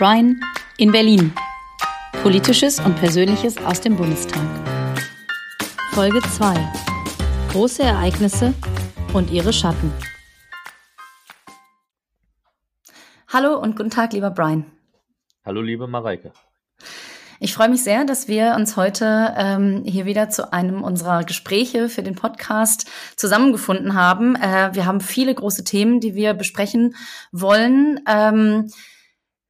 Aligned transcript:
Brian 0.00 0.40
in 0.78 0.92
Berlin. 0.92 1.30
Politisches 2.22 2.80
und 2.80 2.96
Persönliches 2.96 3.58
aus 3.58 3.82
dem 3.82 3.98
Bundestag. 3.98 4.40
Folge 5.90 6.22
2. 6.22 6.54
Große 7.50 7.82
Ereignisse 7.82 8.54
und 9.12 9.30
ihre 9.30 9.52
Schatten. 9.52 9.92
Hallo 13.28 13.58
und 13.58 13.76
guten 13.76 13.90
Tag, 13.90 14.14
lieber 14.14 14.30
Brian. 14.30 14.64
Hallo, 15.44 15.60
liebe 15.60 15.86
Mareike. 15.86 16.32
Ich 17.38 17.52
freue 17.52 17.68
mich 17.68 17.84
sehr, 17.84 18.06
dass 18.06 18.26
wir 18.26 18.54
uns 18.56 18.78
heute 18.78 19.34
ähm, 19.36 19.82
hier 19.84 20.06
wieder 20.06 20.30
zu 20.30 20.50
einem 20.50 20.82
unserer 20.82 21.24
Gespräche 21.24 21.90
für 21.90 22.02
den 22.02 22.14
Podcast 22.14 22.90
zusammengefunden 23.16 23.94
haben. 23.94 24.34
Äh, 24.34 24.70
wir 24.72 24.86
haben 24.86 25.02
viele 25.02 25.34
große 25.34 25.64
Themen, 25.64 26.00
die 26.00 26.14
wir 26.14 26.32
besprechen 26.32 26.96
wollen. 27.32 28.00
Ähm, 28.08 28.70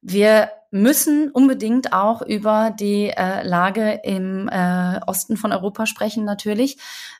wir 0.01 0.51
müssen 0.71 1.29
unbedingt 1.31 1.93
auch 1.93 2.21
über 2.21 2.71
die 2.71 3.09
äh, 3.09 3.43
Lage 3.43 3.99
im 4.03 4.47
äh, 4.49 4.99
Osten 5.05 5.35
von 5.37 5.51
Europa 5.51 5.85
sprechen, 5.85 6.23
natürlich. 6.23 6.77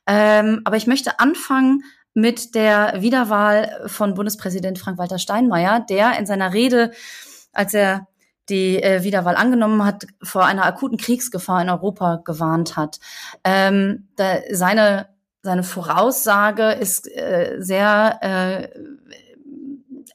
Ähm, 0.07 0.61
aber 0.63 0.77
ich 0.77 0.87
möchte 0.87 1.19
anfangen 1.19 1.83
mit 2.13 2.55
der 2.55 3.01
Wiederwahl 3.01 3.83
von 3.87 4.13
Bundespräsident 4.13 4.79
Frank-Walter 4.79 5.19
Steinmeier, 5.19 5.81
der 5.81 6.17
in 6.17 6.25
seiner 6.25 6.53
Rede, 6.53 6.91
als 7.53 7.73
er 7.73 8.07
die 8.49 8.81
äh, 8.81 9.03
Wiederwahl 9.03 9.35
angenommen 9.35 9.83
hat, 9.85 10.07
vor 10.21 10.45
einer 10.45 10.65
akuten 10.65 10.97
Kriegsgefahr 10.97 11.61
in 11.61 11.69
Europa 11.69 12.21
gewarnt 12.23 12.75
hat. 12.75 12.99
Ähm, 13.43 14.07
da, 14.15 14.39
seine, 14.51 15.07
seine 15.41 15.63
Voraussage 15.63 16.71
ist 16.71 17.07
äh, 17.15 17.57
sehr 17.59 18.19
äh, 18.21 18.67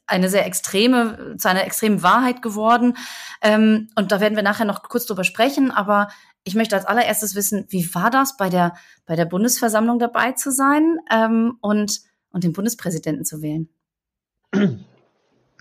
eine 0.06 0.28
sehr 0.28 0.46
extreme, 0.46 1.36
zu 1.38 1.48
einer 1.48 1.64
extremen 1.64 2.02
Wahrheit 2.02 2.42
geworden. 2.42 2.96
Ähm, 3.42 3.88
und 3.96 4.12
da 4.12 4.20
werden 4.20 4.36
wir 4.36 4.42
nachher 4.42 4.64
noch 4.64 4.82
kurz 4.82 5.06
drüber 5.06 5.24
sprechen. 5.24 5.70
Aber 5.70 6.08
ich 6.44 6.54
möchte 6.54 6.76
als 6.76 6.86
allererstes 6.86 7.34
wissen, 7.34 7.66
wie 7.70 7.92
war 7.94 8.10
das 8.10 8.36
bei 8.36 8.48
der, 8.48 8.74
bei 9.04 9.16
der 9.16 9.24
Bundesversammlung 9.24 9.98
dabei 9.98 10.32
zu 10.32 10.50
sein 10.52 10.98
ähm, 11.10 11.58
und, 11.60 12.00
und 12.30 12.44
den 12.44 12.52
Bundespräsidenten 12.52 13.24
zu 13.24 13.42
wählen? 13.42 13.68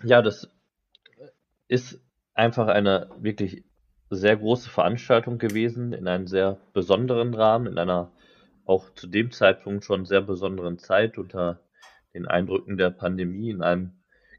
Ja, 0.04 0.22
das 0.22 0.48
ist 1.68 2.00
einfach 2.34 2.68
eine 2.68 3.10
wirklich 3.18 3.64
sehr 4.10 4.38
große 4.38 4.70
Veranstaltung 4.70 5.40
gewesen, 5.40 5.94
in 5.94 6.08
einem 6.08 6.28
sehr 6.28 6.60
besonderen 6.74 7.34
Rahmen, 7.34 7.66
in 7.66 7.78
einer 7.78 8.12
auch 8.66 8.94
zu 8.94 9.08
dem 9.08 9.32
Zeitpunkt 9.32 9.86
schon 9.86 10.06
sehr 10.06 10.22
besonderen 10.22 10.78
Zeit 10.78 11.18
unter 11.18 11.60
den 12.14 12.28
Eindrücken 12.28 12.78
der 12.78 12.90
Pandemie, 12.92 13.50
in 13.50 13.62
einem 13.62 13.94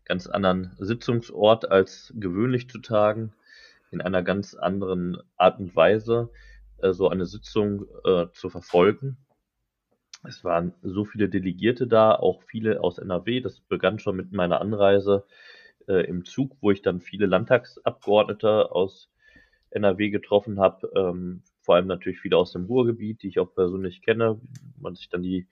ganz 0.06 0.26
anderen 0.26 0.74
Sitzungsort 0.78 1.70
als 1.70 2.12
gewöhnlich 2.16 2.70
zu 2.70 2.78
tagen, 2.78 3.32
in 3.90 4.00
einer 4.00 4.22
ganz 4.22 4.54
anderen 4.54 5.18
Art 5.36 5.58
und 5.58 5.76
Weise 5.76 6.30
äh, 6.78 6.92
so 6.92 7.08
eine 7.08 7.26
Sitzung 7.26 7.86
äh, 8.04 8.26
zu 8.32 8.48
verfolgen. 8.48 9.18
Es 10.24 10.42
waren 10.42 10.74
so 10.82 11.04
viele 11.04 11.28
Delegierte 11.28 11.86
da, 11.86 12.12
auch 12.14 12.42
viele 12.42 12.82
aus 12.82 12.98
NRW. 12.98 13.40
Das 13.40 13.60
begann 13.60 13.98
schon 13.98 14.16
mit 14.16 14.32
meiner 14.32 14.60
Anreise 14.60 15.24
äh, 15.86 16.06
im 16.06 16.24
Zug, 16.24 16.56
wo 16.60 16.70
ich 16.70 16.82
dann 16.82 17.00
viele 17.00 17.26
Landtagsabgeordnete 17.26 18.72
aus 18.72 19.10
NRW 19.70 20.10
getroffen 20.10 20.58
habe, 20.58 20.90
ähm, 20.96 21.42
vor 21.60 21.74
allem 21.74 21.86
natürlich 21.86 22.20
viele 22.20 22.36
aus 22.36 22.52
dem 22.52 22.66
Ruhrgebiet, 22.66 23.22
die 23.22 23.28
ich 23.28 23.38
auch 23.38 23.52
persönlich 23.54 24.02
kenne, 24.02 24.40
man 24.78 24.94
sich 24.94 25.08
dann 25.08 25.22
die 25.22 25.46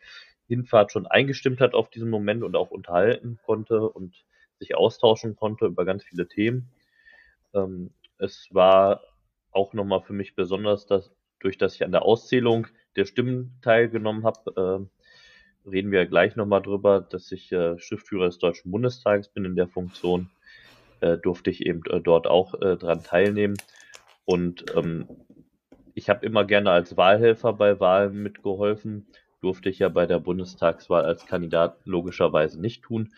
Hinfahrt 0.47 0.93
schon 0.93 1.07
eingestimmt 1.07 1.61
hat 1.61 1.75
auf 1.75 1.91
diesen 1.91 2.11
Moment 2.11 2.43
und 2.43 2.57
auch 2.57 2.71
unterhalten 2.71 3.39
konnte 3.45 3.89
und 3.89 4.25
sich 4.59 4.77
austauschen 4.77 5.37
konnte 5.37 5.67
über 5.67 5.85
ganz 5.85 6.05
viele 6.05 6.29
Themen. 6.29 6.71
Ähm, 7.55 7.91
es 8.19 8.49
war 8.53 9.03
auch 9.51 9.73
nochmal 9.73 10.01
für 10.01 10.13
mich 10.13 10.35
besonders, 10.35 10.87
dass 10.87 11.11
durch 11.41 11.59
dass 11.59 11.75
ich 11.75 11.85
an 11.85 11.93
der 11.93 12.03
Auszählung 12.03 12.67
der 12.97 13.05
Stimmen 13.05 13.59
teilgenommen 13.61 14.25
habe, 14.25 14.89
äh, 15.67 15.69
reden 15.69 15.93
wir 15.93 16.07
gleich 16.07 16.37
nochmal 16.37 16.63
drüber, 16.63 17.01
dass 17.01 17.31
ich 17.33 17.53
äh, 17.53 17.79
Schriftführer 17.79 18.27
des 18.27 18.39
Deutschen 18.39 18.71
Bundestages 18.71 19.29
bin 19.29 19.45
in 19.45 19.57
der 19.57 19.69
Funktion, 19.69 20.31
äh, 21.01 21.19
durfte 21.19 21.51
ich 21.51 21.67
eben 21.67 21.83
äh, 21.91 22.01
dort 22.01 22.27
auch 22.27 22.55
äh, 22.61 22.77
dran 22.77 23.03
teilnehmen. 23.03 23.57
Und 24.25 24.65
ähm, 24.75 25.07
ich 25.95 26.09
habe 26.09 26.25
immer 26.25 26.45
gerne 26.45 26.71
als 26.71 26.97
Wahlhelfer 26.97 27.53
bei 27.53 27.79
Wahlen 27.79 28.23
mitgeholfen, 28.23 29.07
durfte 29.45 29.69
ich 29.69 29.79
ja 29.79 29.89
bei 29.89 30.07
der 30.07 30.19
Bundestagswahl 30.19 31.05
als 31.05 31.27
Kandidat 31.27 31.79
logischerweise 31.85 32.61
nicht 32.61 32.83
tun. 32.83 33.13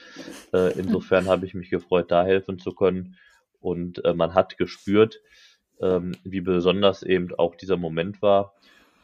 Äh, 0.53 0.78
insofern 0.78 1.26
habe 1.26 1.47
ich 1.47 1.54
mich 1.54 1.70
gefreut, 1.70 2.10
da 2.10 2.25
helfen 2.25 2.59
zu 2.59 2.72
können. 2.72 3.16
Und 3.60 4.04
äh, 4.04 4.12
man 4.12 4.34
hat 4.34 4.59
gespürt, 4.59 5.20
ähm, 5.81 6.12
wie 6.25 6.41
besonders 6.41 7.03
eben 7.03 7.34
auch 7.34 7.54
dieser 7.54 7.76
Moment 7.76 8.20
war 8.20 8.53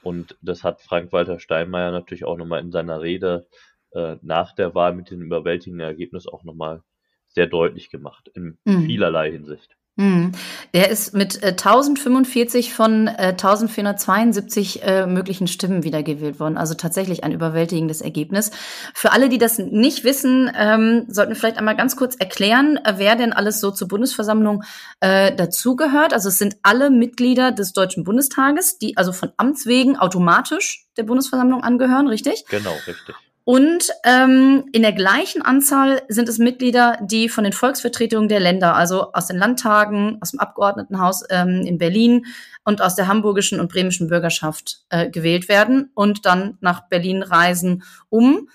und 0.03 0.37
das 0.43 0.65
hat 0.65 0.83
Frank-Walter 0.83 1.39
Steinmeier 1.39 1.93
natürlich 1.93 2.25
auch 2.25 2.37
nochmal 2.37 2.61
in 2.61 2.73
seiner 2.73 3.01
Rede 3.01 3.47
äh, 3.93 4.17
nach 4.23 4.55
der 4.55 4.75
Wahl 4.75 4.95
mit 4.95 5.11
dem 5.11 5.23
überwältigenden 5.23 5.87
Ergebnis 5.87 6.27
auch 6.27 6.45
nochmal 6.45 6.83
sehr 7.29 7.47
deutlich 7.47 7.89
gemacht, 7.89 8.31
in 8.35 8.59
mhm. 8.65 8.83
vielerlei 8.83 9.31
Hinsicht. 9.31 9.77
Hm. 9.99 10.33
Der 10.73 10.89
ist 10.89 11.13
mit 11.13 11.43
äh, 11.43 11.49
1045 11.49 12.73
von 12.73 13.09
äh, 13.09 13.35
1472 13.37 14.83
äh, 14.83 15.07
möglichen 15.07 15.47
Stimmen 15.47 15.85
wiedergewählt 15.85 16.41
worden. 16.41 16.57
Also 16.57 16.73
tatsächlich 16.73 17.25
ein 17.25 17.33
überwältigendes 17.33 18.01
Ergebnis. 18.01 18.53
Für 18.95 19.13
alle, 19.13 19.29
die 19.29 19.37
das 19.37 19.59
nicht 19.59 20.03
wissen, 20.03 20.51
ähm, 20.59 21.05
sollten 21.09 21.33
wir 21.33 21.37
vielleicht 21.37 21.59
einmal 21.59 21.77
ganz 21.77 21.95
kurz 21.97 22.17
erklären, 22.17 22.79
äh, 22.85 22.95
wer 22.97 23.17
denn 23.17 23.35
alles 23.35 23.61
so 23.61 23.71
zur 23.71 23.87
Bundesversammlung 23.89 24.63
äh, 25.01 25.37
dazugehört. 25.37 26.15
Also 26.15 26.31
es 26.31 26.39
sind 26.39 26.57
alle 26.63 26.89
Mitglieder 26.89 27.53
des 27.53 27.75
Deutschen 27.75 28.03
Bundestages, 28.03 28.79
die 28.79 28.97
also 28.97 29.13
von 29.13 29.33
Amts 29.37 29.67
wegen 29.67 29.99
automatisch 29.99 30.87
der 30.97 31.03
Bundesversammlung 31.03 31.63
angehören, 31.63 32.09
richtig? 32.09 32.47
Genau, 32.49 32.75
richtig. 32.87 33.15
Und 33.45 33.91
ähm, 34.05 34.69
in 34.73 34.83
der 34.83 34.93
gleichen 34.93 35.43
Anzahl 35.43 36.03
sind 36.09 36.29
es 36.29 36.39
Mitglieder, 36.39 36.99
die 37.03 37.29
von 37.29 37.43
den 37.43 37.53
Volksvertretungen 37.53 38.29
der 38.29 38.39
Länder, 38.39 38.77
also 38.77 39.13
aus 39.13 39.27
den 39.27 39.37
Landtagen, 39.37 40.19
aus 40.21 40.31
dem 40.31 40.41
Abgeordnetenhaus 40.41 41.25
ähm, 41.29 41.63
in 41.67 41.79
Berlin 41.79 42.27
und 42.65 42.81
aus 42.81 42.95
der 42.95 43.09
hamburgischen 43.09 43.59
und 43.59 43.73
bremischen 43.73 44.09
Bürgerschaft 44.09 44.85
äh, 44.91 45.11
gewählt 45.11 45.49
werden 45.49 45.91
und 45.95 46.25
dann 46.25 46.57
nach 46.61 46.89
Berlin 46.89 47.23
reisen, 47.23 47.83
um 48.09 48.49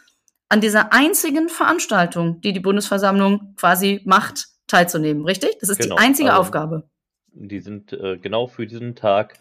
an 0.48 0.62
dieser 0.62 0.94
einzigen 0.94 1.50
Veranstaltung, 1.50 2.40
die 2.40 2.54
die 2.54 2.62
Bundesversammlung 2.62 3.56
quasi 3.58 4.02
macht, 4.06 4.48
teilzunehmen. 4.68 5.26
Richtig? 5.26 5.58
Das 5.60 5.68
ist 5.68 5.80
genau, 5.80 5.98
die 5.98 6.02
einzige 6.02 6.30
also, 6.30 6.42
Aufgabe. 6.42 6.90
Die 7.34 7.60
sind 7.60 7.92
äh, 7.92 8.18
genau 8.18 8.48
für 8.48 8.66
diesen 8.66 8.96
Tag 8.96 9.34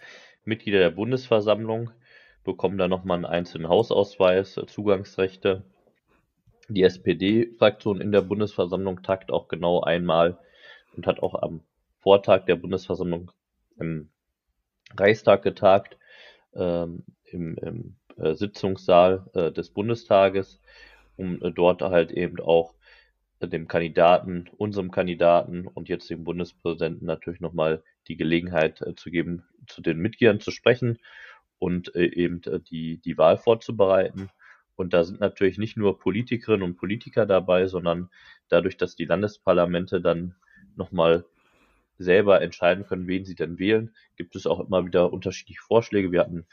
Mitglieder 0.44 0.80
der 0.80 0.90
Bundesversammlung 0.90 1.90
bekommen 2.46 2.78
da 2.78 2.88
nochmal 2.88 3.16
einen 3.16 3.26
einzelnen 3.26 3.68
Hausausweis, 3.68 4.56
äh, 4.56 4.66
Zugangsrechte. 4.66 5.64
Die 6.68 6.82
SPD-Fraktion 6.82 8.00
in 8.00 8.12
der 8.12 8.22
Bundesversammlung 8.22 9.02
tagt 9.02 9.30
auch 9.30 9.48
genau 9.48 9.82
einmal 9.82 10.38
und 10.96 11.06
hat 11.06 11.20
auch 11.20 11.34
am 11.34 11.60
Vortag 11.98 12.46
der 12.46 12.56
Bundesversammlung 12.56 13.30
im 13.78 14.08
Reichstag 14.96 15.42
getagt, 15.42 15.98
ähm, 16.54 17.04
im, 17.24 17.56
im 17.58 17.96
äh, 18.16 18.34
Sitzungssaal 18.34 19.26
äh, 19.34 19.52
des 19.52 19.70
Bundestages, 19.70 20.60
um 21.16 21.42
äh, 21.42 21.50
dort 21.50 21.82
halt 21.82 22.12
eben 22.12 22.40
auch 22.40 22.74
dem 23.40 23.68
Kandidaten, 23.68 24.48
unserem 24.56 24.90
Kandidaten 24.90 25.66
und 25.66 25.88
jetzt 25.88 26.08
dem 26.08 26.24
Bundespräsidenten 26.24 27.06
natürlich 27.06 27.40
nochmal 27.40 27.82
die 28.08 28.16
Gelegenheit 28.16 28.80
äh, 28.80 28.94
zu 28.94 29.10
geben, 29.10 29.44
zu 29.66 29.82
den 29.82 29.98
Mitgliedern 29.98 30.40
zu 30.40 30.50
sprechen 30.50 30.98
und 31.58 31.94
äh, 31.94 32.06
eben 32.06 32.42
äh, 32.44 32.60
die, 32.60 32.98
die 32.98 33.18
Wahl 33.18 33.38
vorzubereiten. 33.38 34.30
Und 34.76 34.92
da 34.92 35.04
sind 35.04 35.20
natürlich 35.20 35.58
nicht 35.58 35.76
nur 35.76 35.98
Politikerinnen 35.98 36.62
und 36.62 36.76
Politiker 36.76 37.24
dabei, 37.26 37.66
sondern 37.66 38.10
dadurch, 38.48 38.76
dass 38.76 38.94
die 38.94 39.06
Landesparlamente 39.06 40.00
dann 40.00 40.34
nochmal 40.76 41.24
selber 41.98 42.42
entscheiden 42.42 42.86
können, 42.86 43.06
wen 43.06 43.24
sie 43.24 43.34
denn 43.34 43.58
wählen, 43.58 43.94
gibt 44.16 44.36
es 44.36 44.46
auch 44.46 44.60
immer 44.60 44.84
wieder 44.84 45.12
unterschiedliche 45.12 45.62
Vorschläge. 45.62 46.12
Wir 46.12 46.20
hatten 46.20 46.46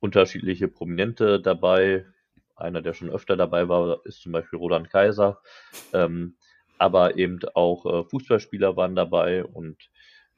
unterschiedliche 0.00 0.68
Prominente 0.68 1.40
dabei. 1.40 2.06
Einer, 2.54 2.82
der 2.82 2.92
schon 2.92 3.10
öfter 3.10 3.36
dabei 3.36 3.68
war, 3.68 4.04
ist 4.04 4.20
zum 4.20 4.32
Beispiel 4.32 4.58
Roland 4.58 4.90
Kaiser. 4.90 5.40
Ähm, 5.94 6.36
aber 6.78 7.16
eben 7.16 7.38
auch 7.54 7.86
äh, 7.86 8.04
Fußballspieler 8.04 8.76
waren 8.76 8.94
dabei 8.94 9.44
und 9.44 9.90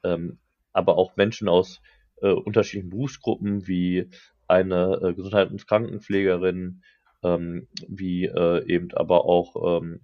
ähm, 0.03 0.39
aber 0.71 0.97
auch 0.97 1.17
Menschen 1.17 1.49
aus 1.49 1.81
äh, 2.21 2.31
unterschiedlichen 2.31 2.89
Berufsgruppen 2.89 3.67
wie 3.67 4.09
eine 4.47 4.99
äh, 5.01 5.13
Gesundheits- 5.13 5.51
und 5.51 5.67
Krankenpflegerin, 5.67 6.81
ähm, 7.23 7.67
wie 7.87 8.25
äh, 8.25 8.65
eben 8.67 8.91
aber 8.93 9.25
auch 9.25 9.81
ähm, 9.81 10.01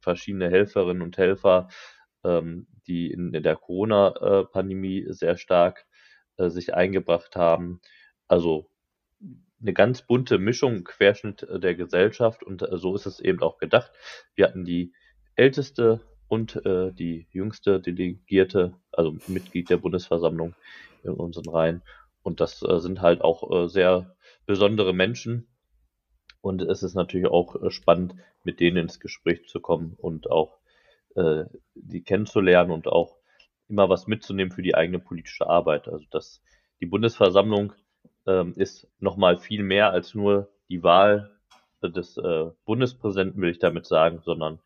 verschiedene 0.00 0.50
Helferinnen 0.50 1.02
und 1.02 1.18
Helfer, 1.18 1.68
ähm, 2.24 2.66
die 2.86 3.10
in, 3.10 3.34
in 3.34 3.42
der 3.42 3.56
Corona-Pandemie 3.56 5.06
sehr 5.08 5.36
stark 5.36 5.86
äh, 6.36 6.50
sich 6.50 6.74
eingebracht 6.74 7.36
haben. 7.36 7.80
Also 8.28 8.70
eine 9.60 9.72
ganz 9.72 10.02
bunte 10.02 10.38
Mischung, 10.38 10.84
Querschnitt 10.84 11.46
der 11.50 11.74
Gesellschaft 11.74 12.42
und 12.42 12.62
äh, 12.62 12.78
so 12.78 12.94
ist 12.94 13.06
es 13.06 13.20
eben 13.20 13.42
auch 13.42 13.58
gedacht. 13.58 13.92
Wir 14.34 14.46
hatten 14.46 14.64
die 14.64 14.92
älteste 15.36 16.00
und 16.30 16.64
äh, 16.64 16.92
die 16.92 17.26
jüngste 17.32 17.80
Delegierte, 17.80 18.72
also 18.92 19.16
Mitglied 19.26 19.68
der 19.68 19.78
Bundesversammlung 19.78 20.54
in 21.02 21.10
unseren 21.10 21.48
Reihen. 21.48 21.82
Und 22.22 22.40
das 22.40 22.62
äh, 22.62 22.78
sind 22.78 23.02
halt 23.02 23.20
auch 23.20 23.50
äh, 23.50 23.68
sehr 23.68 24.14
besondere 24.46 24.92
Menschen. 24.92 25.48
Und 26.40 26.62
es 26.62 26.84
ist 26.84 26.94
natürlich 26.94 27.26
auch 27.26 27.60
äh, 27.60 27.70
spannend, 27.72 28.14
mit 28.44 28.60
denen 28.60 28.76
ins 28.76 29.00
Gespräch 29.00 29.48
zu 29.48 29.58
kommen 29.58 29.96
und 29.98 30.30
auch 30.30 30.58
äh, 31.16 31.46
die 31.74 32.02
kennenzulernen 32.02 32.70
und 32.70 32.86
auch 32.86 33.16
immer 33.68 33.88
was 33.88 34.06
mitzunehmen 34.06 34.52
für 34.52 34.62
die 34.62 34.76
eigene 34.76 35.00
politische 35.00 35.48
Arbeit. 35.48 35.88
Also 35.88 36.04
das, 36.12 36.40
die 36.80 36.86
Bundesversammlung 36.86 37.72
ähm, 38.28 38.54
ist 38.54 38.86
nochmal 39.00 39.36
viel 39.36 39.64
mehr 39.64 39.90
als 39.90 40.14
nur 40.14 40.48
die 40.68 40.84
Wahl 40.84 41.36
des 41.82 42.16
äh, 42.18 42.50
Bundespräsidenten, 42.66 43.42
will 43.42 43.50
ich 43.50 43.58
damit 43.58 43.86
sagen, 43.86 44.20
sondern 44.24 44.60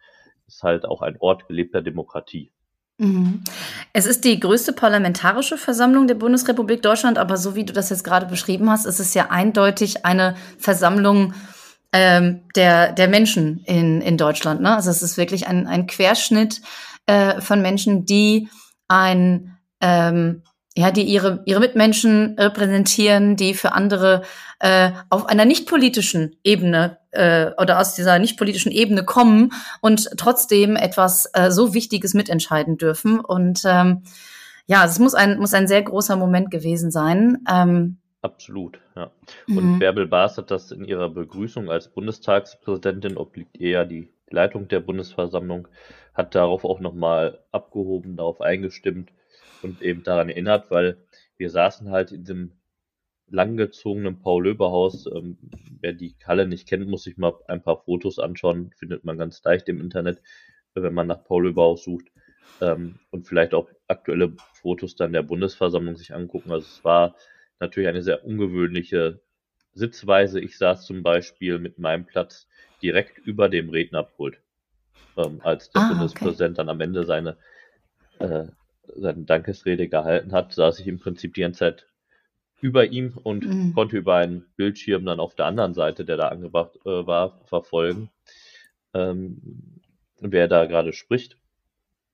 ist 0.46 0.62
halt 0.62 0.85
auch 0.85 1.02
ein 1.02 1.17
Ort 1.20 1.49
gelebter 1.49 1.82
Demokratie. 1.82 2.50
Mhm. 2.99 3.43
Es 3.93 4.06
ist 4.06 4.25
die 4.25 4.38
größte 4.38 4.73
parlamentarische 4.73 5.58
Versammlung 5.58 6.06
der 6.06 6.14
Bundesrepublik 6.14 6.82
Deutschland, 6.82 7.19
aber 7.19 7.37
so 7.37 7.56
wie 7.56 7.64
du 7.64 7.73
das 7.73 7.91
jetzt 7.91 8.05
gerade 8.05 8.26
beschrieben 8.26 8.70
hast, 8.70 8.87
ist 8.87 9.00
es 9.00 9.14
ja 9.14 9.31
eindeutig 9.31 10.05
eine 10.05 10.37
Versammlung 10.58 11.35
ähm, 11.93 12.43
der, 12.55 12.93
der 12.93 13.08
Menschen 13.08 13.61
in, 13.64 14.00
in 14.00 14.17
Deutschland. 14.17 14.61
Ne? 14.61 14.75
Also 14.75 14.91
es 14.91 15.02
ist 15.02 15.17
wirklich 15.17 15.49
ein, 15.49 15.67
ein 15.67 15.87
Querschnitt 15.87 16.61
äh, 17.06 17.41
von 17.41 17.62
Menschen, 17.62 18.05
die 18.05 18.49
ein 18.88 19.58
ähm, 19.81 20.43
ja, 20.76 20.91
die 20.91 21.02
ihre, 21.02 21.43
ihre 21.46 21.61
Mitmenschen 21.61 22.37
repräsentieren, 22.38 23.37
die 23.37 23.55
für 23.55 23.73
andere 23.73 24.23
äh, 24.58 24.91
auf 25.08 25.26
einer 25.26 25.44
nicht 25.44 25.69
politischen 25.69 26.37
Ebene 26.43 26.99
äh, 27.15 27.53
oder 27.59 27.81
aus 27.81 27.95
dieser 27.95 28.19
nicht 28.19 28.37
politischen 28.39 28.73
Ebene 28.73 29.05
kommen 29.05 29.53
und 29.81 30.11
trotzdem 30.17 30.77
etwas 30.77 31.31
äh, 31.33 31.51
so 31.51 31.75
Wichtiges 31.75 32.15
mitentscheiden 32.15 32.77
dürfen. 32.77 33.21
Und 33.21 33.63
ähm, 33.65 34.03
ja, 34.67 34.85
es 34.85 34.99
muss 34.99 35.15
ein, 35.15 35.39
muss 35.39 35.55
ein 35.55 35.69
sehr 35.69 35.83
großer 35.83 36.17
Moment 36.17 36.51
gewesen 36.51 36.91
sein. 36.91 37.45
Ähm, 37.51 37.99
Absolut, 38.23 38.81
ja. 38.97 39.11
Und 39.49 39.75
mhm. 39.75 39.79
Bärbel 39.79 40.07
Baas 40.07 40.39
hat 40.39 40.51
das 40.51 40.71
in 40.71 40.87
ihrer 40.87 41.11
Begrüßung 41.11 41.71
als 41.71 41.89
Bundestagspräsidentin, 41.89 43.19
obliegt 43.19 43.61
eher 43.61 43.85
die 43.85 44.09
Leitung 44.31 44.67
der 44.69 44.81
Bundesversammlung, 44.81 45.69
hat 46.15 46.35
darauf 46.35 46.65
auch 46.65 46.81
nochmal 46.81 47.41
abgehoben, 47.53 48.17
darauf 48.17 48.41
eingestimmt, 48.41 49.11
und 49.63 49.83
eben 49.83 50.05
daran 50.05 50.29
erinnert, 50.29 50.71
weil 50.71 50.97
wir 51.37 51.51
saßen 51.51 51.91
halt 51.91 52.13
in 52.13 52.25
dem 52.25 52.53
langgezogenen 53.29 54.21
Paul-Löber-Haus. 54.21 55.06
Ähm, 55.06 55.38
wer 55.81 55.93
die 55.93 56.15
Halle 56.26 56.47
nicht 56.47 56.69
kennt, 56.69 56.88
muss 56.88 57.05
sich 57.05 57.17
mal 57.17 57.35
ein 57.49 57.62
paar 57.62 57.82
Fotos 57.85 58.19
anschauen. 58.19 58.73
Findet 58.76 59.05
man 59.05 59.19
ganz 59.19 59.43
leicht 59.44 59.69
im 59.69 59.81
Internet, 59.81 60.21
wenn 60.75 60.94
man 60.94 61.06
nach 61.06 61.25
Paul-Löber-Haus 61.25 61.85
sucht. 61.85 62.06
Ähm, 62.61 62.99
und 63.11 63.26
vielleicht 63.26 63.55
auch 63.55 63.69
aktuelle 63.88 64.35
Fotos 64.53 64.97
dann 64.97 65.12
der 65.12 65.23
Bundesversammlung 65.23 65.97
sich 65.97 66.15
angucken. 66.15 66.53
Also 66.53 66.67
es 66.67 66.85
war 66.85 67.17
natürlich 67.61 67.88
eine 67.88 68.03
sehr 68.03 68.25
ungewöhnliche 68.25 69.21
Sitzweise. 69.73 70.41
Ich 70.41 70.59
saß 70.59 70.87
zum 70.87 71.03
Beispiel 71.03 71.59
mit 71.59 71.79
meinem 71.79 72.06
Platz 72.06 72.49
direkt 72.82 73.19
über 73.19 73.49
dem 73.49 73.70
Rednerpult, 73.70 74.41
ähm, 75.17 75.41
als 75.43 75.70
der 75.70 75.82
ah, 75.82 75.88
Bundespräsident 75.88 76.53
okay. 76.53 76.56
dann 76.56 76.69
am 76.69 76.81
Ende 76.81 77.05
seine 77.05 77.37
äh, 78.19 78.44
seine 78.97 79.25
Dankesrede 79.25 79.88
gehalten 79.88 80.32
hat, 80.32 80.53
saß 80.53 80.79
ich 80.81 80.87
im 80.87 80.99
Prinzip 80.99 81.35
die 81.35 81.41
ganze 81.41 81.61
Zeit 81.61 81.87
über 82.61 82.87
ihm 82.87 83.12
und 83.23 83.47
mhm. 83.47 83.75
konnte 83.75 83.97
über 83.97 84.17
einen 84.17 84.47
Bildschirm 84.56 85.05
dann 85.05 85.21
auf 85.21 85.35
der 85.35 85.47
anderen 85.47 85.75
Seite, 85.75 86.05
der 86.05 86.17
da 86.17 86.29
angebracht 86.29 86.77
äh, 86.85 87.06
war, 87.06 87.41
verfolgen, 87.45 88.11
ähm, 88.95 89.81
wer 90.21 90.49
da 90.49 90.65
gerade 90.67 90.93
spricht. 90.93 91.37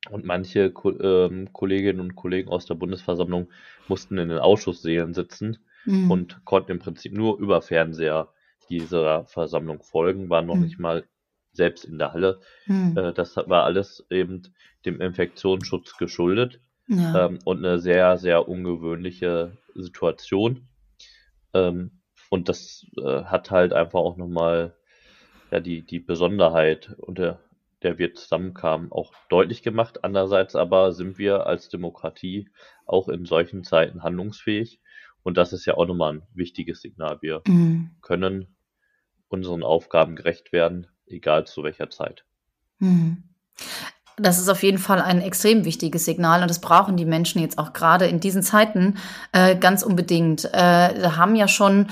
Und 0.08 0.25
manche 0.25 0.70
Ko 0.70 0.90
ähm, 0.98 1.52
Kolleginnen 1.52 2.00
und 2.00 2.16
Kollegen 2.16 2.48
aus 2.48 2.64
der 2.64 2.75
Bundesversammlung 2.75 3.50
mussten 3.87 4.16
in 4.16 4.31
den 4.31 4.38
Ausschusssälen 4.38 5.12
sitzen 5.12 5.58
mhm. 5.84 6.10
und 6.10 6.44
konnten 6.44 6.72
im 6.72 6.78
Prinzip 6.78 7.12
nur 7.12 7.38
über 7.38 7.60
Fernseher 7.60 8.32
dieser 8.70 9.26
Versammlung 9.26 9.82
folgen, 9.82 10.31
waren 10.31 10.46
noch 10.46 10.54
mhm. 10.54 10.62
nicht 10.62 10.78
mal 10.78 11.04
selbst 11.52 11.84
in 11.84 11.98
der 11.98 12.12
Halle. 12.12 12.40
Mhm. 12.66 12.96
Äh, 12.96 13.12
das 13.12 13.37
war 13.37 13.64
alles 13.64 14.06
eben 14.08 14.42
dem 14.87 15.00
Infektionsschutz 15.00 15.96
geschuldet 15.98 16.60
ja. 16.90 17.26
ähm, 17.26 17.38
und 17.44 17.58
eine 17.58 17.78
sehr, 17.78 18.19
sehr 18.19 18.48
ungewöhnliche 18.48 19.56
Situation. 19.75 20.69
Ähm, 21.54 22.00
und 22.28 22.48
das 22.48 22.87
äh, 22.96 23.25
hat 23.25 23.50
halt 23.50 23.72
einfach 23.72 24.00
auch 24.00 24.16
nochmal 24.16 24.75
ja, 25.50 25.60
die, 25.60 25.82
die 25.82 26.00
Besonderheit, 26.00 26.94
unter 26.98 27.40
der 27.82 27.98
wir 27.98 28.14
zusammenkamen, 28.14 28.92
auch 28.92 29.12
deutlich 29.28 29.62
gemacht. 29.62 30.04
Andererseits 30.04 30.54
aber 30.54 30.92
sind 30.92 31.19
wir 31.19 31.46
als 31.46 31.69
Demokratie 31.69 32.50
auch 32.87 33.08
in 33.08 33.25
solchen 33.25 33.64
Zeiten 33.64 34.02
handlungsfähig. 34.02 34.81
Und 35.22 35.37
das 35.37 35.52
ist 35.52 35.66
ja 35.66 35.75
auch 35.75 35.87
nochmal 35.87 36.14
ein 36.14 36.22
wichtiges 36.34 36.82
Signal. 36.82 37.19
Wir 37.22 37.42
mhm. 37.46 37.90
können 38.02 38.54
unseren 39.28 39.62
Aufgaben 39.62 40.16
gerecht 40.16 40.52
werden, 40.52 40.88
egal 41.06 41.46
zu 41.46 41.62
welcher 41.62 41.90
Zeit. 41.90 42.25
Mhm. 42.78 43.25
Das 44.20 44.38
ist 44.38 44.49
auf 44.49 44.62
jeden 44.62 44.78
Fall 44.78 45.00
ein 45.00 45.22
extrem 45.22 45.64
wichtiges 45.64 46.05
Signal 46.05 46.43
und 46.43 46.49
das 46.49 46.61
brauchen 46.61 46.96
die 46.96 47.06
Menschen 47.06 47.40
jetzt 47.40 47.58
auch 47.58 47.72
gerade 47.72 48.06
in 48.06 48.20
diesen 48.20 48.43
Zeiten 48.43 48.99
äh, 49.32 49.56
ganz 49.56 49.82
unbedingt. 49.82 50.44
Äh, 50.44 51.00
da 51.00 51.17
haben 51.17 51.34
ja 51.37 51.49
schon, 51.49 51.87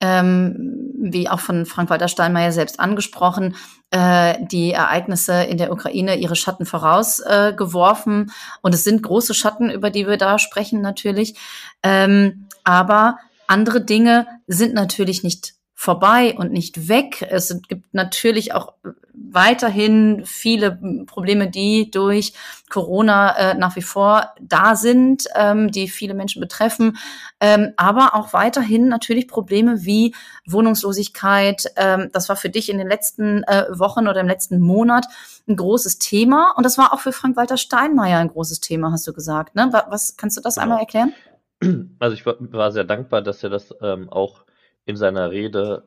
ähm, 0.00 0.92
wie 0.98 1.28
auch 1.28 1.40
von 1.40 1.66
Frank-Walter 1.66 2.08
Steinmeier 2.08 2.52
selbst 2.52 2.80
angesprochen, 2.80 3.54
äh, 3.90 4.36
die 4.50 4.72
Ereignisse 4.72 5.42
in 5.44 5.58
der 5.58 5.70
Ukraine 5.72 6.16
ihre 6.16 6.36
Schatten 6.36 6.64
vorausgeworfen. 6.64 8.28
Äh, 8.28 8.58
und 8.62 8.74
es 8.74 8.84
sind 8.84 9.02
große 9.02 9.34
Schatten, 9.34 9.70
über 9.70 9.90
die 9.90 10.06
wir 10.06 10.16
da 10.16 10.38
sprechen 10.38 10.80
natürlich. 10.80 11.38
Ähm, 11.82 12.48
aber 12.64 13.18
andere 13.46 13.84
Dinge 13.84 14.26
sind 14.46 14.72
natürlich 14.72 15.22
nicht 15.22 15.54
vorbei 15.74 16.34
und 16.38 16.52
nicht 16.52 16.88
weg. 16.88 17.26
Es 17.28 17.60
gibt 17.68 17.92
natürlich 17.92 18.54
auch 18.54 18.74
weiterhin 19.12 20.22
viele 20.24 20.78
Probleme, 21.06 21.50
die 21.50 21.90
durch 21.90 22.32
Corona 22.70 23.36
äh, 23.36 23.54
nach 23.54 23.76
wie 23.76 23.82
vor 23.82 24.30
da 24.40 24.76
sind, 24.76 25.24
ähm, 25.34 25.70
die 25.70 25.88
viele 25.88 26.14
Menschen 26.14 26.40
betreffen, 26.40 26.96
ähm, 27.40 27.72
aber 27.76 28.14
auch 28.14 28.32
weiterhin 28.32 28.88
natürlich 28.88 29.28
Probleme 29.28 29.84
wie 29.84 30.14
Wohnungslosigkeit. 30.46 31.66
Ähm, 31.76 32.10
das 32.12 32.28
war 32.28 32.36
für 32.36 32.50
dich 32.50 32.70
in 32.70 32.78
den 32.78 32.88
letzten 32.88 33.42
äh, 33.44 33.66
Wochen 33.70 34.06
oder 34.08 34.20
im 34.20 34.28
letzten 34.28 34.60
Monat 34.60 35.06
ein 35.48 35.56
großes 35.56 35.98
Thema 35.98 36.54
und 36.56 36.64
das 36.64 36.78
war 36.78 36.92
auch 36.92 37.00
für 37.00 37.12
Frank-Walter 37.12 37.56
Steinmeier 37.56 38.18
ein 38.18 38.28
großes 38.28 38.60
Thema, 38.60 38.92
hast 38.92 39.06
du 39.06 39.12
gesagt. 39.12 39.54
Ne? 39.54 39.70
Was 39.88 40.16
kannst 40.16 40.36
du 40.36 40.40
das 40.40 40.54
genau. 40.54 40.64
einmal 40.64 40.80
erklären? 40.80 41.12
Also 41.98 42.14
ich 42.14 42.26
war, 42.26 42.72
sehr 42.72 42.84
dankbar, 42.84 43.22
dass 43.22 43.42
er 43.42 43.48
das 43.48 43.74
ähm, 43.80 44.10
auch 44.10 44.44
in 44.86 44.96
seiner 44.96 45.30
Rede 45.30 45.84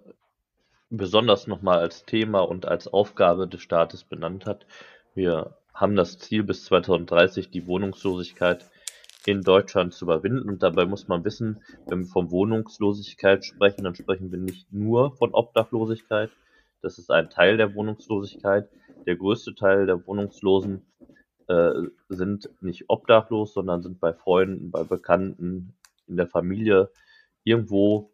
besonders 0.90 1.48
nochmal 1.48 1.80
als 1.80 2.06
Thema 2.06 2.40
und 2.40 2.66
als 2.66 2.88
Aufgabe 2.88 3.48
des 3.48 3.62
Staates 3.62 4.04
benannt 4.04 4.46
hat. 4.46 4.66
Wir 5.14 5.58
haben 5.74 5.96
das 5.96 6.18
Ziel, 6.18 6.44
bis 6.44 6.66
2030 6.66 7.50
die 7.50 7.68
Wohnungslosigkeit 7.68 8.70
in 9.26 9.42
Deutschland 9.42 9.94
zu 9.94 10.06
überwinden. 10.06 10.50
Und 10.50 10.64
dabei 10.64 10.86
muss 10.86 11.08
man 11.08 11.24
wissen, 11.26 11.62
wenn 11.86 12.00
wir 12.00 12.08
von 12.08 12.32
Wohnungslosigkeit 12.32 13.46
sprechen, 13.46 13.84
dann 13.84 13.96
sprechen 13.96 14.32
wir 14.32 14.40
nicht 14.40 14.72
nur 14.72 15.12
von 15.12 15.34
Obdachlosigkeit. 15.34 16.32
Das 16.82 16.98
ist 16.98 17.12
ein 17.12 17.30
Teil 17.30 17.58
der 17.58 17.76
Wohnungslosigkeit. 17.76 18.70
Der 19.06 19.16
größte 19.18 19.54
Teil 19.54 19.86
der 19.86 20.06
Wohnungslosen 20.08 20.86
äh, 21.48 21.72
sind 22.10 22.50
nicht 22.62 22.86
obdachlos, 22.88 23.54
sondern 23.54 23.82
sind 23.82 24.00
bei 24.00 24.14
Freunden, 24.14 24.72
bei 24.72 24.84
Bekannten, 24.84 25.74
in 26.08 26.16
der 26.16 26.28
Familie 26.28 26.90
irgendwo 27.44 28.12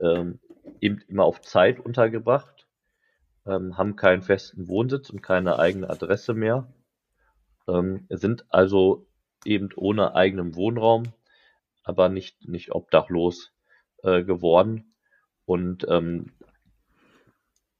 ähm, 0.00 0.40
eben 0.80 1.00
immer 1.08 1.24
auf 1.24 1.40
Zeit 1.40 1.80
untergebracht, 1.80 2.66
ähm, 3.46 3.76
haben 3.76 3.96
keinen 3.96 4.22
festen 4.22 4.68
Wohnsitz 4.68 5.10
und 5.10 5.22
keine 5.22 5.58
eigene 5.58 5.88
Adresse 5.88 6.34
mehr, 6.34 6.72
ähm, 7.68 8.06
sind 8.10 8.44
also 8.48 9.06
eben 9.44 9.68
ohne 9.76 10.14
eigenen 10.14 10.54
Wohnraum, 10.54 11.04
aber 11.84 12.08
nicht, 12.08 12.48
nicht 12.48 12.72
obdachlos 12.72 13.52
äh, 14.02 14.24
geworden. 14.24 14.92
Und 15.44 15.86
ähm, 15.88 16.32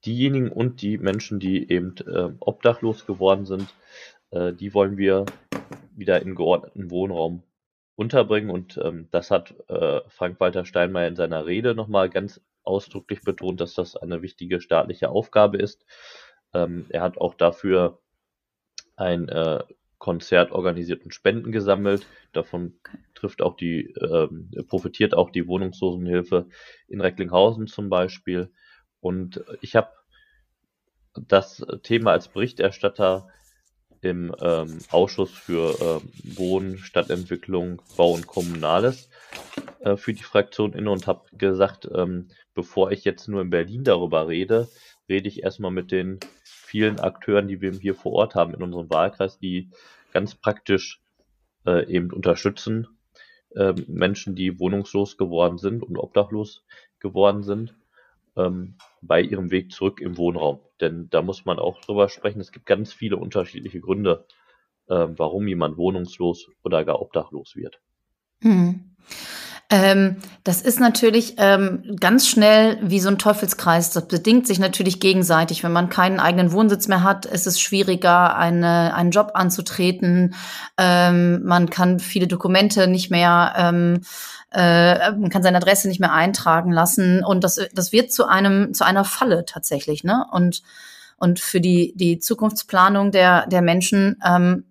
diejenigen 0.04 0.50
und 0.50 0.82
die 0.82 0.98
Menschen, 0.98 1.40
die 1.40 1.68
eben 1.70 1.96
äh, 2.06 2.32
obdachlos 2.38 3.06
geworden 3.06 3.44
sind, 3.44 3.74
äh, 4.30 4.52
die 4.52 4.72
wollen 4.72 4.96
wir 4.96 5.26
wieder 5.96 6.22
in 6.22 6.36
geordneten 6.36 6.90
Wohnraum 6.90 7.42
unterbringen. 7.96 8.50
Und 8.50 8.78
ähm, 8.82 9.08
das 9.10 9.30
hat 9.30 9.54
äh, 9.68 10.00
Frank-Walter 10.08 10.64
Steinmeier 10.64 11.08
in 11.08 11.16
seiner 11.16 11.46
Rede 11.46 11.74
nochmal 11.74 12.10
ganz 12.10 12.40
ausdrücklich 12.62 13.22
betont, 13.22 13.60
dass 13.60 13.74
das 13.74 13.96
eine 13.96 14.22
wichtige 14.22 14.60
staatliche 14.60 15.08
Aufgabe 15.08 15.56
ist. 15.56 15.84
Ähm, 16.52 16.86
er 16.90 17.02
hat 17.02 17.18
auch 17.18 17.34
dafür 17.34 17.98
ein 18.96 19.28
äh, 19.28 19.62
Konzert 19.98 20.52
organisiert 20.52 21.04
und 21.04 21.14
Spenden 21.14 21.52
gesammelt. 21.52 22.06
Davon 22.32 22.78
trifft 23.14 23.40
auch 23.40 23.56
die, 23.56 23.94
ähm, 24.00 24.50
profitiert 24.68 25.14
auch 25.14 25.30
die 25.30 25.48
Wohnungslosenhilfe 25.48 26.48
in 26.86 27.00
Recklinghausen 27.00 27.66
zum 27.66 27.88
Beispiel. 27.88 28.50
Und 29.00 29.42
ich 29.62 29.74
habe 29.74 29.90
das 31.14 31.64
Thema 31.82 32.12
als 32.12 32.28
Berichterstatter 32.28 33.28
im 34.10 34.34
ähm, 34.40 34.78
Ausschuss 34.90 35.30
für 35.30 35.76
ähm, 35.80 36.36
Wohnen, 36.36 36.78
Stadtentwicklung, 36.78 37.82
Bau 37.96 38.12
und 38.12 38.26
Kommunales 38.26 39.08
äh, 39.80 39.96
für 39.96 40.14
die 40.14 40.22
Fraktion 40.22 40.72
inne 40.72 40.90
und 40.90 41.06
habe 41.06 41.24
gesagt, 41.36 41.88
ähm, 41.92 42.28
bevor 42.54 42.92
ich 42.92 43.04
jetzt 43.04 43.28
nur 43.28 43.42
in 43.42 43.50
Berlin 43.50 43.84
darüber 43.84 44.28
rede, 44.28 44.68
rede 45.08 45.28
ich 45.28 45.42
erstmal 45.42 45.70
mit 45.70 45.92
den 45.92 46.20
vielen 46.44 47.00
Akteuren, 47.00 47.48
die 47.48 47.60
wir 47.60 47.72
hier 47.72 47.94
vor 47.94 48.12
Ort 48.12 48.34
haben 48.34 48.54
in 48.54 48.62
unserem 48.62 48.90
Wahlkreis, 48.90 49.38
die 49.38 49.70
ganz 50.12 50.34
praktisch 50.34 51.00
äh, 51.66 51.86
eben 51.92 52.12
unterstützen, 52.12 52.88
äh, 53.54 53.74
Menschen, 53.86 54.34
die 54.34 54.58
wohnungslos 54.58 55.16
geworden 55.16 55.58
sind 55.58 55.82
und 55.82 55.98
obdachlos 55.98 56.64
geworden 57.00 57.42
sind, 57.42 57.74
ähm, 58.36 58.76
bei 59.06 59.20
ihrem 59.20 59.50
Weg 59.50 59.72
zurück 59.72 60.00
im 60.00 60.16
Wohnraum. 60.16 60.60
Denn 60.80 61.08
da 61.10 61.22
muss 61.22 61.44
man 61.44 61.58
auch 61.58 61.80
drüber 61.80 62.08
sprechen. 62.08 62.40
Es 62.40 62.52
gibt 62.52 62.66
ganz 62.66 62.92
viele 62.92 63.16
unterschiedliche 63.16 63.80
Gründe, 63.80 64.26
äh, 64.88 65.06
warum 65.08 65.48
jemand 65.48 65.76
wohnungslos 65.76 66.48
oder 66.62 66.84
gar 66.84 67.00
obdachlos 67.00 67.56
wird. 67.56 67.80
Hm. 68.42 68.96
Ähm, 69.68 70.18
das 70.44 70.62
ist 70.62 70.78
natürlich 70.78 71.34
ähm, 71.38 71.96
ganz 71.98 72.28
schnell 72.28 72.78
wie 72.82 73.00
so 73.00 73.08
ein 73.08 73.18
Teufelskreis. 73.18 73.90
Das 73.90 74.06
bedingt 74.06 74.46
sich 74.46 74.60
natürlich 74.60 75.00
gegenseitig. 75.00 75.64
Wenn 75.64 75.72
man 75.72 75.88
keinen 75.88 76.20
eigenen 76.20 76.52
Wohnsitz 76.52 76.86
mehr 76.86 77.02
hat, 77.02 77.26
ist 77.26 77.48
es 77.48 77.60
schwieriger, 77.60 78.36
eine, 78.36 78.94
einen 78.94 79.10
Job 79.10 79.32
anzutreten. 79.34 80.34
Ähm, 80.78 81.42
man 81.44 81.68
kann 81.68 81.98
viele 81.98 82.28
Dokumente 82.28 82.86
nicht 82.86 83.10
mehr, 83.10 83.54
ähm, 83.56 84.02
äh, 84.52 85.10
man 85.10 85.30
kann 85.30 85.42
seine 85.42 85.56
Adresse 85.56 85.88
nicht 85.88 86.00
mehr 86.00 86.12
eintragen 86.12 86.70
lassen. 86.70 87.24
Und 87.24 87.42
das, 87.42 87.58
das 87.74 87.90
wird 87.90 88.12
zu 88.12 88.26
einem, 88.26 88.72
zu 88.72 88.84
einer 88.84 89.04
Falle 89.04 89.46
tatsächlich. 89.46 90.04
Ne? 90.04 90.26
Und, 90.30 90.62
und 91.16 91.40
für 91.40 91.60
die, 91.60 91.92
die 91.96 92.20
Zukunftsplanung 92.20 93.10
der, 93.10 93.48
der 93.48 93.62
Menschen 93.62 94.20
ähm, 94.24 94.64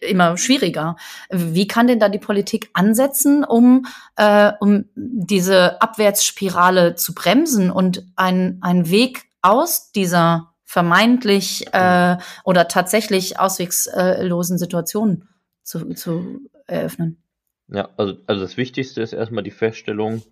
immer 0.00 0.36
schwieriger. 0.36 0.96
Wie 1.30 1.66
kann 1.66 1.86
denn 1.86 2.00
da 2.00 2.08
die 2.08 2.18
Politik 2.18 2.70
ansetzen, 2.72 3.44
um, 3.44 3.86
äh, 4.16 4.52
um 4.60 4.86
diese 4.94 5.80
Abwärtsspirale 5.80 6.94
zu 6.94 7.14
bremsen 7.14 7.70
und 7.70 8.06
einen 8.16 8.90
Weg 8.90 9.24
aus 9.42 9.92
dieser 9.92 10.54
vermeintlich 10.64 11.66
äh, 11.72 12.16
oder 12.44 12.68
tatsächlich 12.68 13.38
auswegslosen 13.38 14.58
Situation 14.58 15.28
zu, 15.62 15.94
zu 15.94 16.40
eröffnen? 16.66 17.22
Ja, 17.68 17.88
also, 17.96 18.16
also 18.26 18.42
das 18.42 18.56
Wichtigste 18.56 19.02
ist 19.02 19.12
erstmal 19.12 19.44
die 19.44 19.50
Feststellung, 19.50 20.22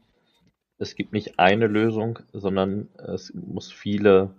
es 0.78 0.96
gibt 0.96 1.12
nicht 1.12 1.38
eine 1.38 1.68
Lösung, 1.68 2.18
sondern 2.32 2.88
es 2.98 3.32
muss 3.32 3.72
viele 3.72 4.34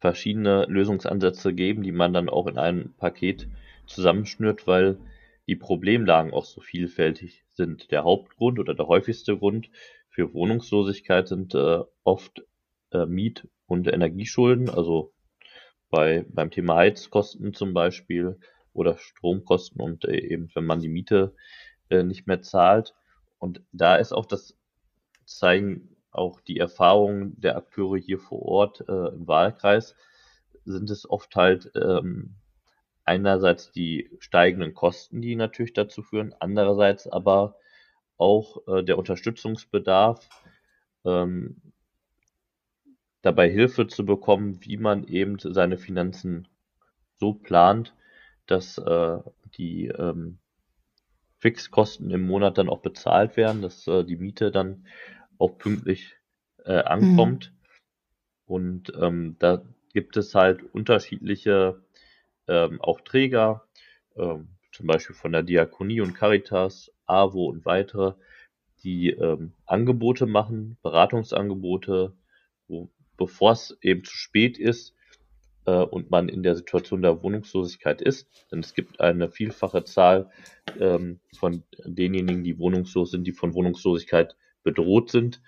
verschiedene 0.00 0.64
Lösungsansätze 0.66 1.52
geben, 1.52 1.82
die 1.82 1.92
man 1.92 2.12
dann 2.12 2.28
auch 2.28 2.46
in 2.46 2.58
einem 2.58 2.94
Paket 2.94 3.48
zusammenschnürt, 3.86 4.66
weil 4.66 4.98
die 5.46 5.56
Problemlagen 5.56 6.32
auch 6.32 6.44
so 6.44 6.60
vielfältig 6.60 7.44
sind. 7.50 7.90
Der 7.90 8.04
Hauptgrund 8.04 8.58
oder 8.58 8.74
der 8.74 8.88
häufigste 8.88 9.36
Grund 9.36 9.70
für 10.08 10.32
Wohnungslosigkeit 10.32 11.28
sind 11.28 11.54
äh, 11.54 11.80
oft 12.02 12.44
äh, 12.92 13.06
Miet- 13.06 13.48
und 13.66 13.88
Energieschulden, 13.88 14.70
also 14.70 15.12
bei, 15.90 16.24
beim 16.28 16.50
Thema 16.50 16.76
Heizkosten 16.76 17.54
zum 17.54 17.74
Beispiel 17.74 18.38
oder 18.72 18.96
Stromkosten 18.96 19.80
und 19.80 20.04
äh, 20.04 20.18
eben 20.18 20.48
wenn 20.54 20.64
man 20.64 20.80
die 20.80 20.88
Miete 20.88 21.34
äh, 21.90 22.02
nicht 22.02 22.26
mehr 22.26 22.42
zahlt. 22.42 22.94
Und 23.38 23.62
da 23.72 23.96
ist 23.96 24.12
auch 24.12 24.26
das, 24.26 24.56
zeigen 25.26 25.96
auch 26.10 26.40
die 26.40 26.58
Erfahrungen 26.58 27.40
der 27.40 27.56
Akteure 27.56 27.96
hier 27.96 28.18
vor 28.18 28.42
Ort 28.42 28.84
äh, 28.88 29.08
im 29.08 29.26
Wahlkreis, 29.26 29.94
sind 30.64 30.90
es 30.90 31.08
oft 31.08 31.34
halt 31.36 31.70
ähm, 31.74 32.36
einerseits 33.04 33.70
die 33.70 34.10
steigenden 34.18 34.74
Kosten, 34.74 35.20
die 35.20 35.36
natürlich 35.36 35.72
dazu 35.72 36.02
führen, 36.02 36.34
andererseits 36.38 37.06
aber 37.06 37.56
auch 38.16 38.66
äh, 38.68 38.82
der 38.82 38.98
Unterstützungsbedarf, 38.98 40.28
ähm, 41.04 41.60
dabei 43.22 43.50
Hilfe 43.50 43.86
zu 43.86 44.04
bekommen, 44.04 44.58
wie 44.60 44.76
man 44.76 45.06
eben 45.06 45.38
seine 45.38 45.78
Finanzen 45.78 46.48
so 47.18 47.32
plant, 47.32 47.94
dass 48.46 48.78
äh, 48.78 49.18
die 49.56 49.86
ähm, 49.86 50.38
Fixkosten 51.38 52.10
im 52.10 52.26
Monat 52.26 52.58
dann 52.58 52.68
auch 52.68 52.80
bezahlt 52.80 53.36
werden, 53.36 53.62
dass 53.62 53.86
äh, 53.86 54.04
die 54.04 54.16
Miete 54.16 54.50
dann 54.50 54.86
auch 55.38 55.58
pünktlich 55.58 56.16
äh, 56.64 56.82
ankommt. 56.82 57.52
Mhm. 57.52 57.58
Und 58.46 58.92
ähm, 59.00 59.36
da 59.38 59.62
gibt 59.92 60.16
es 60.16 60.34
halt 60.34 60.62
unterschiedliche 60.74 61.82
ähm, 62.48 62.80
auch 62.80 63.00
Träger, 63.00 63.64
ähm, 64.16 64.48
zum 64.72 64.86
Beispiel 64.86 65.14
von 65.14 65.32
der 65.32 65.42
Diakonie 65.42 66.00
und 66.00 66.14
Caritas, 66.14 66.90
AWO 67.06 67.46
und 67.46 67.64
weitere, 67.64 68.14
die 68.82 69.10
ähm, 69.10 69.52
Angebote 69.66 70.26
machen, 70.26 70.76
Beratungsangebote, 70.82 72.12
wo, 72.68 72.90
bevor 73.16 73.52
es 73.52 73.76
eben 73.80 74.04
zu 74.04 74.16
spät 74.16 74.58
ist 74.58 74.94
äh, 75.64 75.72
und 75.72 76.10
man 76.10 76.28
in 76.28 76.42
der 76.42 76.56
Situation 76.56 77.02
der 77.02 77.22
Wohnungslosigkeit 77.22 78.02
ist. 78.02 78.28
Denn 78.50 78.60
es 78.60 78.74
gibt 78.74 79.00
eine 79.00 79.30
vielfache 79.30 79.84
Zahl 79.84 80.30
ähm, 80.78 81.20
von 81.38 81.62
denjenigen, 81.84 82.44
die 82.44 82.58
wohnungslos 82.58 83.10
sind, 83.10 83.26
die 83.26 83.32
von 83.32 83.54
Wohnungslosigkeit 83.54 84.36
bedroht 84.62 85.10
sind, 85.10 85.40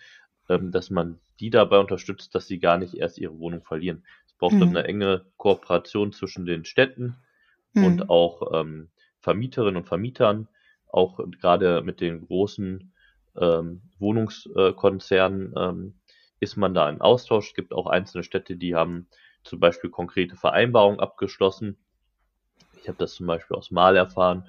ähm, 0.48 0.72
dass 0.72 0.90
man 0.90 1.18
die 1.40 1.50
dabei 1.50 1.78
unterstützt, 1.78 2.34
dass 2.34 2.46
sie 2.46 2.58
gar 2.58 2.78
nicht 2.78 2.94
erst 2.94 3.18
ihre 3.18 3.38
Wohnung 3.38 3.62
verlieren 3.62 4.04
braucht 4.38 4.54
mhm. 4.54 4.60
dann 4.60 4.68
eine 4.70 4.84
enge 4.84 5.26
Kooperation 5.36 6.12
zwischen 6.12 6.46
den 6.46 6.64
Städten 6.64 7.16
mhm. 7.72 7.84
und 7.84 8.10
auch 8.10 8.60
ähm, 8.60 8.90
Vermieterinnen 9.20 9.76
und 9.76 9.88
Vermietern, 9.88 10.48
auch 10.88 11.20
gerade 11.40 11.82
mit 11.82 12.00
den 12.00 12.26
großen 12.26 12.92
ähm, 13.36 13.82
Wohnungskonzernen 13.98 15.54
ähm, 15.56 15.94
ist 16.40 16.56
man 16.56 16.74
da 16.74 16.88
im 16.88 17.00
Austausch. 17.00 17.48
Es 17.48 17.54
gibt 17.54 17.72
auch 17.72 17.86
einzelne 17.86 18.24
Städte, 18.24 18.56
die 18.56 18.74
haben 18.74 19.08
zum 19.42 19.60
Beispiel 19.60 19.90
konkrete 19.90 20.36
Vereinbarungen 20.36 21.00
abgeschlossen. 21.00 21.76
Ich 22.80 22.88
habe 22.88 22.98
das 22.98 23.14
zum 23.14 23.26
Beispiel 23.26 23.56
aus 23.56 23.70
Mal 23.70 23.96
erfahren, 23.96 24.46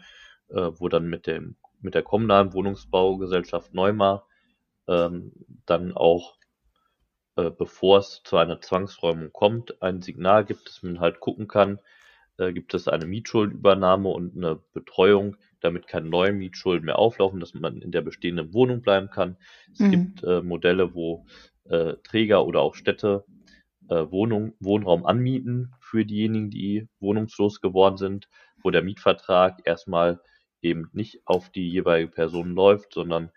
äh, 0.49 0.71
wo 0.75 0.89
dann 0.89 1.07
mit 1.07 1.27
dem 1.27 1.55
mit 1.79 1.95
der 1.95 2.03
kommunalen 2.03 2.53
Wohnungsbaugesellschaft 2.53 3.73
Neumar 3.73 4.25
ähm, 4.87 5.31
dann 5.65 5.93
auch 5.93 6.37
äh, 7.37 7.51
bevor 7.51 7.99
es 7.99 8.21
zu 8.23 8.37
einer 8.37 8.61
Zwangsräumung 8.61 9.31
kommt, 9.31 9.81
ein 9.81 10.01
Signal 10.01 10.43
gibt, 10.43 10.67
dass 10.67 10.83
man 10.83 10.99
halt 10.99 11.19
gucken 11.19 11.47
kann, 11.47 11.79
äh, 12.37 12.51
gibt 12.51 12.73
es 12.73 12.87
eine 12.87 13.05
Mietschuldenübernahme 13.05 14.09
und 14.09 14.35
eine 14.35 14.59
Betreuung, 14.73 15.37
damit 15.59 15.87
keine 15.87 16.09
neuen 16.09 16.37
Mietschulden 16.37 16.85
mehr 16.85 16.99
auflaufen, 16.99 17.39
dass 17.39 17.53
man 17.53 17.81
in 17.81 17.91
der 17.91 18.01
bestehenden 18.01 18.53
Wohnung 18.53 18.81
bleiben 18.81 19.09
kann. 19.09 19.37
Es 19.71 19.79
mhm. 19.79 19.91
gibt 19.91 20.23
äh, 20.23 20.41
Modelle, 20.41 20.93
wo 20.93 21.25
äh, 21.65 21.93
Träger 22.03 22.45
oder 22.45 22.61
auch 22.61 22.75
Städte 22.75 23.23
äh, 23.89 24.05
Wohnung, 24.09 24.53
Wohnraum 24.59 25.05
anmieten 25.05 25.73
für 25.79 26.05
diejenigen, 26.05 26.49
die 26.49 26.87
wohnungslos 26.99 27.61
geworden 27.61 27.97
sind, 27.97 28.29
wo 28.63 28.71
der 28.71 28.83
Mietvertrag 28.83 29.61
erstmal 29.65 30.19
eben 30.61 30.89
nicht 30.91 31.21
auf 31.25 31.49
die 31.49 31.69
jeweilige 31.69 32.11
Person 32.11 32.55
läuft, 32.55 32.93
sondern 32.93 33.31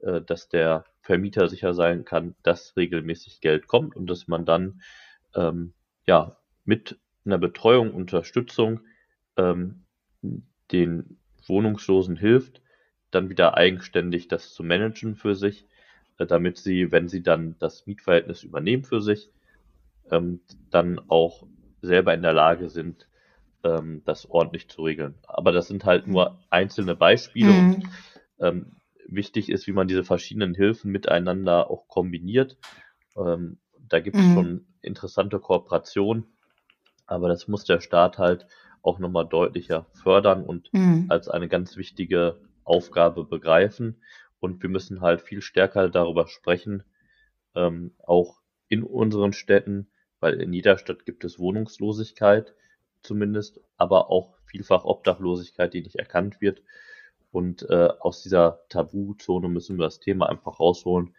äh, 0.00 0.20
dass 0.20 0.48
der 0.48 0.84
Vermieter 1.10 1.48
sicher 1.48 1.74
sein 1.74 2.04
kann, 2.04 2.36
dass 2.44 2.76
regelmäßig 2.76 3.40
Geld 3.40 3.66
kommt 3.66 3.96
und 3.96 4.08
dass 4.08 4.28
man 4.28 4.44
dann 4.44 4.80
ähm, 5.34 5.72
ja 6.06 6.36
mit 6.64 7.00
einer 7.24 7.38
Betreuung, 7.38 7.92
Unterstützung 7.92 8.82
ähm, 9.36 9.82
den 10.70 11.18
Wohnungslosen 11.48 12.14
hilft, 12.14 12.62
dann 13.10 13.28
wieder 13.28 13.56
eigenständig 13.56 14.28
das 14.28 14.54
zu 14.54 14.62
managen 14.62 15.16
für 15.16 15.34
sich, 15.34 15.66
äh, 16.18 16.26
damit 16.26 16.58
sie, 16.58 16.92
wenn 16.92 17.08
sie 17.08 17.24
dann 17.24 17.56
das 17.58 17.88
Mietverhältnis 17.88 18.44
übernehmen 18.44 18.84
für 18.84 19.00
sich, 19.00 19.32
ähm, 20.12 20.38
dann 20.70 21.00
auch 21.08 21.44
selber 21.82 22.14
in 22.14 22.22
der 22.22 22.34
Lage 22.34 22.68
sind, 22.68 23.08
ähm, 23.64 24.02
das 24.04 24.30
ordentlich 24.30 24.68
zu 24.68 24.82
regeln. 24.82 25.16
Aber 25.26 25.50
das 25.50 25.66
sind 25.66 25.84
halt 25.84 26.06
nur 26.06 26.38
einzelne 26.50 26.94
Beispiele 26.94 27.50
mhm. 27.50 27.74
und 27.74 27.88
ähm, 28.38 28.79
wichtig 29.14 29.48
ist, 29.48 29.66
wie 29.66 29.72
man 29.72 29.88
diese 29.88 30.04
verschiedenen 30.04 30.54
Hilfen 30.54 30.90
miteinander 30.90 31.70
auch 31.70 31.88
kombiniert. 31.88 32.58
Ähm, 33.16 33.58
da 33.88 34.00
gibt 34.00 34.16
es 34.16 34.24
mhm. 34.24 34.34
schon 34.34 34.66
interessante 34.82 35.40
Kooperationen, 35.40 36.24
aber 37.06 37.28
das 37.28 37.48
muss 37.48 37.64
der 37.64 37.80
Staat 37.80 38.18
halt 38.18 38.46
auch 38.82 38.98
nochmal 38.98 39.26
deutlicher 39.26 39.86
fördern 39.92 40.44
und 40.44 40.72
mhm. 40.72 41.06
als 41.08 41.28
eine 41.28 41.48
ganz 41.48 41.76
wichtige 41.76 42.40
Aufgabe 42.64 43.24
begreifen. 43.24 44.02
Und 44.38 44.62
wir 44.62 44.70
müssen 44.70 45.02
halt 45.02 45.20
viel 45.20 45.42
stärker 45.42 45.88
darüber 45.88 46.26
sprechen, 46.28 46.82
ähm, 47.54 47.94
auch 47.98 48.40
in 48.68 48.82
unseren 48.82 49.32
Städten, 49.32 49.90
weil 50.20 50.40
in 50.40 50.52
jeder 50.52 50.78
Stadt 50.78 51.04
gibt 51.04 51.24
es 51.24 51.38
Wohnungslosigkeit 51.38 52.54
zumindest, 53.02 53.60
aber 53.76 54.10
auch 54.10 54.34
vielfach 54.44 54.84
Obdachlosigkeit, 54.84 55.74
die 55.74 55.82
nicht 55.82 55.96
erkannt 55.96 56.40
wird. 56.40 56.62
Und 57.32 57.68
äh, 57.70 57.88
aus 58.00 58.22
dieser 58.22 58.60
Tabuzone 58.68 59.48
müssen 59.48 59.78
wir 59.78 59.84
das 59.84 60.00
Thema 60.00 60.28
einfach 60.28 60.58
rausholen 60.58 61.14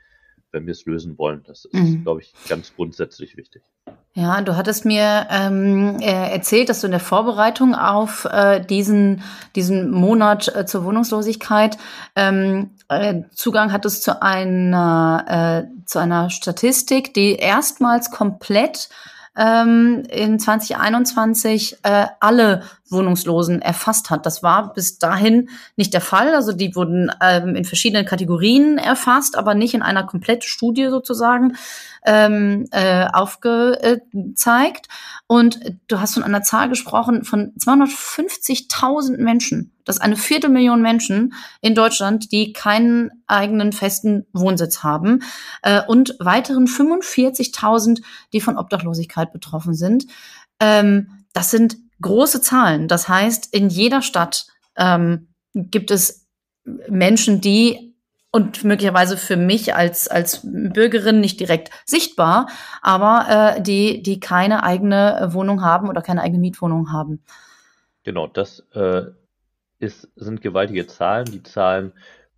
wenn 0.51 0.65
wir 0.65 0.71
es 0.71 0.85
lösen 0.85 1.17
wollen. 1.17 1.43
Das 1.45 1.65
ist, 1.65 1.73
mhm. 1.73 2.03
glaube 2.03 2.21
ich, 2.21 2.33
ganz 2.47 2.73
grundsätzlich 2.75 3.37
wichtig. 3.37 3.63
Ja, 4.13 4.41
du 4.41 4.57
hattest 4.57 4.85
mir 4.85 5.27
ähm, 5.29 5.97
äh, 6.01 6.31
erzählt, 6.31 6.67
dass 6.67 6.81
du 6.81 6.87
in 6.87 6.91
der 6.91 6.99
Vorbereitung 6.99 7.75
auf 7.75 8.25
äh, 8.25 8.59
diesen, 8.59 9.23
diesen 9.55 9.89
Monat 9.89 10.53
äh, 10.53 10.65
zur 10.65 10.83
Wohnungslosigkeit 10.83 11.77
ähm, 12.15 12.71
äh, 12.89 13.21
Zugang 13.33 13.71
hattest 13.71 14.03
zu 14.03 14.21
einer, 14.21 15.65
äh, 15.65 15.85
zu 15.85 15.99
einer 15.99 16.29
Statistik, 16.29 17.13
die 17.13 17.35
erstmals 17.35 18.11
komplett 18.11 18.89
ähm, 19.37 20.03
in 20.09 20.39
2021 20.39 21.77
äh, 21.83 22.07
alle 22.19 22.63
Wohnungslosen 22.91 23.61
erfasst 23.61 24.09
hat. 24.09 24.25
Das 24.25 24.43
war 24.43 24.73
bis 24.73 24.99
dahin 24.99 25.49
nicht 25.75 25.93
der 25.93 26.01
Fall. 26.01 26.33
Also 26.35 26.51
die 26.51 26.75
wurden 26.75 27.11
ähm, 27.21 27.55
in 27.55 27.65
verschiedenen 27.65 28.05
Kategorien 28.05 28.77
erfasst, 28.77 29.37
aber 29.37 29.53
nicht 29.53 29.73
in 29.73 29.81
einer 29.81 30.03
kompletten 30.03 30.47
Studie 30.47 30.87
sozusagen 30.89 31.55
ähm, 32.05 32.67
äh, 32.71 33.05
aufgezeigt. 33.11 34.87
Und 35.27 35.59
du 35.87 35.99
hast 35.99 36.15
von 36.15 36.23
einer 36.23 36.41
Zahl 36.41 36.69
gesprochen 36.69 37.23
von 37.23 37.53
250.000 37.55 39.17
Menschen. 39.17 39.71
Das 39.85 39.97
ist 39.97 40.01
eine 40.01 40.17
Viertelmillion 40.17 40.81
Menschen 40.81 41.33
in 41.61 41.75
Deutschland, 41.75 42.31
die 42.31 42.53
keinen 42.53 43.11
eigenen 43.27 43.71
festen 43.71 44.25
Wohnsitz 44.33 44.83
haben. 44.83 45.23
Äh, 45.61 45.81
und 45.87 46.15
weiteren 46.19 46.67
45.000, 46.67 48.01
die 48.33 48.41
von 48.41 48.57
Obdachlosigkeit 48.57 49.31
betroffen 49.31 49.73
sind. 49.73 50.05
Ähm, 50.59 51.25
das 51.33 51.51
sind 51.51 51.77
große 52.01 52.41
Zahlen. 52.41 52.87
Das 52.87 53.07
heißt, 53.07 53.53
in 53.53 53.69
jeder 53.69 54.01
Stadt 54.01 54.47
ähm, 54.75 55.29
gibt 55.53 55.91
es 55.91 56.27
Menschen, 56.87 57.41
die 57.41 57.91
und 58.31 58.63
möglicherweise 58.63 59.17
für 59.17 59.35
mich 59.35 59.75
als, 59.75 60.07
als 60.07 60.41
Bürgerin 60.43 61.19
nicht 61.19 61.39
direkt 61.39 61.69
sichtbar, 61.85 62.47
aber 62.81 63.57
äh, 63.57 63.61
die, 63.61 64.01
die 64.01 64.21
keine 64.21 64.63
eigene 64.63 65.29
Wohnung 65.31 65.61
haben 65.61 65.89
oder 65.89 66.01
keine 66.01 66.21
eigene 66.21 66.39
Mietwohnung 66.39 66.93
haben. 66.93 67.21
Genau, 68.03 68.27
das 68.27 68.65
äh, 68.73 69.03
ist, 69.79 70.09
sind 70.15 70.41
gewaltige 70.41 70.87
Zahlen. 70.87 71.25
Die 71.25 71.43
Zahlen 71.43 71.91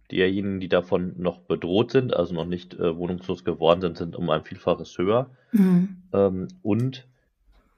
derjenigen, 0.09 0.59
die 0.59 0.69
davon 0.69 1.13
noch 1.17 1.39
bedroht 1.39 1.91
sind, 1.91 2.15
also 2.15 2.33
noch 2.33 2.45
nicht 2.45 2.73
äh, 2.73 2.97
wohnungslos 2.97 3.43
geworden 3.43 3.81
sind, 3.81 3.97
sind 3.97 4.15
um 4.15 4.29
ein 4.29 4.43
Vielfaches 4.43 4.97
höher. 4.97 5.29
Mhm. 5.51 6.03
Ähm, 6.11 6.47
und 6.63 7.07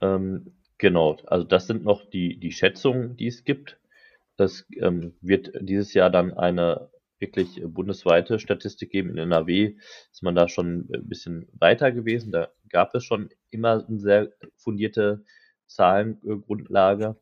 ähm, 0.02 0.54
genau, 0.78 1.18
also 1.28 1.46
das 1.46 1.68
sind 1.68 1.84
noch 1.84 2.10
die, 2.10 2.40
die 2.40 2.52
Schätzungen, 2.52 3.18
die 3.18 3.28
es 3.28 3.44
gibt. 3.44 3.80
Es 4.38 4.66
ähm, 4.78 5.14
wird 5.22 5.52
dieses 5.62 5.94
Jahr 5.94 6.10
dann 6.10 6.34
eine 6.34 6.90
wirklich 7.20 7.62
bundesweite 7.66 8.40
Statistik 8.40 8.92
geben. 8.92 9.12
In 9.12 9.18
NRW 9.18 9.76
ist 10.12 10.24
man 10.24 10.36
da 10.36 10.50
schon 10.50 10.90
ein 10.94 11.08
bisschen 11.08 11.48
weiter 11.54 11.92
gewesen. 11.92 12.32
Da 12.32 12.50
gab 12.70 12.94
es 12.94 13.06
schon 13.06 13.30
immer 13.50 13.86
eine 13.88 14.00
sehr 14.00 14.32
fundierte 14.58 15.24
Zahlengrundlage. 15.68 17.16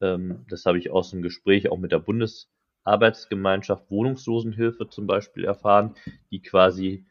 Ähm, 0.00 0.44
das 0.48 0.66
habe 0.66 0.78
ich 0.78 0.90
aus 0.90 1.10
dem 1.10 1.22
Gespräch 1.22 1.70
auch 1.70 1.78
mit 1.78 1.92
der 1.92 2.00
Bundesarbeitsgemeinschaft 2.00 3.90
Wohnungslosenhilfe 3.90 4.88
zum 4.88 5.06
Beispiel 5.06 5.44
erfahren, 5.44 5.94
die 6.30 6.42
quasi 6.42 7.06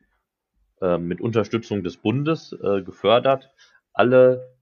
äh, 0.82 0.98
mit 0.98 1.22
Unterstützung 1.22 1.84
des 1.84 1.98
Bundes 1.98 2.52
äh, 2.52 2.82
gefördert 2.82 3.50
alle 3.98 4.56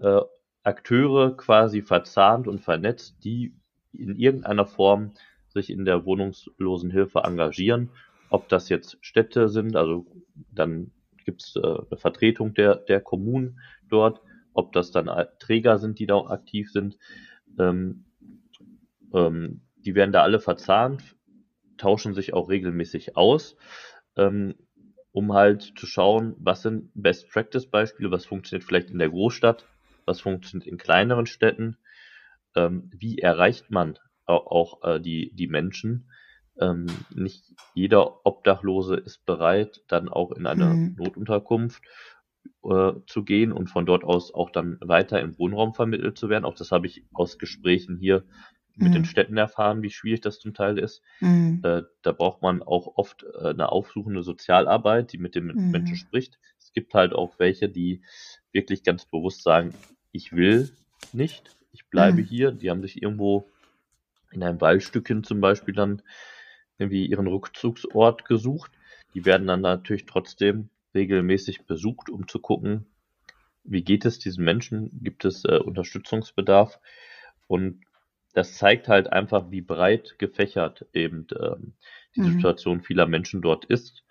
äh, 0.00 0.20
Akteure 0.64 1.36
quasi 1.36 1.82
verzahnt 1.82 2.48
und 2.48 2.60
vernetzt, 2.60 3.22
die 3.24 3.54
in 3.92 4.16
irgendeiner 4.16 4.66
Form 4.66 5.12
sich 5.48 5.70
in 5.70 5.84
der 5.84 6.04
Wohnungslosenhilfe 6.04 7.20
engagieren. 7.20 7.90
Ob 8.30 8.48
das 8.48 8.68
jetzt 8.68 8.98
Städte 9.00 9.48
sind, 9.48 9.76
also 9.76 10.06
dann 10.50 10.90
gibt 11.24 11.42
es 11.42 11.56
äh, 11.56 11.60
eine 11.60 11.96
Vertretung 11.96 12.54
der, 12.54 12.76
der 12.76 13.00
Kommunen 13.00 13.60
dort, 13.88 14.20
ob 14.52 14.72
das 14.72 14.90
dann 14.90 15.10
Träger 15.38 15.78
sind, 15.78 15.98
die 15.98 16.06
da 16.06 16.18
aktiv 16.18 16.72
sind. 16.72 16.98
Ähm, 17.58 18.04
ähm, 19.12 19.60
die 19.76 19.94
werden 19.94 20.12
da 20.12 20.22
alle 20.22 20.40
verzahnt, 20.40 21.16
tauschen 21.76 22.14
sich 22.14 22.32
auch 22.32 22.48
regelmäßig 22.48 23.16
aus, 23.16 23.56
ähm, 24.16 24.54
um 25.12 25.32
halt 25.32 25.74
zu 25.76 25.86
schauen, 25.86 26.34
was 26.38 26.62
sind 26.62 26.90
Best 26.94 27.28
Practice 27.30 27.66
Beispiele, 27.66 28.10
was 28.10 28.24
funktioniert 28.26 28.64
vielleicht 28.64 28.90
in 28.90 28.98
der 28.98 29.10
Großstadt, 29.10 29.66
was 30.06 30.20
funktioniert 30.20 30.66
in 30.66 30.78
kleineren 30.78 31.26
Städten, 31.26 31.78
ähm, 32.54 32.90
wie 32.96 33.18
erreicht 33.18 33.70
man 33.70 33.98
auch 34.26 34.82
äh, 34.82 35.00
die, 35.00 35.34
die 35.34 35.48
Menschen. 35.48 36.10
Ähm, 36.58 36.86
nicht 37.14 37.44
jeder 37.74 38.24
Obdachlose 38.24 38.96
ist 38.96 39.26
bereit, 39.26 39.82
dann 39.88 40.08
auch 40.08 40.30
in 40.32 40.46
eine 40.46 40.66
mhm. 40.66 40.94
Notunterkunft 40.96 41.82
äh, 42.62 42.92
zu 43.06 43.24
gehen 43.24 43.52
und 43.52 43.68
von 43.68 43.86
dort 43.86 44.04
aus 44.04 44.32
auch 44.32 44.50
dann 44.50 44.78
weiter 44.80 45.20
im 45.20 45.36
Wohnraum 45.38 45.74
vermittelt 45.74 46.16
zu 46.16 46.28
werden. 46.28 46.44
Auch 46.44 46.54
das 46.54 46.70
habe 46.70 46.86
ich 46.86 47.04
aus 47.12 47.38
Gesprächen 47.38 47.98
hier 47.98 48.24
mit 48.76 48.88
mhm. 48.88 48.92
den 48.92 49.04
Städten 49.04 49.36
erfahren, 49.36 49.82
wie 49.82 49.90
schwierig 49.90 50.20
das 50.20 50.38
zum 50.38 50.54
Teil 50.54 50.78
ist. 50.78 51.02
Mhm. 51.20 51.60
Äh, 51.62 51.82
da 52.02 52.12
braucht 52.12 52.42
man 52.42 52.62
auch 52.62 52.96
oft 52.96 53.24
äh, 53.24 53.48
eine 53.48 53.70
aufsuchende 53.70 54.22
Sozialarbeit, 54.22 55.12
die 55.12 55.18
mit 55.18 55.34
den 55.34 55.46
mhm. 55.46 55.70
Menschen 55.70 55.96
spricht. 55.96 56.38
Es 56.74 56.82
gibt 56.82 56.94
halt 56.94 57.12
auch 57.12 57.38
welche, 57.38 57.68
die 57.68 58.02
wirklich 58.50 58.82
ganz 58.82 59.04
bewusst 59.04 59.44
sagen, 59.44 59.72
ich 60.10 60.32
will 60.32 60.72
nicht, 61.12 61.54
ich 61.70 61.86
bleibe 61.86 62.22
mhm. 62.22 62.24
hier. 62.24 62.50
Die 62.50 62.68
haben 62.68 62.82
sich 62.82 63.00
irgendwo 63.00 63.48
in 64.32 64.42
einem 64.42 64.60
Waldstückchen 64.60 65.22
zum 65.22 65.40
Beispiel 65.40 65.72
dann 65.72 66.02
irgendwie 66.76 67.06
ihren 67.06 67.28
Rückzugsort 67.28 68.24
gesucht. 68.24 68.72
Die 69.14 69.24
werden 69.24 69.46
dann 69.46 69.60
natürlich 69.60 70.04
trotzdem 70.04 70.68
regelmäßig 70.96 71.64
besucht, 71.64 72.10
um 72.10 72.26
zu 72.26 72.40
gucken, 72.40 72.86
wie 73.62 73.84
geht 73.84 74.04
es 74.04 74.18
diesen 74.18 74.44
Menschen, 74.44 74.90
gibt 75.00 75.24
es 75.24 75.44
äh, 75.44 75.58
Unterstützungsbedarf 75.58 76.80
und 77.46 77.82
das 78.32 78.54
zeigt 78.54 78.88
halt 78.88 79.12
einfach, 79.12 79.52
wie 79.52 79.60
breit 79.60 80.16
gefächert 80.18 80.86
eben 80.92 81.28
ähm, 81.40 81.74
die 82.16 82.22
mhm. 82.22 82.32
Situation 82.32 82.82
vieler 82.82 83.06
Menschen 83.06 83.42
dort 83.42 83.64
ist 83.64 84.02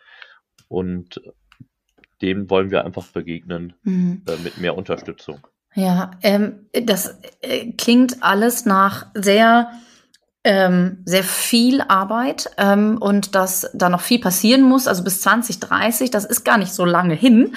und 0.70 1.22
dem 2.24 2.50
wollen 2.50 2.72
wir 2.72 2.86
einfach 2.86 3.06
begegnen 3.08 3.74
mhm. 3.84 4.24
äh, 4.28 4.38
mit 4.44 4.58
mehr 4.58 4.76
Unterstützung. 4.78 5.46
Ja, 5.76 6.12
ähm, 6.22 6.68
das 6.72 7.20
äh, 7.42 7.72
klingt 7.74 8.24
alles 8.24 8.66
nach 8.66 9.08
sehr 9.14 9.72
ähm, 10.46 10.98
sehr 11.06 11.24
viel 11.24 11.82
Arbeit 11.82 12.50
ähm, 12.58 12.98
und 13.00 13.34
dass 13.34 13.70
da 13.74 13.88
noch 13.88 14.02
viel 14.02 14.20
passieren 14.20 14.62
muss, 14.62 14.88
also 14.88 15.04
bis 15.04 15.22
2030, 15.22 16.12
das 16.12 16.26
ist 16.26 16.44
gar 16.44 16.58
nicht 16.58 16.74
so 16.74 16.84
lange 16.84 17.14
hin, 17.14 17.56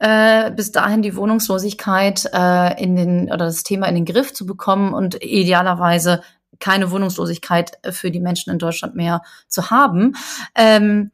äh, 0.00 0.50
bis 0.50 0.72
dahin 0.72 1.02
die 1.02 1.14
Wohnungslosigkeit 1.14 2.28
äh, 2.32 2.82
in 2.82 2.96
den 2.96 3.24
oder 3.26 3.46
das 3.46 3.62
Thema 3.62 3.86
in 3.86 3.94
den 3.94 4.04
Griff 4.04 4.32
zu 4.34 4.46
bekommen 4.46 4.94
und 4.94 5.22
idealerweise 5.22 6.22
keine 6.58 6.90
Wohnungslosigkeit 6.90 7.78
für 7.90 8.10
die 8.10 8.20
Menschen 8.20 8.50
in 8.50 8.58
Deutschland 8.58 8.94
mehr 8.96 9.22
zu 9.48 9.70
haben. 9.70 10.16
Ähm, 10.56 11.10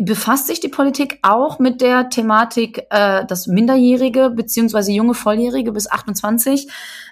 befasst 0.00 0.48
sich 0.48 0.60
die 0.60 0.68
Politik 0.68 1.18
auch 1.22 1.58
mit 1.58 1.80
der 1.80 2.08
Thematik, 2.08 2.86
äh, 2.90 3.24
dass 3.24 3.46
Minderjährige 3.46 4.30
beziehungsweise 4.30 4.92
junge 4.92 5.14
Volljährige 5.14 5.72
bis 5.72 5.88
28 5.88 6.68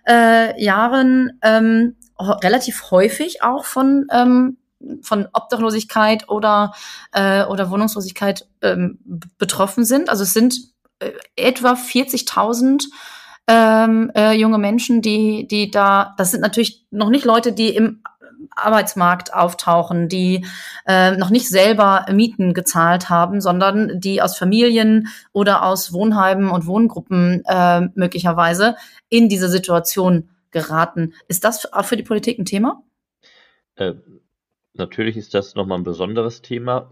äh, 0.08 0.62
Jahren 0.62 1.38
ähm, 1.42 1.96
relativ 2.18 2.90
häufig 2.90 3.42
auch 3.42 3.64
von 3.64 4.06
ähm, 4.12 4.56
von 5.02 5.28
Obdachlosigkeit 5.32 6.28
oder 6.28 6.72
äh, 7.12 7.44
oder 7.44 7.70
Wohnungslosigkeit 7.70 8.48
ähm, 8.62 8.98
betroffen 9.38 9.84
sind. 9.84 10.08
Also 10.08 10.24
es 10.24 10.32
sind 10.32 10.58
äh, 10.98 11.10
etwa 11.36 11.74
40.000 11.74 12.84
ähm, 13.46 14.10
äh, 14.16 14.32
junge 14.32 14.58
Menschen, 14.58 15.02
die 15.02 15.46
die 15.46 15.70
da. 15.70 16.14
Das 16.16 16.30
sind 16.32 16.40
natürlich 16.40 16.84
noch 16.90 17.10
nicht 17.10 17.24
Leute, 17.24 17.52
die 17.52 17.76
im 17.76 18.02
Arbeitsmarkt 18.50 19.34
auftauchen, 19.34 20.08
die 20.08 20.46
äh, 20.86 21.16
noch 21.16 21.30
nicht 21.30 21.48
selber 21.48 22.06
Mieten 22.12 22.54
gezahlt 22.54 23.08
haben, 23.08 23.40
sondern 23.40 24.00
die 24.00 24.22
aus 24.22 24.36
Familien 24.36 25.08
oder 25.32 25.64
aus 25.64 25.92
Wohnheimen 25.92 26.50
und 26.50 26.66
Wohngruppen 26.66 27.42
äh, 27.46 27.82
möglicherweise 27.94 28.76
in 29.08 29.28
diese 29.28 29.48
Situation 29.48 30.28
geraten. 30.50 31.14
Ist 31.28 31.44
das 31.44 31.72
auch 31.72 31.84
für 31.84 31.96
die 31.96 32.02
Politik 32.02 32.38
ein 32.38 32.44
Thema? 32.44 32.82
Äh, 33.76 33.94
natürlich 34.74 35.16
ist 35.16 35.34
das 35.34 35.54
nochmal 35.54 35.78
ein 35.78 35.84
besonderes 35.84 36.42
Thema. 36.42 36.90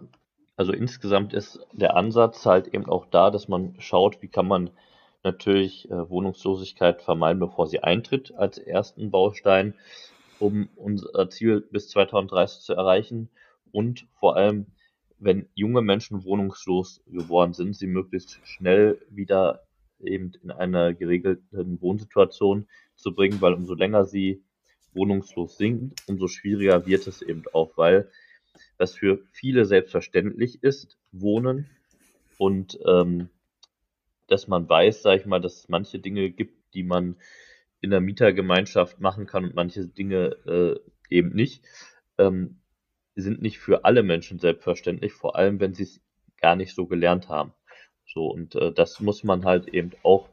Also 0.57 0.73
insgesamt 0.73 1.33
ist 1.35 1.61
der 1.73 1.97
Ansatz 1.97 2.45
halt 2.45 2.69
eben 2.69 2.87
auch 2.87 3.07
da, 3.07 3.31
dass 3.31 3.49
man 3.49 3.75
schaut, 3.79 4.23
wie 4.23 4.29
kann 4.29 4.47
man 4.47 4.71
natürlich 5.23 5.91
äh, 5.91 6.11
Wohnungslosigkeit 6.11 7.03
vermeiden, 7.03 7.41
bevor 7.41 7.67
sie 7.67 7.81
eintritt, 7.81 8.35
als 8.35 8.59
ersten 8.59 9.11
Baustein, 9.11 9.75
um 10.39 10.69
unser 10.77 11.29
Ziel 11.31 11.61
bis 11.61 11.89
2030 11.89 12.63
zu 12.63 12.75
erreichen. 12.75 13.29
Und 13.73 14.07
vor 14.19 14.37
allem, 14.37 14.67
wenn 15.19 15.49
junge 15.55 15.83
Menschen 15.83 16.25
wohnungslos 16.25 17.03
geworden 17.07 17.53
sind, 17.53 17.77
sie 17.77 17.87
möglichst 17.87 18.41
schnell 18.45 19.01
wieder 19.11 19.63
eben 20.01 20.33
in 20.43 20.51
einer 20.51 20.95
geregelten 20.95 21.81
Wohnsituation 21.81 22.69
zu 22.95 23.15
bringen, 23.15 23.41
weil 23.41 23.55
umso 23.55 23.75
länger 23.75 24.05
sie 24.05 24.43
wohnungslos 24.95 25.57
sind, 25.57 25.95
umso 26.07 26.29
schwieriger 26.29 26.87
wird 26.87 27.07
es 27.07 27.23
eben 27.23 27.45
auch, 27.53 27.77
weil 27.77 28.11
das 28.79 28.95
für 28.95 29.21
viele 29.33 29.65
selbstverständlich 29.65 30.63
ist, 30.63 30.97
Wohnen. 31.13 31.69
Und 32.39 32.79
ähm, 32.87 33.29
dass 34.29 34.47
man 34.47 34.69
weiß, 34.69 35.03
sag 35.03 35.21
ich 35.21 35.27
mal, 35.27 35.41
dass 35.41 35.57
es 35.57 35.69
manche 35.69 35.99
Dinge 35.99 36.31
gibt, 36.31 36.75
die 36.75 36.85
man 36.85 37.17
in 37.81 37.91
der 37.91 38.01
Mietergemeinschaft 38.01 39.01
machen 39.01 39.27
kann 39.27 39.45
und 39.45 39.55
manche 39.55 39.87
Dinge 39.87 40.37
äh, 40.47 40.79
eben 41.11 41.31
nicht, 41.31 41.65
ähm, 42.19 42.61
sind 43.15 43.43
nicht 43.43 43.59
für 43.59 43.85
alle 43.85 44.03
Menschen 44.03 44.39
selbstverständlich, 44.39 45.13
vor 45.13 45.37
allem 45.37 45.61
wenn 45.61 45.75
sie 45.75 45.85
es 45.85 46.01
gar 46.41 46.57
nicht 46.57 46.75
so 46.75 46.87
gelernt 46.87 47.29
haben. 47.29 47.53
So, 48.07 48.27
und 48.27 48.55
äh, 48.55 48.73
das 48.73 49.01
muss 49.01 49.25
man 49.25 49.45
halt 49.45 49.69
eben 49.69 49.93
auch 50.03 50.29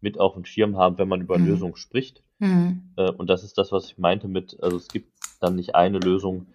mit 0.00 0.20
auf 0.20 0.34
dem 0.34 0.44
Schirm 0.44 0.76
haben, 0.76 0.98
wenn 0.98 1.08
man 1.08 1.22
über 1.22 1.38
mhm. 1.38 1.46
Lösungen 1.46 1.76
spricht. 1.76 2.22
Mhm. 2.38 2.92
Äh, 2.96 3.10
und 3.10 3.28
das 3.30 3.44
ist 3.44 3.56
das, 3.58 3.72
was 3.72 3.86
ich 3.86 3.98
meinte 3.98 4.28
mit, 4.28 4.56
also 4.60 4.76
es 4.76 4.88
gibt 4.88 5.12
dann 5.40 5.56
nicht 5.56 5.74
eine 5.74 5.98
Lösung 5.98 6.46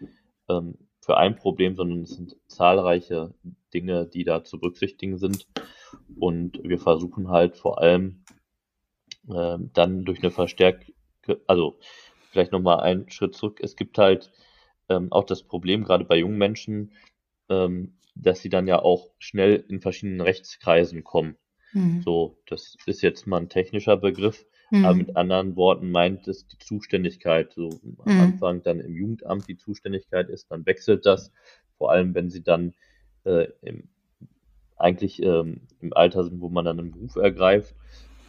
ähm, 0.50 0.76
für 1.00 1.18
ein 1.18 1.36
Problem, 1.36 1.76
sondern 1.76 2.04
es 2.04 2.12
sind 2.12 2.36
zahlreiche 2.48 3.34
Dinge, 3.74 4.06
die 4.06 4.24
da 4.24 4.44
zu 4.44 4.60
berücksichtigen 4.60 5.18
sind. 5.18 5.48
Und 6.16 6.62
wir 6.64 6.78
versuchen 6.78 7.30
halt 7.30 7.58
vor 7.58 7.82
allem 7.82 8.24
äh, 9.30 9.58
dann 9.74 10.06
durch 10.06 10.20
eine 10.20 10.32
verstärkte, 10.32 10.94
also 11.48 11.78
vielleicht 12.32 12.52
nochmal 12.52 12.80
einen 12.82 13.10
Schritt 13.10 13.36
zurück. 13.36 13.60
Es 13.62 13.76
gibt 13.76 13.98
halt 13.98 14.32
ähm, 14.90 15.12
auch 15.12 15.26
das 15.26 15.44
Problem, 15.44 15.84
gerade 15.84 16.06
bei 16.06 16.18
jungen 16.18 16.38
Menschen, 16.38 16.92
ähm, 17.50 17.98
dass 18.16 18.42
sie 18.42 18.50
dann 18.50 18.68
ja 18.68 18.80
auch 18.82 19.10
schnell 19.20 19.64
in 19.68 19.82
verschiedenen 19.82 20.22
Rechtskreisen 20.22 21.04
kommen. 21.04 21.38
Mhm. 21.74 22.02
So, 22.02 22.38
das 22.48 22.76
ist 22.86 23.02
jetzt 23.02 23.28
mal 23.28 23.38
ein 23.38 23.50
technischer 23.50 23.98
Begriff, 23.98 24.46
mhm. 24.70 24.86
aber 24.86 24.96
mit 24.96 25.16
anderen 25.16 25.56
Worten 25.56 25.92
meint 25.92 26.28
es 26.28 26.48
die 26.48 26.58
Zuständigkeit. 26.58 27.54
So 27.54 27.70
am 28.06 28.14
mhm. 28.14 28.20
Anfang 28.20 28.64
dann 28.64 28.80
im 28.80 28.96
Jugendamt 28.96 29.48
die 29.48 29.58
Zuständigkeit 29.58 30.30
ist, 30.30 30.52
dann 30.52 30.66
wechselt 30.66 31.06
das, 31.06 31.32
vor 31.78 31.92
allem 31.92 32.14
wenn 32.14 32.30
sie 32.30 32.44
dann 32.44 32.74
äh, 33.24 33.48
im, 33.62 33.90
eigentlich 34.76 35.22
ähm, 35.22 35.62
im 35.80 35.94
Alter 35.94 36.24
sind, 36.24 36.42
wo 36.42 36.50
man 36.50 36.66
dann 36.66 36.80
einen 36.80 36.92
Beruf 36.92 37.16
ergreift. 37.16 37.76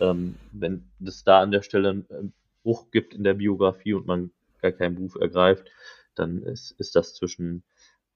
Ähm, 0.01 0.37
wenn 0.53 0.85
es 1.05 1.25
da 1.25 1.41
an 1.41 1.51
der 1.51 1.63
Stelle 1.63 1.91
einen 1.91 2.33
Bruch 2.63 2.91
gibt 2.91 3.15
in 3.15 3.25
der 3.25 3.35
Biografie 3.35 3.95
und 3.95 4.07
man 4.07 4.31
gar 4.61 4.73
keinen 4.73 4.95
Beruf 4.95 5.17
ergreift, 5.17 5.71
dann 6.15 6.43
ist, 6.43 6.73
ist 6.79 6.95
das 6.95 7.15
zwischen 7.15 7.63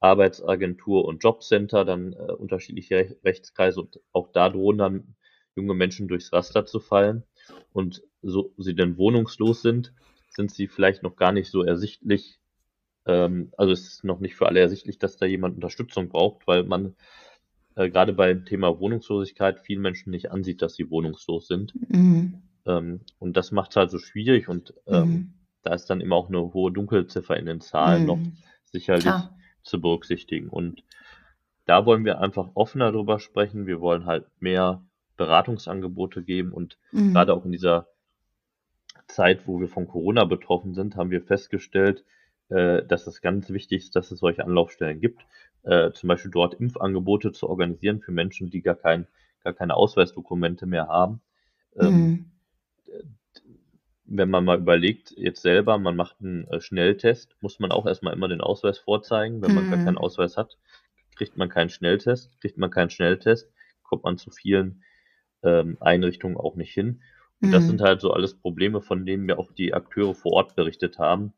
Arbeitsagentur 0.01 1.05
und 1.05 1.23
Jobcenter, 1.23 1.85
dann 1.85 2.13
äh, 2.13 2.33
unterschiedliche 2.33 3.17
Rechtskreise 3.25 3.81
und 3.81 4.01
auch 4.13 4.31
da 4.33 4.49
drohen 4.49 4.79
dann 4.79 5.15
junge 5.55 5.75
Menschen 5.75 6.07
durchs 6.07 6.33
Raster 6.33 6.67
zu 6.67 6.81
fallen. 6.81 7.25
Und 7.73 8.03
so 8.23 8.53
sie 8.59 8.75
denn 8.75 8.99
wohnungslos 8.99 9.63
sind, 9.63 9.93
sind 10.29 10.51
sie 10.51 10.69
vielleicht 10.69 11.03
noch 11.03 11.17
gar 11.17 11.33
nicht 11.33 11.51
so 11.51 11.63
ersichtlich. 11.63 12.39
Ähm, 13.07 13.53
also 13.57 13.73
es 13.73 13.87
ist 13.89 14.05
noch 14.05 14.21
nicht 14.21 14.37
für 14.37 14.47
alle 14.47 14.61
ersichtlich, 14.61 14.99
dass 14.99 15.17
da 15.17 15.27
jemand 15.27 15.55
Unterstützung 15.55 16.09
braucht, 16.09 16.47
weil 16.47 16.65
man 16.65 16.95
äh, 17.77 17.89
gerade 17.89 18.13
beim 18.13 18.45
Thema 18.45 18.79
Wohnungslosigkeit 18.81 19.61
vielen 19.61 19.83
Menschen 19.83 20.11
nicht 20.11 20.33
ansieht, 20.33 20.61
dass 20.61 20.75
sie 20.75 20.91
wohnungslos 20.91 21.47
sind. 21.47 21.73
Mhm. 21.89 22.43
Ähm, 22.67 23.01
und 23.19 23.37
das 23.37 23.53
macht 23.53 23.71
es 23.71 23.77
halt 23.77 23.91
so 23.91 23.99
schwierig 23.99 24.49
und 24.49 24.75
ähm, 24.89 25.09
mhm. 25.09 25.35
da 25.63 25.75
ist 25.75 25.87
dann 25.87 26.01
immer 26.01 26.17
auch 26.17 26.29
eine 26.29 26.53
hohe 26.53 26.73
Dunkelziffer 26.73 27.37
in 27.37 27.47
den 27.47 27.61
Zahlen 27.61 28.03
mhm. 28.03 28.07
noch 28.07 28.19
sicherlich. 28.65 29.05
Klar 29.05 29.37
zu 29.67 29.81
berücksichtigen. 29.81 30.49
Und 30.49 30.85
da 31.67 31.85
wollen 31.85 32.05
wir 32.05 32.21
einfach 32.21 32.51
offener 32.55 32.93
drüber 32.93 33.19
sprechen. 33.19 33.67
Wir 33.67 33.81
wollen 33.81 34.07
halt 34.07 34.27
mehr 34.41 34.87
Beratungsangebote 35.17 36.23
geben 36.23 36.53
und 36.53 36.79
mhm. 36.93 37.13
gerade 37.13 37.35
auch 37.35 37.45
in 37.45 37.53
dieser 37.53 37.89
Zeit, 39.09 39.47
wo 39.47 39.61
wir 39.61 39.69
von 39.69 39.87
Corona 39.87 40.25
betroffen 40.25 40.75
sind, 40.75 40.97
haben 40.97 41.11
wir 41.11 41.23
festgestellt, 41.23 42.05
äh, 42.49 42.85
dass 42.85 43.07
es 43.07 43.21
ganz 43.21 43.51
wichtig 43.51 43.85
ist, 43.85 43.97
dass 43.97 44.11
es 44.11 44.21
solche 44.21 44.45
Anlaufstellen 44.45 45.01
gibt. 45.01 45.23
Äh, 45.63 45.91
zum 45.93 46.09
Beispiel 46.09 46.31
dort 46.31 46.55
Impfangebote 46.55 47.33
zu 47.33 47.49
organisieren 47.49 48.01
für 48.01 48.13
Menschen, 48.13 48.51
die 48.51 48.63
gar, 48.63 48.77
kein, 48.77 49.07
gar 49.43 49.53
keine 49.53 49.75
Ausweisdokumente 49.75 50.67
mehr 50.67 50.89
haben. 50.89 51.21
Ähm, 51.79 51.93
mhm 51.93 52.31
wenn 54.07 54.31
man 54.31 54.45
mal 54.45 54.59
überlegt, 54.59 55.13
jetzt 55.17 55.43
selber, 55.43 55.79
man 55.79 55.97
macht 55.97 56.17
einen 56.21 56.47
äh, 56.49 56.61
Schnelltest, 56.61 57.37
muss 57.41 57.59
man 57.59 57.73
auch 57.73 57.87
erstmal 57.87 58.15
immer 58.15 58.29
den 58.29 58.41
Ausweis 58.41 58.79
vorzeigen. 58.79 59.43
Wenn 59.43 59.55
man 59.55 59.71
gar 59.71 59.79
keinen 59.79 59.95
mhm. 59.95 59.99
Ausweis 59.99 60.37
hat, 60.37 60.57
kriegt 61.17 61.37
man 61.37 61.49
keinen 61.49 61.71
Schnelltest. 61.71 62.31
Kriegt 62.41 62.57
man 62.57 62.71
keinen 62.71 62.91
Schnelltest, 62.91 63.51
kommt 63.83 64.05
man 64.05 64.17
zu 64.17 64.31
vielen 64.31 64.83
ähm, 65.43 65.77
Einrichtungen 65.81 66.37
auch 66.37 66.55
nicht 66.55 66.73
hin. 66.73 67.03
Und 67.41 67.49
mhm. 67.49 67.53
das 67.53 67.67
sind 67.67 67.81
halt 67.81 68.01
so 68.01 68.13
alles 68.13 68.35
Probleme, 68.35 68.81
von 68.81 69.05
denen 69.05 69.25
mir 69.25 69.39
auch 69.39 69.53
die 69.53 69.75
Akteure 69.75 70.15
vor 70.15 70.33
Ort 70.33 70.55
berichtet 70.55 70.99
haben, 70.99 71.33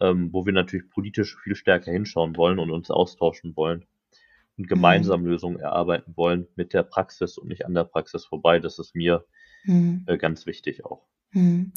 ähm, 0.00 0.30
wo 0.32 0.46
wir 0.46 0.52
natürlich 0.52 0.90
politisch 0.90 1.36
viel 1.42 1.54
stärker 1.54 1.90
hinschauen 1.90 2.36
wollen 2.36 2.58
und 2.58 2.70
uns 2.70 2.90
austauschen 2.90 3.56
wollen 3.56 3.86
und 4.56 4.64
mhm. 4.64 4.68
gemeinsam 4.68 5.22
mhm. 5.22 5.28
Lösungen 5.28 5.60
erarbeiten 5.60 6.16
wollen 6.16 6.48
mit 6.56 6.72
der 6.72 6.82
Praxis 6.82 7.38
und 7.38 7.48
nicht 7.48 7.66
an 7.66 7.74
der 7.74 7.84
Praxis 7.84 8.24
vorbei. 8.24 8.58
Das 8.58 8.78
ist 8.78 8.94
mir 8.94 9.24
mhm. 9.64 10.04
äh, 10.06 10.18
ganz 10.18 10.46
wichtig 10.46 10.84
auch. 10.84 11.08
Hm. 11.32 11.72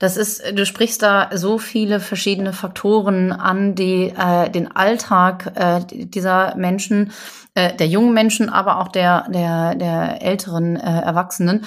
Das 0.00 0.16
ist, 0.16 0.42
du 0.52 0.66
sprichst 0.66 1.00
da 1.00 1.30
so 1.32 1.58
viele 1.58 2.00
verschiedene 2.00 2.52
Faktoren 2.52 3.30
an, 3.30 3.76
die 3.76 4.08
äh, 4.08 4.50
den 4.50 4.74
Alltag 4.74 5.52
äh, 5.54 5.80
dieser 5.86 6.56
Menschen, 6.56 7.12
äh, 7.54 7.76
der 7.76 7.86
jungen 7.86 8.12
Menschen, 8.14 8.48
aber 8.48 8.80
auch 8.80 8.88
der 8.88 9.28
der 9.28 9.76
der 9.76 10.22
älteren 10.22 10.74
äh, 10.74 11.02
Erwachsenen 11.02 11.66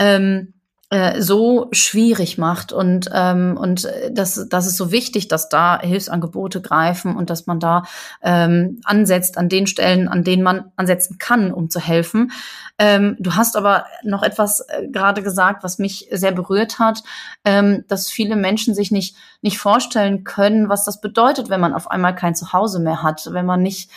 ähm, 0.00 0.54
äh, 0.90 1.22
so 1.22 1.68
schwierig 1.70 2.36
macht 2.36 2.72
und 2.72 3.08
ähm, 3.14 3.56
und 3.56 3.88
das 4.10 4.48
das 4.48 4.66
ist 4.66 4.76
so 4.76 4.90
wichtig, 4.90 5.28
dass 5.28 5.48
da 5.48 5.80
Hilfsangebote 5.80 6.60
greifen 6.60 7.14
und 7.14 7.30
dass 7.30 7.46
man 7.46 7.60
da 7.60 7.84
ähm, 8.22 8.80
ansetzt 8.84 9.38
an 9.38 9.48
den 9.48 9.68
Stellen, 9.68 10.08
an 10.08 10.24
denen 10.24 10.42
man 10.42 10.72
ansetzen 10.74 11.18
kann, 11.18 11.52
um 11.52 11.70
zu 11.70 11.78
helfen. 11.78 12.32
Ähm, 12.76 13.14
du 13.20 13.36
hast 13.36 13.56
aber 13.56 13.84
noch 14.02 14.24
etwas 14.24 14.66
äh, 14.68 14.88
gerade 14.88 15.22
gesagt, 15.22 15.62
was 15.62 15.78
mich 15.78 16.08
sehr 16.10 16.32
berührt 16.32 16.80
hat, 16.80 17.04
ähm, 17.44 17.84
dass 17.86 18.10
viele 18.10 18.34
Menschen 18.34 18.74
sich 18.74 18.90
nicht 18.90 19.14
nicht 19.42 19.58
vorstellen 19.58 20.24
können, 20.24 20.68
was 20.68 20.84
das 20.84 21.00
bedeutet, 21.00 21.50
wenn 21.50 21.60
man 21.60 21.72
auf 21.72 21.88
einmal 21.88 22.16
kein 22.16 22.34
Zuhause 22.34 22.80
mehr 22.80 23.04
hat, 23.04 23.28
wenn 23.30 23.46
man 23.46 23.62
nicht 23.62 23.90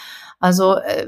also 0.43 0.75
äh, 0.75 1.07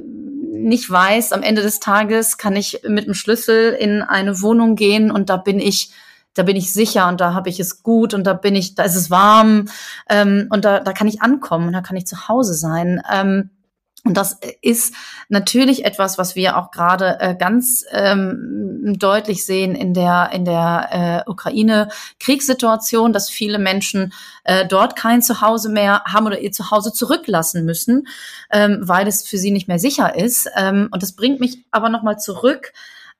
nicht 0.53 0.89
weiß, 0.89 1.33
am 1.33 1.43
Ende 1.43 1.61
des 1.61 1.81
Tages 1.81 2.37
kann 2.37 2.55
ich 2.55 2.83
mit 2.87 3.05
dem 3.05 3.13
Schlüssel 3.13 3.73
in 3.73 4.01
eine 4.01 4.41
Wohnung 4.41 4.77
gehen 4.77 5.11
und 5.11 5.29
da 5.29 5.35
bin 5.35 5.59
ich 5.59 5.91
da 6.35 6.43
bin 6.43 6.55
ich 6.55 6.71
sicher 6.73 7.07
und 7.07 7.21
da 7.21 7.33
habe 7.33 7.49
ich 7.49 7.59
es 7.59 7.83
gut 7.83 8.13
und 8.13 8.25
da 8.25 8.33
bin 8.33 8.55
ich, 8.55 8.75
da 8.75 8.83
ist 8.83 8.95
es 8.95 9.09
warm 9.09 9.69
ähm, 10.09 10.47
und 10.49 10.65
da, 10.65 10.79
da 10.79 10.91
kann 10.91 11.07
ich 11.07 11.21
ankommen 11.21 11.67
und 11.67 11.73
da 11.73 11.81
kann 11.81 11.95
ich 11.95 12.07
zu 12.07 12.27
Hause 12.27 12.53
sein. 12.53 13.01
Ähm, 13.11 13.51
und 14.05 14.15
das 14.15 14.37
ist 14.61 14.93
natürlich 15.29 15.83
etwas, 15.83 16.19
was 16.19 16.35
wir 16.35 16.57
auch 16.57 16.69
gerade 16.69 17.19
äh, 17.19 17.35
ganz 17.35 17.83
ähm, 17.91 18.93
deutlich 18.99 19.43
sehen 19.47 19.73
in 19.73 19.95
der 19.95 20.29
in 20.31 20.45
der 20.45 21.23
äh, 21.25 21.29
Ukraine-Kriegssituation, 21.29 23.13
dass 23.13 23.31
viele 23.31 23.57
Menschen 23.57 24.13
äh, 24.43 24.67
dort 24.67 24.95
kein 24.95 25.23
Zuhause 25.23 25.69
mehr 25.69 26.03
haben 26.05 26.27
oder 26.27 26.39
ihr 26.39 26.51
Zuhause 26.51 26.93
zurücklassen 26.93 27.65
müssen, 27.65 28.07
ähm, 28.51 28.77
weil 28.83 29.07
es 29.07 29.27
für 29.27 29.39
sie 29.39 29.49
nicht 29.49 29.67
mehr 29.67 29.79
sicher 29.79 30.15
ist. 30.15 30.47
Ähm, 30.55 30.87
und 30.91 31.01
das 31.01 31.13
bringt 31.13 31.39
mich 31.39 31.65
aber 31.71 31.89
noch 31.89 32.03
mal 32.03 32.17
zurück 32.17 32.73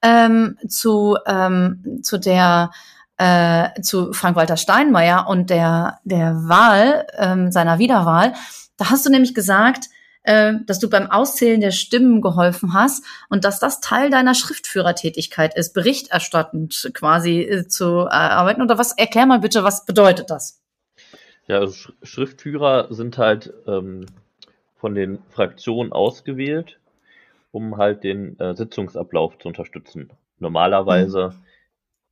ähm, 0.04 0.60
zu 0.68 1.18
ähm, 1.26 2.00
zu 2.04 2.20
der 2.20 2.70
äh, 3.18 3.82
zu 3.82 4.14
Frank-Walter 4.14 4.56
Steinmeier 4.56 5.26
und 5.28 5.50
der 5.50 5.98
der 6.04 6.48
Wahl 6.48 7.08
ähm, 7.18 7.52
seiner 7.52 7.80
Wiederwahl. 7.80 8.34
Da 8.78 8.92
hast 8.92 9.04
du 9.04 9.10
nämlich 9.10 9.34
gesagt 9.34 9.90
äh, 10.26 10.54
dass 10.66 10.80
du 10.80 10.90
beim 10.90 11.10
Auszählen 11.10 11.62
der 11.62 11.72
Stimmen 11.72 12.22
geholfen 12.22 12.74
hast 12.74 13.06
und 13.30 13.46
dass 13.46 13.60
das 13.60 13.80
Teil 13.80 14.10
deiner 14.10 14.34
Schriftführertätigkeit 14.34 15.56
ist, 15.56 15.74
berichterstattend 15.74 16.92
quasi 16.94 17.42
äh, 17.42 17.68
zu 17.68 18.10
arbeiten. 18.10 18.62
Oder 18.62 18.78
was? 18.78 18.98
Erklär 18.98 19.26
mal 19.26 19.40
bitte, 19.40 19.64
was 19.64 19.86
bedeutet 19.86 20.30
das? 20.30 20.62
Ja, 21.48 21.60
also 21.60 21.74
Sch 21.74 21.94
Schriftführer 22.04 22.88
sind 22.94 23.18
halt 23.18 23.54
ähm, 23.68 24.08
von 24.76 24.96
den 24.96 25.20
Fraktionen 25.30 25.92
ausgewählt, 25.92 26.80
um 27.52 27.78
halt 27.78 28.04
den 28.04 28.40
äh, 28.40 28.56
Sitzungsablauf 28.56 29.38
zu 29.38 29.48
unterstützen. 29.48 30.10
Normalerweise 30.40 31.30
mhm. 31.30 31.44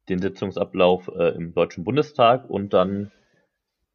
den 0.10 0.20
Sitzungsablauf 0.22 1.10
äh, 1.16 1.30
im 1.36 1.54
Deutschen 1.54 1.84
Bundestag 1.84 2.50
und 2.50 2.74
dann 2.74 3.06
äh, 3.06 3.23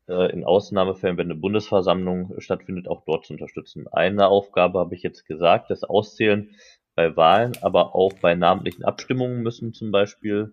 in 0.08 0.44
Ausnahmefällen, 0.44 1.18
wenn 1.18 1.30
eine 1.30 1.38
Bundesversammlung 1.38 2.34
stattfindet, 2.38 2.88
auch 2.88 3.04
dort 3.04 3.26
zu 3.26 3.34
unterstützen. 3.34 3.86
Eine 3.88 4.28
Aufgabe 4.28 4.78
habe 4.78 4.94
ich 4.94 5.02
jetzt 5.02 5.26
gesagt, 5.26 5.70
das 5.70 5.84
Auszählen 5.84 6.50
bei 6.94 7.16
Wahlen, 7.16 7.52
aber 7.62 7.94
auch 7.94 8.12
bei 8.14 8.34
namentlichen 8.34 8.84
Abstimmungen 8.84 9.42
müssen 9.42 9.72
zum 9.72 9.90
Beispiel 9.92 10.52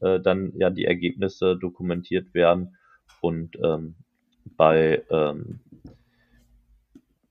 äh, 0.00 0.20
dann 0.20 0.52
ja 0.56 0.70
die 0.70 0.84
Ergebnisse 0.84 1.56
dokumentiert 1.56 2.34
werden 2.34 2.76
und 3.20 3.56
ähm, 3.62 3.96
bei 4.56 5.02
ähm, 5.10 5.60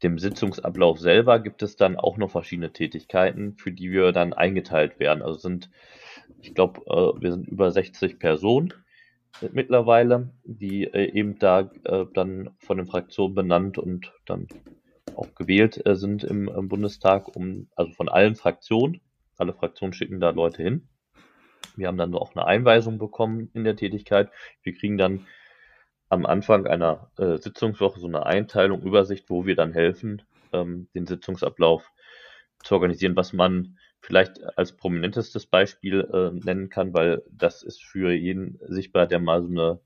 dem 0.04 0.20
Sitzungsablauf 0.20 1.00
selber 1.00 1.40
gibt 1.40 1.64
es 1.64 1.76
dann 1.78 1.98
auch 1.98 2.18
noch 2.18 2.30
verschiedene 2.30 2.72
Tätigkeiten, 2.72 3.56
für 3.58 3.72
die 3.72 3.92
wir 3.92 4.12
dann 4.12 4.34
eingeteilt 4.34 5.00
werden. 5.00 5.24
Also 5.24 5.40
sind, 5.40 5.70
ich 6.42 6.54
glaube, 6.54 6.82
äh, 6.88 7.22
wir 7.22 7.32
sind 7.32 7.48
über 7.48 7.72
60 7.72 8.20
Personen 8.20 8.74
mittlerweile, 9.52 10.30
die 10.44 10.86
äh, 10.86 11.12
eben 11.12 11.40
da 11.40 11.70
äh, 11.84 12.06
dann 12.14 12.52
von 12.60 12.78
den 12.78 12.88
Fraktionen 12.88 13.36
benannt 13.36 13.78
und 13.78 14.14
dann 14.26 14.48
auch 15.16 15.34
gewählt 15.36 15.86
äh, 15.86 15.96
sind 15.96 16.24
im, 16.24 16.48
im, 16.48 16.68
Bundestag, 16.68 17.36
um, 17.36 17.68
also 17.76 17.92
von 17.94 18.10
allen 18.10 18.36
Fraktionen. 18.36 19.02
Alle 19.38 19.54
Fraktionen 19.54 19.94
schicken 19.94 20.20
da 20.20 20.30
Leute 20.30 20.64
hin. 20.64 20.88
Wir 21.76 21.88
haben 21.88 21.98
dann 21.98 22.16
auch 22.16 22.36
eine 22.36 22.46
Einweisung 22.46 22.98
bekommen 22.98 23.50
in 23.54 23.64
der 23.64 23.76
Tätigkeit. 23.76 24.30
Wir 24.64 24.74
kriegen 24.74 24.98
dann 24.98 25.26
am 26.10 26.26
Anfang 26.26 26.68
einer 26.68 27.12
äh, 27.18 27.38
Sitzungswoche 27.38 28.00
so 28.00 28.08
eine 28.08 28.26
Einteilung, 28.26 28.82
Übersicht, 28.82 29.30
wo 29.30 29.46
wir 29.46 29.56
dann 29.56 29.74
helfen, 29.74 30.22
ähm, 30.54 30.88
den 30.96 31.06
Sitzungsablauf 31.06 31.92
zu 32.64 32.76
organisieren, 32.76 33.16
was 33.16 33.34
man 33.34 33.78
vielleicht 34.06 34.40
als 34.58 34.74
prominentestes 34.74 35.48
Beispiel 35.48 36.02
äh, 36.14 36.46
nennen 36.46 36.70
kann, 36.70 36.94
weil 36.94 37.24
das 37.32 37.64
ist 37.64 37.84
für 37.84 38.12
jeden 38.12 38.60
sichtbar, 38.68 39.08
der 39.08 39.20
mal 39.20 39.42
so 39.42 39.50
eine 39.50 39.80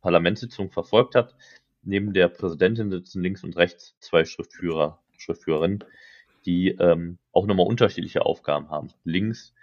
Parlamentssitzung 0.00 0.70
verfolgt 0.72 1.14
hat. 1.14 1.36
Neben 1.82 2.12
der 2.12 2.28
Präsidentin 2.28 2.90
sitzen 2.90 3.22
links 3.22 3.44
und 3.44 3.56
rechts 3.56 3.96
zwei 4.00 4.24
Schriftführer, 4.24 5.00
Schriftführerinnen, 5.16 5.84
die 6.46 6.70
ähm, 6.70 7.18
auch 7.30 7.46
nochmal 7.46 7.66
unterschiedliche 7.66 8.26
Aufgaben 8.26 8.70
haben. 8.70 8.88
Links 9.04 9.54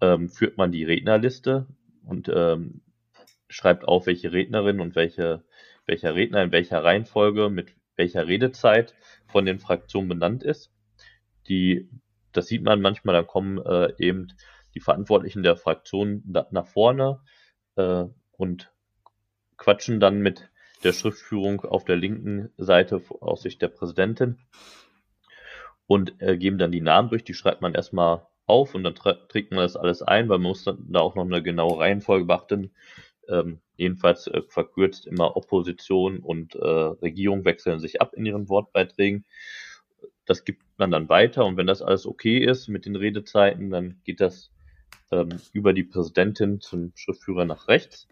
ähm, 0.00 0.28
führt 0.28 0.56
man 0.56 0.72
die 0.72 0.84
Rednerliste 0.84 1.66
und 2.04 2.28
ähm, 2.34 2.80
schreibt 3.48 3.86
auf, 3.86 4.06
welche 4.06 4.32
Rednerin 4.32 4.80
und 4.80 4.96
welche, 4.96 5.44
welcher 5.86 6.16
Redner 6.16 6.42
in 6.42 6.52
welcher 6.52 6.82
Reihenfolge 6.82 7.48
mit 7.48 7.74
welcher 7.94 8.26
Redezeit 8.26 8.94
von 9.28 9.46
den 9.46 9.60
Fraktionen 9.60 10.08
benannt 10.08 10.42
ist. 10.42 10.72
Die, 11.48 11.88
das 12.36 12.46
sieht 12.46 12.62
man 12.62 12.80
manchmal, 12.80 13.14
da 13.14 13.22
kommen 13.22 13.58
äh, 13.64 13.92
eben 13.98 14.28
die 14.74 14.80
Verantwortlichen 14.80 15.42
der 15.42 15.56
Fraktion 15.56 16.22
nach 16.50 16.66
vorne 16.66 17.20
äh, 17.76 18.04
und 18.32 18.72
quatschen 19.56 20.00
dann 20.00 20.20
mit 20.20 20.50
der 20.84 20.92
Schriftführung 20.92 21.62
auf 21.62 21.84
der 21.84 21.96
linken 21.96 22.50
Seite 22.58 23.02
aus 23.20 23.42
Sicht 23.42 23.62
der 23.62 23.68
Präsidentin 23.68 24.38
und 25.86 26.20
äh, 26.20 26.36
geben 26.36 26.58
dann 26.58 26.72
die 26.72 26.80
Namen 26.80 27.08
durch. 27.08 27.24
Die 27.24 27.34
schreibt 27.34 27.62
man 27.62 27.74
erstmal 27.74 28.26
auf 28.46 28.74
und 28.74 28.84
dann 28.84 28.94
trägt 28.94 29.50
man 29.50 29.60
das 29.60 29.76
alles 29.76 30.02
ein, 30.02 30.28
weil 30.28 30.38
man 30.38 30.48
muss 30.48 30.64
dann 30.64 30.84
da 30.88 31.00
auch 31.00 31.14
noch 31.14 31.24
eine 31.24 31.42
genaue 31.42 31.78
Reihenfolge 31.78 32.26
beachten. 32.26 32.72
Ähm, 33.28 33.60
jedenfalls 33.76 34.26
äh, 34.28 34.42
verkürzt 34.48 35.06
immer 35.06 35.36
Opposition 35.36 36.18
und 36.18 36.54
äh, 36.54 36.58
Regierung 36.58 37.44
wechseln 37.44 37.80
sich 37.80 38.00
ab 38.00 38.14
in 38.14 38.26
ihren 38.26 38.48
Wortbeiträgen. 38.48 39.24
Das 40.26 40.44
gibt 40.44 40.62
man 40.76 40.90
dann 40.90 41.08
weiter 41.08 41.44
und 41.44 41.56
wenn 41.56 41.66
das 41.66 41.82
alles 41.82 42.06
okay 42.06 42.38
ist 42.38 42.68
mit 42.68 42.84
den 42.84 42.96
Redezeiten, 42.96 43.70
dann 43.70 44.00
geht 44.04 44.20
das 44.20 44.50
ähm, 45.10 45.28
über 45.52 45.72
die 45.72 45.84
Präsidentin 45.84 46.60
zum 46.60 46.92
Schriftführer 46.94 47.44
nach 47.44 47.68
rechts. 47.68 48.08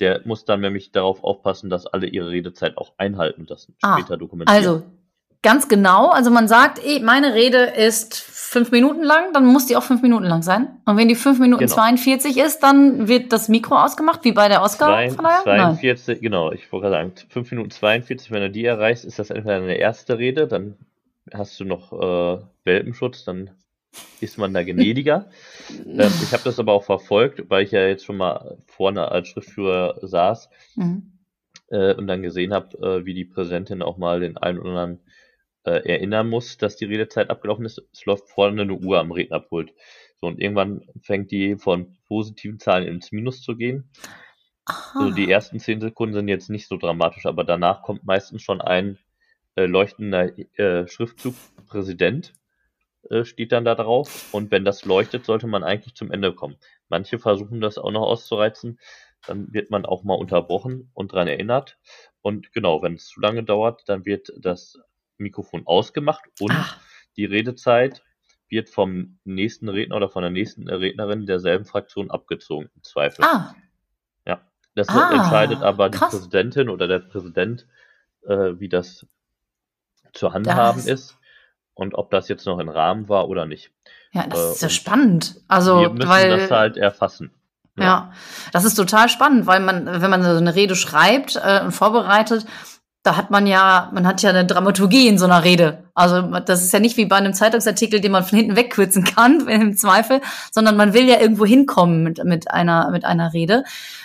Der 0.00 0.22
muss 0.24 0.44
dann 0.44 0.60
nämlich 0.60 0.90
darauf 0.90 1.22
aufpassen, 1.22 1.70
dass 1.70 1.86
alle 1.86 2.06
ihre 2.06 2.30
Redezeit 2.30 2.76
auch 2.76 2.94
einhalten, 2.96 3.46
das 3.46 3.68
ah, 3.82 3.98
später 3.98 4.16
dokumentieren. 4.16 4.56
Also 4.56 4.82
ganz 5.42 5.68
genau. 5.68 6.08
Also 6.08 6.30
man 6.30 6.48
sagt, 6.48 6.84
eh, 6.84 7.00
meine 7.00 7.34
Rede 7.34 7.58
ist 7.58 8.14
fünf 8.14 8.70
Minuten 8.70 9.02
lang, 9.02 9.32
dann 9.32 9.44
muss 9.44 9.66
die 9.66 9.76
auch 9.76 9.82
fünf 9.82 10.02
Minuten 10.02 10.24
lang 10.24 10.42
sein. 10.42 10.68
Und 10.86 10.96
wenn 10.96 11.08
die 11.08 11.14
fünf 11.14 11.38
Minuten 11.38 11.64
genau. 11.64 11.74
42 11.74 12.38
ist, 12.38 12.60
dann 12.62 13.08
wird 13.08 13.32
das 13.32 13.48
Mikro 13.48 13.76
ausgemacht, 13.76 14.24
wie 14.24 14.32
bei 14.32 14.48
der 14.48 14.62
Oscar-Verleihung? 14.62 15.44
42, 15.44 16.06
Nein. 16.06 16.22
genau. 16.22 16.52
Ich 16.52 16.70
wollte 16.72 16.88
gerade 16.88 17.12
sagen, 17.12 17.28
fünf 17.28 17.50
Minuten 17.50 17.70
42, 17.70 18.30
wenn 18.30 18.42
du 18.42 18.50
die 18.50 18.64
erreichst, 18.64 19.04
ist 19.04 19.18
das 19.18 19.30
entweder 19.30 19.56
eine 19.56 19.76
erste 19.76 20.18
Rede, 20.18 20.46
dann 20.46 20.76
hast 21.32 21.58
du 21.60 21.64
noch 21.64 21.92
äh, 21.92 22.42
Welpenschutz, 22.64 23.24
dann 23.24 23.50
ist 24.20 24.38
man 24.38 24.54
da 24.54 24.62
gnädiger. 24.62 25.30
ähm, 25.70 26.12
ich 26.22 26.32
habe 26.32 26.42
das 26.44 26.58
aber 26.58 26.72
auch 26.72 26.84
verfolgt, 26.84 27.50
weil 27.50 27.64
ich 27.64 27.72
ja 27.72 27.86
jetzt 27.86 28.04
schon 28.04 28.16
mal 28.16 28.58
vorne 28.66 29.10
als 29.10 29.28
Schriftführer 29.28 29.98
saß 30.02 30.48
mhm. 30.76 31.18
äh, 31.68 31.94
und 31.94 32.06
dann 32.06 32.22
gesehen 32.22 32.52
habe, 32.52 32.76
äh, 32.78 33.04
wie 33.04 33.14
die 33.14 33.24
Präsidentin 33.24 33.82
auch 33.82 33.98
mal 33.98 34.20
den 34.20 34.36
einen 34.36 34.58
oder 34.58 34.70
anderen 34.70 35.00
äh, 35.64 35.88
erinnern 35.88 36.28
muss, 36.28 36.58
dass 36.58 36.76
die 36.76 36.86
Redezeit 36.86 37.30
abgelaufen 37.30 37.64
ist. 37.64 37.82
Es 37.92 38.04
läuft 38.04 38.28
vorne 38.28 38.62
eine 38.62 38.74
Uhr 38.74 38.98
am 38.98 39.12
Rednerpult. 39.12 39.72
So, 40.20 40.26
und 40.26 40.40
irgendwann 40.40 40.82
fängt 41.02 41.30
die 41.30 41.56
von 41.56 41.96
positiven 42.06 42.58
Zahlen 42.58 42.86
ins 42.86 43.12
Minus 43.12 43.42
zu 43.42 43.56
gehen. 43.56 43.90
Aha. 44.64 45.00
Also 45.00 45.14
die 45.14 45.30
ersten 45.30 45.58
zehn 45.58 45.80
Sekunden 45.80 46.14
sind 46.14 46.28
jetzt 46.28 46.50
nicht 46.50 46.68
so 46.68 46.76
dramatisch, 46.76 47.26
aber 47.26 47.44
danach 47.44 47.82
kommt 47.82 48.04
meistens 48.04 48.42
schon 48.42 48.60
ein 48.60 48.98
äh, 49.56 49.66
leuchtender 49.66 50.36
äh, 50.58 50.86
Schriftzug 50.88 51.34
Präsident 51.66 52.32
äh, 53.10 53.24
steht 53.24 53.52
dann 53.52 53.64
da 53.64 53.74
drauf. 53.74 54.32
Und 54.32 54.50
wenn 54.50 54.64
das 54.64 54.84
leuchtet, 54.84 55.24
sollte 55.24 55.46
man 55.46 55.64
eigentlich 55.64 55.94
zum 55.94 56.10
Ende 56.10 56.34
kommen. 56.34 56.56
Manche 56.88 57.18
versuchen 57.18 57.60
das 57.60 57.78
auch 57.78 57.90
noch 57.90 58.02
auszureizen. 58.02 58.78
Dann 59.26 59.52
wird 59.52 59.70
man 59.70 59.86
auch 59.86 60.04
mal 60.04 60.14
unterbrochen 60.14 60.90
und 60.94 61.12
dran 61.12 61.28
erinnert. 61.28 61.78
Und 62.22 62.52
genau, 62.52 62.82
wenn 62.82 62.94
es 62.94 63.06
zu 63.06 63.20
lange 63.20 63.44
dauert, 63.44 63.82
dann 63.86 64.04
wird 64.04 64.32
das 64.38 64.78
Mikrofon 65.18 65.66
ausgemacht 65.66 66.24
und 66.40 66.52
Ach. 66.52 66.80
die 67.16 67.24
Redezeit 67.24 68.02
wird 68.48 68.68
vom 68.68 69.18
nächsten 69.24 69.68
Redner 69.68 69.96
oder 69.96 70.10
von 70.10 70.22
der 70.22 70.30
nächsten 70.30 70.68
Rednerin 70.68 71.26
derselben 71.26 71.64
Fraktion 71.64 72.10
abgezogen, 72.10 72.68
im 72.76 72.82
Zweifel. 72.82 73.24
Ah. 73.24 73.54
Ja, 74.26 74.42
das 74.74 74.88
ah, 74.88 75.10
entscheidet 75.12 75.62
aber 75.62 75.88
die 75.88 75.98
Präsidentin 75.98 76.68
oder 76.68 76.86
der 76.86 76.98
Präsident, 76.98 77.66
äh, 78.26 78.52
wie 78.58 78.68
das 78.68 79.06
zu 80.12 80.32
handhaben 80.32 80.82
das. 80.82 80.86
ist 80.86 81.18
und 81.74 81.94
ob 81.94 82.10
das 82.10 82.28
jetzt 82.28 82.46
noch 82.46 82.58
in 82.58 82.68
Rahmen 82.68 83.08
war 83.08 83.28
oder 83.28 83.46
nicht. 83.46 83.70
Ja, 84.12 84.26
das 84.26 84.40
äh, 84.40 84.52
ist 84.52 84.62
ja 84.62 84.68
spannend. 84.68 85.36
Also, 85.48 85.80
wir 85.80 85.90
müssen 85.90 86.08
weil, 86.08 86.38
das 86.38 86.50
halt 86.50 86.76
erfassen. 86.76 87.32
Ja. 87.78 87.84
ja. 87.84 88.12
das 88.52 88.64
ist 88.64 88.74
total 88.74 89.08
spannend, 89.08 89.46
weil 89.46 89.60
man, 89.60 89.86
wenn 89.86 90.10
man 90.10 90.22
so 90.22 90.30
eine 90.30 90.54
Rede 90.54 90.76
schreibt 90.76 91.40
äh, 91.42 91.62
und 91.64 91.72
vorbereitet, 91.72 92.46
da 93.02 93.16
hat 93.16 93.30
man 93.30 93.46
ja, 93.46 93.90
man 93.92 94.06
hat 94.06 94.22
ja 94.22 94.30
eine 94.30 94.46
Dramaturgie 94.46 95.08
in 95.08 95.18
so 95.18 95.24
einer 95.24 95.42
Rede. 95.42 95.84
Also 95.94 96.22
das 96.22 96.62
ist 96.62 96.72
ja 96.72 96.78
nicht 96.78 96.96
wie 96.96 97.06
bei 97.06 97.16
einem 97.16 97.34
Zeitungsartikel, 97.34 98.00
den 98.00 98.12
man 98.12 98.24
von 98.24 98.38
hinten 98.38 98.56
wegkürzen 98.56 99.04
kann, 99.04 99.40
im 99.48 99.76
Zweifel, 99.76 100.20
sondern 100.52 100.76
man 100.76 100.94
will 100.94 101.08
ja 101.08 101.20
irgendwo 101.20 101.44
hinkommen 101.44 102.04
mit, 102.04 102.22
mit 102.24 102.50
einer 102.50 102.90
mit 102.90 103.04
einer 103.04 103.32
Rede. 103.32 103.64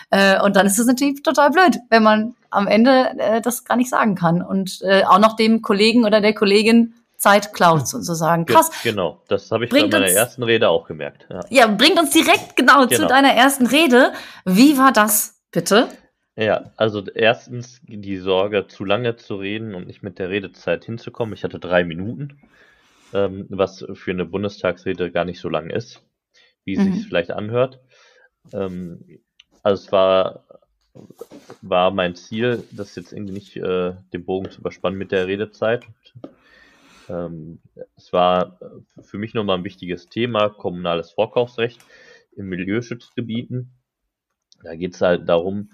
Äh, 0.10 0.42
und 0.42 0.56
dann 0.56 0.66
ist 0.66 0.80
es 0.80 0.88
natürlich 0.88 1.22
total 1.22 1.52
blöd, 1.52 1.78
wenn 1.90 2.02
man 2.02 2.36
am 2.50 2.68
Ende 2.68 3.12
äh, 3.20 3.42
das 3.42 3.66
gar 3.66 3.76
nicht 3.76 3.90
sagen 3.90 4.16
kann 4.16 4.42
und 4.42 4.82
äh, 4.82 5.04
auch 5.04 5.20
noch 5.20 5.36
dem 5.36 5.62
Kollegen 5.62 6.06
oder 6.06 6.20
der 6.22 6.34
Kollegin 6.34 6.94
Zeit 7.18 7.54
klaut 7.54 7.88
sozusagen. 7.88 8.46
Krass. 8.46 8.72
Genau, 8.84 9.22
das 9.28 9.52
habe 9.52 9.66
ich 9.66 9.70
bringt 9.70 9.92
bei 9.92 9.98
meiner 10.00 10.10
uns, 10.10 10.18
ersten 10.18 10.44
Rede 10.44 10.70
auch 10.70 10.88
gemerkt. 10.88 11.28
Ja. 11.30 11.42
ja, 11.50 11.68
bringt 11.68 12.00
uns 12.00 12.12
direkt 12.12 12.56
genau, 12.56 12.86
genau, 12.86 13.02
zu 13.02 13.08
deiner 13.08 13.34
ersten 13.34 13.66
Rede. 13.68 14.14
Wie 14.46 14.78
war 14.78 14.92
das, 14.92 15.36
bitte? 15.52 15.88
Ja, 16.38 16.72
also 16.78 17.04
erstens 17.04 17.82
die 17.88 18.18
Sorge, 18.18 18.68
zu 18.68 18.86
lange 18.86 19.16
zu 19.16 19.38
reden 19.38 19.74
und 19.74 19.88
nicht 19.88 20.04
mit 20.04 20.20
der 20.20 20.30
Redezeit 20.30 20.86
hinzukommen. 20.86 21.34
Ich 21.34 21.44
hatte 21.44 21.58
drei 21.58 21.84
Minuten, 21.84 22.40
ähm, 23.12 23.48
was 23.50 23.84
für 23.94 24.12
eine 24.12 24.26
Bundestagsrede 24.26 25.12
gar 25.12 25.26
nicht 25.26 25.40
so 25.40 25.50
lang 25.50 25.72
ist, 25.72 26.04
wie 26.64 26.76
es 26.76 26.86
mhm. 26.86 26.94
sich 26.94 27.08
vielleicht 27.08 27.32
anhört. 27.32 27.80
Ähm, 28.54 29.20
also 29.64 29.84
es 29.84 29.92
war, 29.92 30.46
war 31.64 31.90
mein 31.90 32.14
Ziel, 32.14 32.64
das 32.70 32.96
jetzt 32.96 33.14
irgendwie 33.14 33.34
nicht 33.34 33.56
äh, 33.56 33.96
den 34.14 34.24
Bogen 34.24 34.52
zu 34.52 34.60
überspannen 34.60 35.00
mit 35.00 35.12
der 35.12 35.26
Redezeit. 35.26 35.88
Ähm, 37.10 37.62
es 37.96 38.14
war 38.14 38.60
für 39.02 39.18
mich 39.18 39.34
nochmal 39.34 39.58
ein 39.58 39.64
wichtiges 39.64 40.08
Thema, 40.08 40.50
kommunales 40.50 41.10
Vorkaufsrecht 41.10 41.84
in 42.36 42.46
Milieuschutzgebieten. 42.46 43.72
Da 44.62 44.76
geht 44.76 44.94
es 44.94 45.02
halt 45.02 45.28
darum, 45.28 45.72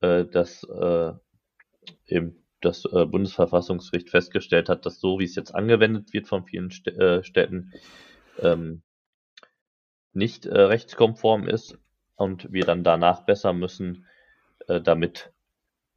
äh, 0.00 0.24
dass 0.24 0.64
äh, 0.64 1.12
eben 2.06 2.44
das 2.60 2.84
äh, 2.84 3.06
Bundesverfassungsgericht 3.06 4.10
festgestellt 4.10 4.68
hat, 4.68 4.86
dass 4.86 5.00
so 5.00 5.18
wie 5.18 5.24
es 5.24 5.34
jetzt 5.36 5.54
angewendet 5.54 6.12
wird 6.12 6.26
von 6.26 6.44
vielen 6.44 6.70
St 6.70 6.88
äh, 6.88 7.22
Städten 7.22 7.72
ähm, 8.38 8.82
nicht 10.12 10.46
äh, 10.46 10.60
rechtskonform 10.60 11.46
ist 11.48 11.78
und 12.16 12.52
wir 12.52 12.64
dann 12.64 12.82
danach 12.82 13.24
besser 13.24 13.52
müssen, 13.52 14.06
äh, 14.66 14.80
damit 14.80 15.32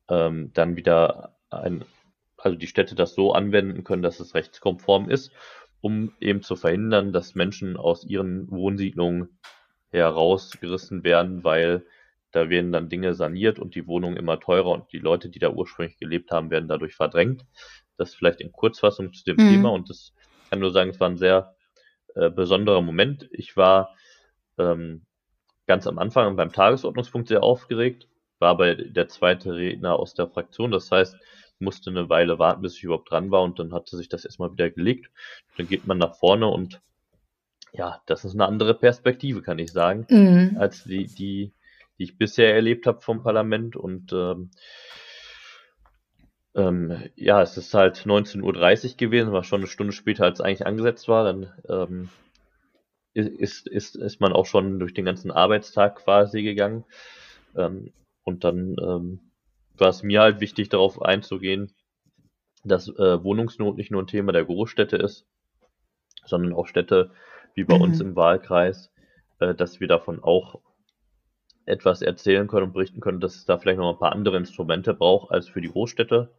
ähm, 0.09 0.51
dann 0.53 0.75
wieder 0.75 1.37
ein, 1.49 1.85
also 2.37 2.57
die 2.57 2.67
Städte 2.67 2.95
das 2.95 3.15
so 3.15 3.33
anwenden 3.33 3.83
können, 3.83 4.01
dass 4.03 4.19
es 4.19 4.35
rechtskonform 4.35 5.09
ist, 5.09 5.31
um 5.81 6.13
eben 6.19 6.41
zu 6.41 6.55
verhindern, 6.55 7.13
dass 7.13 7.35
Menschen 7.35 7.77
aus 7.77 8.03
ihren 8.03 8.51
Wohnsiedlungen 8.51 9.39
herausgerissen 9.91 11.03
werden, 11.03 11.43
weil 11.43 11.85
da 12.31 12.49
werden 12.49 12.71
dann 12.71 12.89
Dinge 12.89 13.13
saniert 13.13 13.59
und 13.59 13.75
die 13.75 13.87
Wohnungen 13.87 14.17
immer 14.17 14.39
teurer 14.39 14.71
und 14.71 14.91
die 14.93 14.99
Leute, 14.99 15.29
die 15.29 15.39
da 15.39 15.49
ursprünglich 15.49 15.97
gelebt 15.97 16.31
haben, 16.31 16.51
werden 16.51 16.67
dadurch 16.67 16.95
verdrängt. 16.95 17.45
Das 17.97 18.13
vielleicht 18.13 18.41
in 18.41 18.51
Kurzfassung 18.51 19.13
zu 19.13 19.23
dem 19.25 19.37
mhm. 19.37 19.49
Thema 19.49 19.69
und 19.69 19.89
das 19.89 20.13
kann 20.49 20.59
nur 20.59 20.71
sagen, 20.71 20.91
es 20.91 20.99
war 20.99 21.09
ein 21.09 21.17
sehr 21.17 21.55
äh, 22.15 22.29
besonderer 22.29 22.81
Moment. 22.81 23.27
Ich 23.31 23.57
war 23.57 23.95
ähm, 24.57 25.05
ganz 25.67 25.87
am 25.87 25.99
Anfang 25.99 26.35
beim 26.35 26.51
Tagesordnungspunkt 26.51 27.27
sehr 27.27 27.43
aufgeregt, 27.43 28.07
war 28.39 28.49
aber 28.49 28.75
der 28.75 29.07
zweite 29.07 29.53
Redner 29.53 29.97
aus 29.97 30.13
der 30.13 30.27
Fraktion. 30.27 30.71
Das 30.71 30.91
heißt, 30.91 31.15
musste 31.59 31.89
eine 31.89 32.09
Weile 32.09 32.39
warten, 32.39 32.61
bis 32.61 32.77
ich 32.77 32.83
überhaupt 32.83 33.11
dran 33.11 33.31
war 33.31 33.43
und 33.43 33.59
dann 33.59 33.73
hatte 33.73 33.97
sich 33.97 34.09
das 34.09 34.25
erstmal 34.25 34.51
wieder 34.51 34.69
gelegt. 34.69 35.11
Dann 35.57 35.67
geht 35.67 35.87
man 35.87 35.97
nach 35.97 36.15
vorne 36.15 36.47
und 36.47 36.81
ja, 37.73 38.01
das 38.05 38.25
ist 38.25 38.33
eine 38.33 38.47
andere 38.47 38.73
Perspektive, 38.73 39.41
kann 39.41 39.59
ich 39.59 39.71
sagen, 39.71 40.07
mhm. 40.09 40.57
als 40.57 40.85
die, 40.85 41.05
die 41.05 41.53
die 41.99 42.03
ich 42.05 42.17
bisher 42.17 42.55
erlebt 42.55 42.87
habe 42.87 43.01
vom 43.01 43.21
Parlament. 43.21 43.75
Und 43.75 44.13
ähm, 44.13 44.49
Ähm, 46.55 47.09
ja, 47.15 47.41
es 47.41 47.57
ist 47.57 47.73
halt 47.73 47.97
19.30 47.97 48.91
Uhr 48.91 48.97
gewesen, 48.97 49.31
war 49.31 49.43
schon 49.43 49.61
eine 49.61 49.67
Stunde 49.67 49.93
später, 49.93 50.23
als 50.25 50.41
eigentlich 50.41 50.65
angesetzt 50.65 51.07
war. 51.07 51.23
Dann 51.23 51.53
ähm, 51.69 52.09
ist, 53.13 53.67
ist, 53.67 53.95
ist 53.95 54.19
man 54.19 54.33
auch 54.33 54.45
schon 54.45 54.79
durch 54.79 54.93
den 54.93 55.05
ganzen 55.05 55.31
Arbeitstag 55.31 55.97
quasi 55.97 56.41
gegangen. 56.41 56.85
Ähm, 57.55 57.93
und 58.23 58.43
dann 58.43 58.75
ähm, 58.81 59.19
war 59.77 59.89
es 59.89 60.03
mir 60.03 60.21
halt 60.21 60.39
wichtig, 60.41 60.69
darauf 60.69 61.01
einzugehen, 61.01 61.71
dass 62.63 62.87
äh, 62.89 63.23
Wohnungsnot 63.23 63.77
nicht 63.77 63.91
nur 63.91 64.01
ein 64.03 64.07
Thema 64.07 64.31
der 64.31 64.45
Großstädte 64.45 64.97
ist, 64.97 65.25
sondern 66.25 66.53
auch 66.53 66.67
Städte 66.67 67.11
wie 67.55 67.63
bei 67.63 67.75
mhm. 67.75 67.81
uns 67.83 68.01
im 68.01 68.15
Wahlkreis, 68.15 68.91
äh, 69.39 69.53
dass 69.55 69.79
wir 69.79 69.87
davon 69.87 70.21
auch 70.21 70.59
etwas 71.69 72.01
erzählen 72.01 72.47
können 72.47 72.67
und 72.67 72.73
berichten 72.73 72.99
können, 72.99 73.19
dass 73.19 73.35
es 73.35 73.45
da 73.45 73.57
vielleicht 73.57 73.79
noch 73.79 73.93
ein 73.93 73.99
paar 73.99 74.13
andere 74.13 74.37
Instrumente 74.37 74.93
braucht 74.93 75.31
als 75.31 75.47
für 75.47 75.61
die 75.61 75.69
Großstädte. 75.69 76.31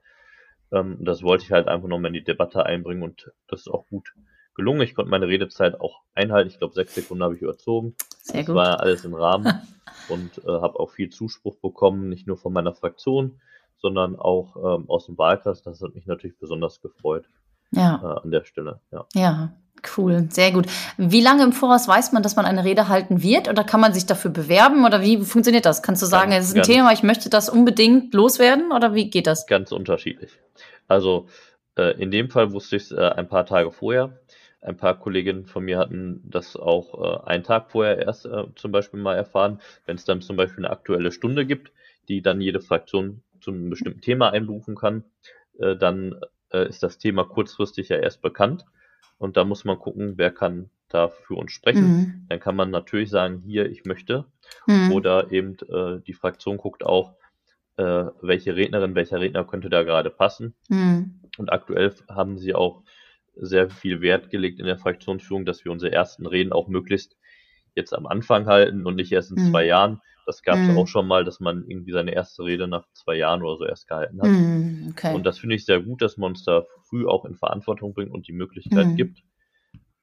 Ähm, 0.72 0.98
das 1.00 1.22
wollte 1.22 1.44
ich 1.44 1.52
halt 1.52 1.68
einfach 1.68 1.88
nochmal 1.88 2.08
in 2.08 2.14
die 2.14 2.24
Debatte 2.24 2.66
einbringen 2.66 3.02
und 3.02 3.32
das 3.48 3.60
ist 3.60 3.68
auch 3.68 3.86
gut 3.88 4.12
gelungen. 4.54 4.82
Ich 4.82 4.94
konnte 4.94 5.10
meine 5.10 5.28
Redezeit 5.28 5.80
auch 5.80 6.02
einhalten. 6.14 6.50
Ich 6.50 6.58
glaube, 6.58 6.74
sechs 6.74 6.94
Sekunden 6.94 7.22
habe 7.22 7.36
ich 7.36 7.42
überzogen. 7.42 7.94
Sehr 8.22 8.40
das 8.40 8.46
gut. 8.46 8.56
war 8.56 8.80
alles 8.80 9.04
im 9.04 9.14
Rahmen 9.14 9.52
und 10.08 10.38
äh, 10.38 10.50
habe 10.50 10.78
auch 10.78 10.90
viel 10.90 11.10
Zuspruch 11.10 11.56
bekommen, 11.56 12.08
nicht 12.08 12.26
nur 12.26 12.36
von 12.36 12.52
meiner 12.52 12.74
Fraktion, 12.74 13.40
sondern 13.78 14.16
auch 14.16 14.56
ähm, 14.56 14.88
aus 14.88 15.06
dem 15.06 15.16
Wahlkreis. 15.16 15.62
Das 15.62 15.80
hat 15.80 15.94
mich 15.94 16.06
natürlich 16.06 16.38
besonders 16.38 16.80
gefreut. 16.80 17.28
Ja. 17.72 18.00
Äh, 18.02 18.24
an 18.24 18.30
der 18.30 18.44
Stelle. 18.44 18.80
Ja. 18.90 19.06
ja, 19.14 19.52
Cool, 19.96 20.26
sehr 20.30 20.52
gut. 20.52 20.66
Wie 20.96 21.20
lange 21.20 21.42
im 21.42 21.52
Voraus 21.52 21.88
weiß 21.88 22.12
man, 22.12 22.22
dass 22.22 22.36
man 22.36 22.44
eine 22.44 22.64
Rede 22.64 22.88
halten 22.88 23.22
wird? 23.22 23.48
Oder 23.48 23.64
kann 23.64 23.80
man 23.80 23.92
sich 23.92 24.06
dafür 24.06 24.30
bewerben? 24.30 24.84
Oder 24.84 25.00
wie 25.02 25.18
funktioniert 25.18 25.64
das? 25.64 25.82
Kannst 25.82 26.02
du 26.02 26.06
sagen, 26.06 26.32
es 26.32 26.48
ist 26.48 26.56
ein 26.56 26.62
Thema, 26.62 26.92
ich 26.92 27.02
möchte 27.02 27.30
das 27.30 27.48
unbedingt 27.48 28.12
loswerden? 28.14 28.72
Oder 28.72 28.94
wie 28.94 29.10
geht 29.10 29.26
das? 29.26 29.46
Ganz 29.46 29.72
unterschiedlich. 29.72 30.32
Also 30.88 31.28
äh, 31.76 32.00
in 32.00 32.10
dem 32.10 32.30
Fall 32.30 32.52
wusste 32.52 32.76
ich 32.76 32.84
es 32.84 32.92
äh, 32.92 33.00
ein 33.00 33.28
paar 33.28 33.46
Tage 33.46 33.70
vorher. 33.72 34.18
Ein 34.60 34.76
paar 34.76 34.98
Kolleginnen 34.98 35.46
von 35.46 35.64
mir 35.64 35.78
hatten 35.78 36.22
das 36.24 36.56
auch 36.56 37.24
äh, 37.24 37.28
einen 37.28 37.44
Tag 37.44 37.70
vorher 37.70 37.98
erst 37.98 38.26
äh, 38.26 38.44
zum 38.56 38.72
Beispiel 38.72 39.00
mal 39.00 39.16
erfahren. 39.16 39.60
Wenn 39.86 39.96
es 39.96 40.04
dann 40.04 40.20
zum 40.20 40.36
Beispiel 40.36 40.64
eine 40.64 40.72
aktuelle 40.72 41.12
Stunde 41.12 41.46
gibt, 41.46 41.72
die 42.08 42.20
dann 42.20 42.40
jede 42.40 42.60
Fraktion 42.60 43.22
zu 43.40 43.50
einem 43.50 43.70
bestimmten 43.70 44.02
Thema 44.02 44.30
einberufen 44.30 44.74
kann, 44.74 45.04
äh, 45.58 45.76
dann 45.76 46.20
äh, 46.52 46.68
ist 46.68 46.82
das 46.82 46.98
Thema 46.98 47.24
kurzfristig 47.24 47.88
ja 47.88 47.96
erst 47.96 48.22
bekannt. 48.22 48.64
Und 49.18 49.36
da 49.36 49.44
muss 49.44 49.64
man 49.64 49.78
gucken, 49.78 50.14
wer 50.16 50.30
kann 50.30 50.70
da 50.88 51.08
für 51.08 51.34
uns 51.34 51.52
sprechen. 51.52 51.86
Mhm. 51.86 52.26
Dann 52.28 52.40
kann 52.40 52.56
man 52.56 52.70
natürlich 52.70 53.10
sagen, 53.10 53.42
hier, 53.44 53.70
ich 53.70 53.84
möchte. 53.84 54.26
Mhm. 54.66 54.92
Oder 54.92 55.30
eben 55.30 55.56
äh, 55.68 56.00
die 56.06 56.14
Fraktion 56.14 56.56
guckt 56.56 56.84
auch, 56.84 57.14
äh, 57.76 58.06
welche 58.22 58.56
Rednerin, 58.56 58.94
welcher 58.94 59.20
Redner 59.20 59.44
könnte 59.44 59.70
da 59.70 59.82
gerade 59.82 60.10
passen. 60.10 60.54
Mhm. 60.68 61.20
Und 61.38 61.52
aktuell 61.52 61.94
haben 62.08 62.38
sie 62.38 62.54
auch 62.54 62.82
sehr 63.36 63.70
viel 63.70 64.00
Wert 64.00 64.30
gelegt 64.30 64.58
in 64.58 64.66
der 64.66 64.78
Fraktionsführung, 64.78 65.44
dass 65.44 65.64
wir 65.64 65.72
unsere 65.72 65.92
ersten 65.92 66.26
Reden 66.26 66.52
auch 66.52 66.68
möglichst 66.68 67.16
jetzt 67.74 67.94
am 67.94 68.06
Anfang 68.06 68.46
halten 68.46 68.86
und 68.86 68.96
nicht 68.96 69.12
erst 69.12 69.30
in 69.30 69.42
mhm. 69.42 69.50
zwei 69.50 69.64
Jahren. 69.64 70.00
Das 70.26 70.42
gab 70.42 70.56
es 70.56 70.68
mhm. 70.68 70.78
auch 70.78 70.86
schon 70.86 71.06
mal, 71.06 71.24
dass 71.24 71.40
man 71.40 71.64
irgendwie 71.66 71.92
seine 71.92 72.12
erste 72.12 72.44
Rede 72.44 72.68
nach 72.68 72.86
zwei 72.92 73.16
Jahren 73.16 73.42
oder 73.42 73.56
so 73.56 73.64
erst 73.64 73.88
gehalten 73.88 74.20
hat. 74.20 74.28
Mhm, 74.28 74.88
okay. 74.90 75.14
Und 75.14 75.24
das 75.24 75.38
finde 75.38 75.56
ich 75.56 75.64
sehr 75.64 75.80
gut, 75.80 76.02
dass 76.02 76.16
man 76.16 76.30
uns 76.30 76.44
da 76.44 76.64
früh 76.88 77.06
auch 77.06 77.24
in 77.24 77.36
Verantwortung 77.36 77.94
bringt 77.94 78.12
und 78.12 78.28
die 78.28 78.32
Möglichkeit 78.32 78.86
mhm. 78.86 78.96
gibt. 78.96 79.22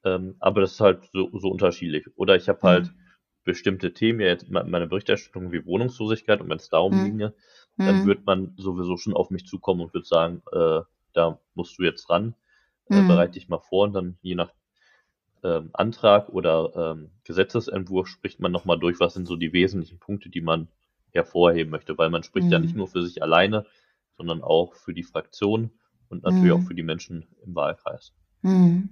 Ähm, 0.04 0.36
aber 0.40 0.60
das 0.60 0.72
ist 0.72 0.80
halt 0.80 1.08
so, 1.12 1.30
so 1.38 1.48
unterschiedlich. 1.48 2.06
Oder 2.16 2.36
ich 2.36 2.48
habe 2.48 2.60
halt 2.62 2.86
mhm. 2.86 2.98
bestimmte 3.44 3.92
Themen, 3.92 4.20
ja 4.20 4.28
jetzt 4.28 4.50
meine 4.50 4.86
Berichterstattung 4.86 5.52
wie 5.52 5.64
Wohnungslosigkeit 5.64 6.40
und 6.40 6.48
wenn 6.48 6.58
es 6.58 6.68
darum 6.68 7.00
mhm. 7.00 7.04
ginge, 7.04 7.34
dann 7.76 8.06
wird 8.06 8.26
man 8.26 8.54
sowieso 8.56 8.96
schon 8.96 9.14
auf 9.14 9.30
mich 9.30 9.46
zukommen 9.46 9.82
und 9.82 9.94
würde 9.94 10.06
sagen, 10.06 10.42
äh, 10.50 10.80
da 11.12 11.38
musst 11.54 11.78
du 11.78 11.84
jetzt 11.84 12.10
ran, 12.10 12.34
äh, 12.90 13.06
bereite 13.06 13.34
dich 13.34 13.48
mal 13.48 13.60
vor 13.60 13.84
und 13.84 13.92
dann 13.92 14.18
je 14.20 14.34
nach 14.34 14.50
ähm, 15.44 15.70
Antrag 15.72 16.28
oder 16.28 16.94
ähm, 16.96 17.10
Gesetzesentwurf 17.24 18.08
spricht 18.08 18.40
man 18.40 18.52
nochmal 18.52 18.78
durch, 18.78 19.00
was 19.00 19.14
sind 19.14 19.26
so 19.26 19.36
die 19.36 19.52
wesentlichen 19.52 19.98
Punkte, 19.98 20.28
die 20.28 20.40
man 20.40 20.68
hervorheben 21.10 21.70
möchte, 21.70 21.96
weil 21.98 22.10
man 22.10 22.22
spricht 22.22 22.46
mhm. 22.46 22.52
ja 22.52 22.58
nicht 22.58 22.76
nur 22.76 22.88
für 22.88 23.02
sich 23.02 23.22
alleine, 23.22 23.66
sondern 24.16 24.42
auch 24.42 24.74
für 24.74 24.94
die 24.94 25.02
Fraktion 25.02 25.70
und 26.08 26.24
natürlich 26.24 26.52
mhm. 26.52 26.62
auch 26.62 26.66
für 26.66 26.74
die 26.74 26.82
Menschen 26.82 27.26
im 27.44 27.54
Wahlkreis. 27.54 28.12
Mhm. 28.42 28.88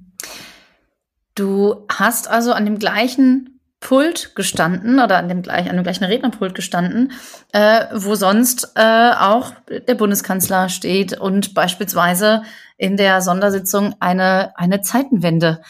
Du 1.35 1.85
hast 1.89 2.29
also 2.29 2.53
an 2.53 2.65
dem 2.65 2.79
gleichen 2.79 3.61
Pult 3.81 4.35
gestanden 4.35 4.99
oder 4.99 5.19
an 5.19 5.29
dem 5.29 5.43
gleichen, 5.43 5.69
an 5.69 5.77
dem 5.77 5.83
gleichen 5.83 6.05
Rednerpult 6.05 6.55
gestanden, 6.55 7.13
äh, 7.53 7.85
wo 7.95 8.15
sonst 8.15 8.73
äh, 8.75 9.11
auch 9.19 9.53
der 9.69 9.95
Bundeskanzler 9.95 10.69
steht 10.71 11.19
und 11.21 11.55
beispielsweise 11.55 12.43
in 12.79 12.97
der 12.97 13.21
Sondersitzung 13.21 13.95
eine, 14.01 14.57
eine 14.59 14.81
Zeitenwende 14.81 15.61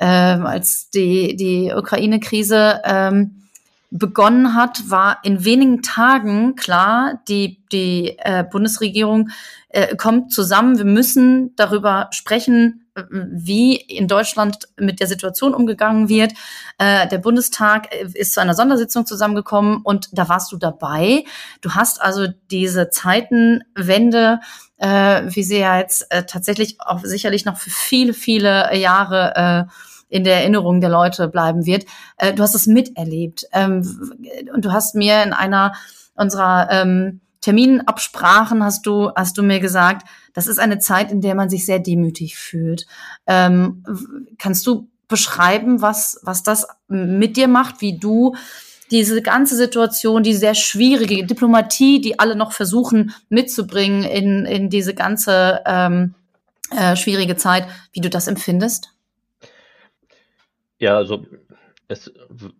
ähm, 0.00 0.46
als 0.46 0.90
die, 0.90 1.36
die 1.36 1.72
Ukraine-Krise 1.72 2.80
ähm, 2.84 3.42
begonnen 3.90 4.54
hat, 4.54 4.88
war 4.88 5.18
in 5.24 5.44
wenigen 5.44 5.82
Tagen 5.82 6.56
klar, 6.56 7.20
die, 7.28 7.60
die 7.70 8.16
äh, 8.18 8.44
Bundesregierung 8.44 9.30
äh, 9.68 9.96
kommt 9.96 10.32
zusammen. 10.32 10.78
Wir 10.78 10.84
müssen 10.84 11.54
darüber 11.56 12.08
sprechen, 12.12 12.86
wie 13.12 13.76
in 13.76 14.08
Deutschland 14.08 14.68
mit 14.78 15.00
der 15.00 15.06
Situation 15.06 15.54
umgegangen 15.54 16.08
wird. 16.08 16.32
Äh, 16.78 17.08
der 17.08 17.18
Bundestag 17.18 17.92
ist 17.94 18.34
zu 18.34 18.40
einer 18.40 18.54
Sondersitzung 18.54 19.06
zusammengekommen 19.06 19.80
und 19.82 20.08
da 20.12 20.28
warst 20.28 20.52
du 20.52 20.56
dabei. 20.56 21.24
Du 21.60 21.74
hast 21.74 22.00
also 22.00 22.26
diese 22.50 22.90
Zeitenwende, 22.90 24.40
äh, 24.78 25.22
wie 25.26 25.42
sie 25.42 25.58
ja 25.58 25.78
jetzt 25.78 26.06
äh, 26.10 26.24
tatsächlich 26.24 26.80
auch 26.80 27.00
sicherlich 27.02 27.44
noch 27.44 27.58
für 27.58 27.70
viele, 27.70 28.12
viele 28.12 28.76
Jahre 28.76 29.68
äh, 29.68 29.89
in 30.10 30.24
der 30.24 30.40
Erinnerung 30.40 30.80
der 30.80 30.90
Leute 30.90 31.28
bleiben 31.28 31.64
wird. 31.64 31.86
Äh, 32.18 32.34
du 32.34 32.42
hast 32.42 32.54
es 32.54 32.66
miterlebt 32.66 33.46
ähm, 33.52 34.12
und 34.52 34.64
du 34.64 34.72
hast 34.72 34.94
mir 34.94 35.22
in 35.22 35.32
einer 35.32 35.72
unserer 36.14 36.68
ähm, 36.70 37.20
Terminabsprachen 37.40 38.62
hast 38.62 38.84
du 38.84 39.10
hast 39.16 39.38
du 39.38 39.42
mir 39.42 39.60
gesagt, 39.60 40.06
das 40.34 40.46
ist 40.46 40.58
eine 40.58 40.78
Zeit, 40.78 41.10
in 41.10 41.22
der 41.22 41.34
man 41.34 41.48
sich 41.48 41.64
sehr 41.64 41.78
demütig 41.78 42.36
fühlt. 42.36 42.86
Ähm, 43.26 43.84
kannst 44.36 44.66
du 44.66 44.88
beschreiben, 45.08 45.80
was 45.80 46.20
was 46.22 46.42
das 46.42 46.68
mit 46.88 47.38
dir 47.38 47.48
macht, 47.48 47.80
wie 47.80 47.98
du 47.98 48.34
diese 48.90 49.22
ganze 49.22 49.56
Situation, 49.56 50.22
die 50.22 50.34
sehr 50.34 50.54
schwierige 50.54 51.24
Diplomatie, 51.24 52.00
die 52.00 52.18
alle 52.18 52.34
noch 52.34 52.52
versuchen 52.52 53.14
mitzubringen 53.28 54.02
in, 54.02 54.44
in 54.44 54.68
diese 54.68 54.94
ganze 54.94 55.60
ähm, 55.64 56.14
äh, 56.76 56.96
schwierige 56.96 57.36
Zeit, 57.36 57.66
wie 57.92 58.00
du 58.00 58.10
das 58.10 58.26
empfindest? 58.26 58.92
Ja, 60.80 60.96
also 60.96 61.26
es 61.88 62.12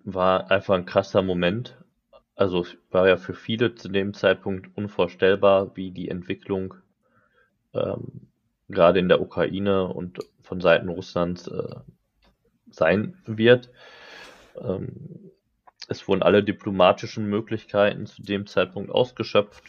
war 0.05 0.51
einfach 0.51 0.75
ein 0.75 0.87
krasser 0.87 1.23
Moment. 1.23 1.77
Also 2.37 2.65
war 2.91 3.09
ja 3.09 3.17
für 3.17 3.35
viele 3.35 3.75
zu 3.75 3.89
dem 3.89 4.15
Zeitpunkt 4.15 4.77
unvorstellbar, 4.77 5.77
wie 5.77 5.91
die 5.91 6.09
Entwicklung 6.09 6.75
ähm, 7.75 8.29
gerade 8.69 9.01
in 9.01 9.09
der 9.09 9.21
Ukraine 9.21 9.89
und 9.89 10.21
von 10.43 10.61
Seiten 10.61 10.89
Russlands 10.89 11.49
äh, 11.49 11.77
sein 12.71 13.19
wird. 13.27 13.71
Ähm, 14.61 15.33
es 15.89 16.07
wurden 16.09 16.23
alle 16.23 16.45
diplomatischen 16.45 17.27
Möglichkeiten 17.27 18.07
zu 18.07 18.23
dem 18.23 18.47
Zeitpunkt 18.47 18.91
ausgeschöpft 18.91 19.65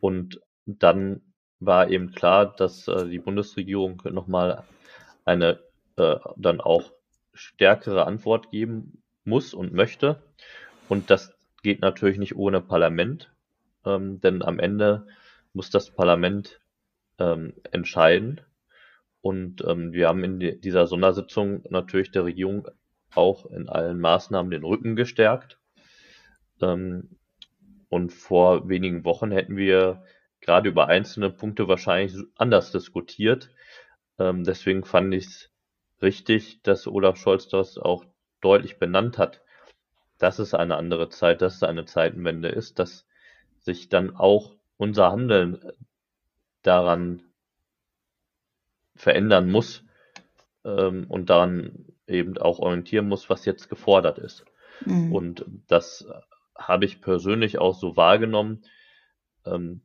und 0.00 0.40
dann 0.66 1.22
war 1.60 1.88
eben 1.90 2.12
klar, 2.12 2.54
dass 2.56 2.88
äh, 2.88 3.08
die 3.08 3.18
Bundesregierung 3.18 4.02
nochmal 4.12 4.64
eine 5.24 5.60
äh, 5.96 6.16
dann 6.36 6.60
auch 6.60 6.92
stärkere 7.34 8.06
Antwort 8.06 8.50
geben 8.50 9.02
muss 9.24 9.54
und 9.54 9.72
möchte. 9.72 10.22
Und 10.88 11.10
das 11.10 11.34
geht 11.62 11.80
natürlich 11.80 12.18
nicht 12.18 12.36
ohne 12.36 12.60
Parlament, 12.60 13.32
ähm, 13.84 14.20
denn 14.20 14.42
am 14.42 14.58
Ende 14.58 15.06
muss 15.52 15.70
das 15.70 15.90
Parlament 15.90 16.60
ähm, 17.18 17.54
entscheiden. 17.72 18.40
Und 19.20 19.64
ähm, 19.66 19.92
wir 19.92 20.08
haben 20.08 20.22
in 20.24 20.38
die, 20.38 20.60
dieser 20.60 20.86
Sondersitzung 20.86 21.64
natürlich 21.70 22.10
der 22.10 22.24
Regierung 22.24 22.68
auch 23.14 23.46
in 23.46 23.68
allen 23.68 24.00
Maßnahmen 24.00 24.50
den 24.50 24.64
Rücken 24.64 24.96
gestärkt. 24.96 25.58
Ähm, 26.60 27.16
und 27.88 28.12
vor 28.12 28.68
wenigen 28.68 29.04
Wochen 29.04 29.30
hätten 29.30 29.56
wir 29.56 30.04
gerade 30.40 30.68
über 30.68 30.88
einzelne 30.88 31.30
Punkte 31.30 31.68
wahrscheinlich 31.68 32.14
anders 32.36 32.70
diskutiert. 32.72 33.50
Ähm, 34.18 34.44
deswegen 34.44 34.84
fand 34.84 35.14
ich 35.14 35.26
es 35.26 35.53
richtig, 36.04 36.62
dass 36.62 36.86
Olaf 36.86 37.16
Scholz 37.16 37.48
das 37.48 37.78
auch 37.78 38.04
deutlich 38.40 38.78
benannt 38.78 39.18
hat, 39.18 39.42
dass 40.18 40.38
es 40.38 40.54
eine 40.54 40.76
andere 40.76 41.08
Zeit, 41.08 41.42
dass 41.42 41.56
es 41.56 41.62
eine 41.64 41.86
Zeitenwende 41.86 42.48
ist, 42.48 42.78
dass 42.78 43.06
sich 43.58 43.88
dann 43.88 44.14
auch 44.14 44.54
unser 44.76 45.10
Handeln 45.10 45.58
daran 46.62 47.22
verändern 48.94 49.50
muss 49.50 49.82
ähm, 50.64 51.06
und 51.08 51.30
daran 51.30 51.86
eben 52.06 52.38
auch 52.38 52.58
orientieren 52.58 53.08
muss, 53.08 53.28
was 53.28 53.44
jetzt 53.44 53.68
gefordert 53.68 54.18
ist. 54.18 54.44
Mhm. 54.84 55.12
Und 55.12 55.46
das 55.66 56.06
habe 56.56 56.84
ich 56.84 57.00
persönlich 57.00 57.58
auch 57.58 57.74
so 57.74 57.96
wahrgenommen. 57.96 58.64
Ähm, 59.44 59.80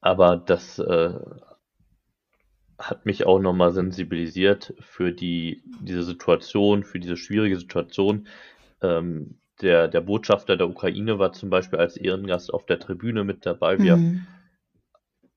aber 0.00 0.36
das 0.36 0.78
äh, 0.78 1.14
hat 2.82 3.06
mich 3.06 3.26
auch 3.26 3.38
nochmal 3.38 3.72
sensibilisiert 3.72 4.74
für 4.80 5.12
die, 5.12 5.62
diese 5.80 6.02
Situation, 6.02 6.82
für 6.82 6.98
diese 6.98 7.16
schwierige 7.16 7.56
Situation. 7.56 8.26
Ähm, 8.82 9.38
der, 9.60 9.86
der 9.86 10.00
Botschafter 10.00 10.56
der 10.56 10.68
Ukraine 10.68 11.18
war 11.18 11.32
zum 11.32 11.48
Beispiel 11.48 11.78
als 11.78 11.96
Ehrengast 11.96 12.52
auf 12.52 12.66
der 12.66 12.80
Tribüne 12.80 13.22
mit 13.22 13.46
dabei. 13.46 13.78
Wir 13.78 13.96
mhm. 13.96 14.26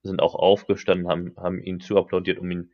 sind 0.02 0.20
auch 0.20 0.34
aufgestanden, 0.34 1.08
haben, 1.08 1.34
haben 1.36 1.62
ihn 1.62 1.80
zuapplaudiert, 1.80 2.38
um 2.38 2.50
ihn 2.50 2.72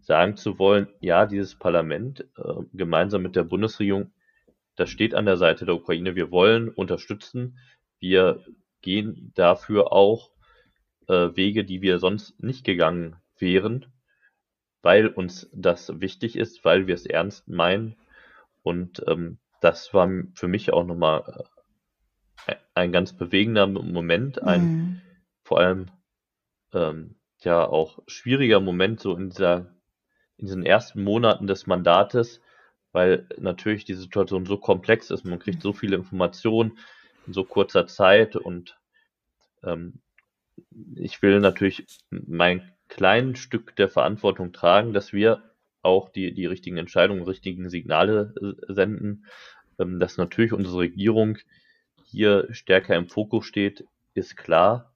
sagen 0.00 0.36
zu 0.36 0.58
wollen, 0.58 0.88
ja, 1.00 1.24
dieses 1.26 1.58
Parlament 1.58 2.26
äh, 2.36 2.54
gemeinsam 2.74 3.22
mit 3.22 3.36
der 3.36 3.44
Bundesregierung, 3.44 4.12
das 4.76 4.90
steht 4.90 5.14
an 5.14 5.26
der 5.26 5.36
Seite 5.36 5.64
der 5.64 5.74
Ukraine. 5.74 6.14
Wir 6.14 6.30
wollen 6.30 6.68
unterstützen. 6.68 7.58
Wir 7.98 8.44
gehen 8.82 9.32
dafür 9.34 9.92
auch 9.92 10.30
äh, 11.06 11.30
Wege, 11.34 11.64
die 11.64 11.82
wir 11.82 11.98
sonst 11.98 12.42
nicht 12.42 12.64
gegangen 12.64 13.16
wären 13.38 13.86
weil 14.82 15.08
uns 15.08 15.48
das 15.52 16.00
wichtig 16.00 16.36
ist, 16.36 16.64
weil 16.64 16.86
wir 16.86 16.94
es 16.94 17.06
ernst 17.06 17.48
meinen. 17.48 17.96
Und 18.62 19.02
ähm, 19.06 19.38
das 19.60 19.92
war 19.92 20.10
für 20.34 20.48
mich 20.48 20.72
auch 20.72 20.84
nochmal 20.84 21.44
äh, 22.46 22.56
ein 22.74 22.92
ganz 22.92 23.12
bewegender 23.12 23.66
Moment, 23.66 24.42
ein 24.42 24.62
mhm. 24.62 25.00
vor 25.44 25.60
allem 25.60 25.90
ähm, 26.72 27.16
ja 27.40 27.66
auch 27.66 28.00
schwieriger 28.06 28.60
Moment 28.60 29.00
so 29.00 29.16
in 29.16 29.30
dieser 29.30 29.74
in 30.36 30.46
diesen 30.46 30.64
ersten 30.64 31.02
Monaten 31.02 31.46
des 31.46 31.66
Mandates, 31.66 32.40
weil 32.92 33.26
natürlich 33.38 33.84
die 33.84 33.94
Situation 33.94 34.46
so 34.46 34.56
komplex 34.56 35.10
ist, 35.10 35.24
man 35.24 35.38
kriegt 35.38 35.60
so 35.60 35.74
viele 35.74 35.96
Informationen 35.96 36.78
in 37.26 37.34
so 37.34 37.44
kurzer 37.44 37.86
Zeit 37.86 38.36
und 38.36 38.78
ähm, 39.62 40.00
ich 40.94 41.20
will 41.20 41.40
natürlich 41.40 41.86
mein 42.10 42.72
kleinen 42.90 43.36
Stück 43.36 43.74
der 43.76 43.88
Verantwortung 43.88 44.52
tragen, 44.52 44.92
dass 44.92 45.14
wir 45.14 45.42
auch 45.80 46.10
die, 46.10 46.34
die 46.34 46.44
richtigen 46.44 46.76
Entscheidungen, 46.76 47.22
richtigen 47.22 47.70
Signale 47.70 48.34
äh, 48.42 48.72
senden, 48.72 49.24
ähm, 49.78 49.98
dass 49.98 50.18
natürlich 50.18 50.52
unsere 50.52 50.78
Regierung 50.78 51.38
hier 52.04 52.48
stärker 52.50 52.96
im 52.96 53.08
Fokus 53.08 53.46
steht, 53.46 53.86
ist 54.12 54.36
klar. 54.36 54.92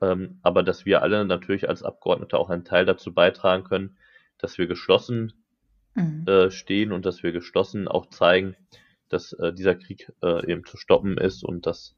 Ähm, 0.00 0.38
aber 0.42 0.62
dass 0.62 0.86
wir 0.86 1.02
alle 1.02 1.24
natürlich 1.24 1.68
als 1.68 1.82
Abgeordnete 1.82 2.38
auch 2.38 2.48
einen 2.48 2.64
Teil 2.64 2.86
dazu 2.86 3.12
beitragen 3.12 3.64
können, 3.64 3.98
dass 4.38 4.56
wir 4.56 4.66
geschlossen 4.66 5.34
mhm. 5.94 6.26
äh, 6.26 6.50
stehen 6.50 6.92
und 6.92 7.04
dass 7.04 7.22
wir 7.22 7.32
geschlossen 7.32 7.88
auch 7.88 8.06
zeigen, 8.06 8.56
dass 9.08 9.32
äh, 9.34 9.52
dieser 9.52 9.74
Krieg 9.74 10.10
äh, 10.22 10.50
eben 10.50 10.64
zu 10.64 10.76
stoppen 10.76 11.18
ist 11.18 11.44
und 11.44 11.66
dass, 11.66 11.94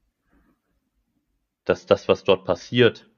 dass 1.64 1.86
das, 1.86 2.08
was 2.08 2.24
dort 2.24 2.44
passiert, 2.44 3.08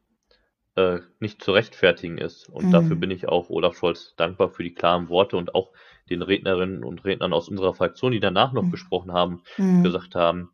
äh, 0.77 1.01
nicht 1.20 1.43
zu 1.43 1.53
rechtfertigen 1.53 2.18
ist. 2.18 2.49
Und 2.49 2.66
mhm. 2.66 2.70
dafür 2.70 2.97
bin 2.97 3.11
ich 3.11 3.29
auch 3.29 3.51
Olaf 3.51 3.77
Scholz 3.77 4.14
dankbar 4.16 4.51
für 4.51 4.62
die 4.62 4.74
klaren 4.74 5.09
Worte 5.09 5.37
und 5.37 5.55
auch 5.55 5.72
den 6.09 6.22
Rednerinnen 6.22 6.85
und 6.85 7.05
Rednern 7.05 7.33
aus 7.33 7.49
unserer 7.49 7.74
Fraktion, 7.74 8.12
die 8.12 8.20
danach 8.20 8.53
noch 8.53 8.64
mhm. 8.64 8.70
gesprochen 8.70 9.12
haben, 9.12 9.43
mhm. 9.57 9.83
gesagt 9.83 10.14
haben, 10.14 10.51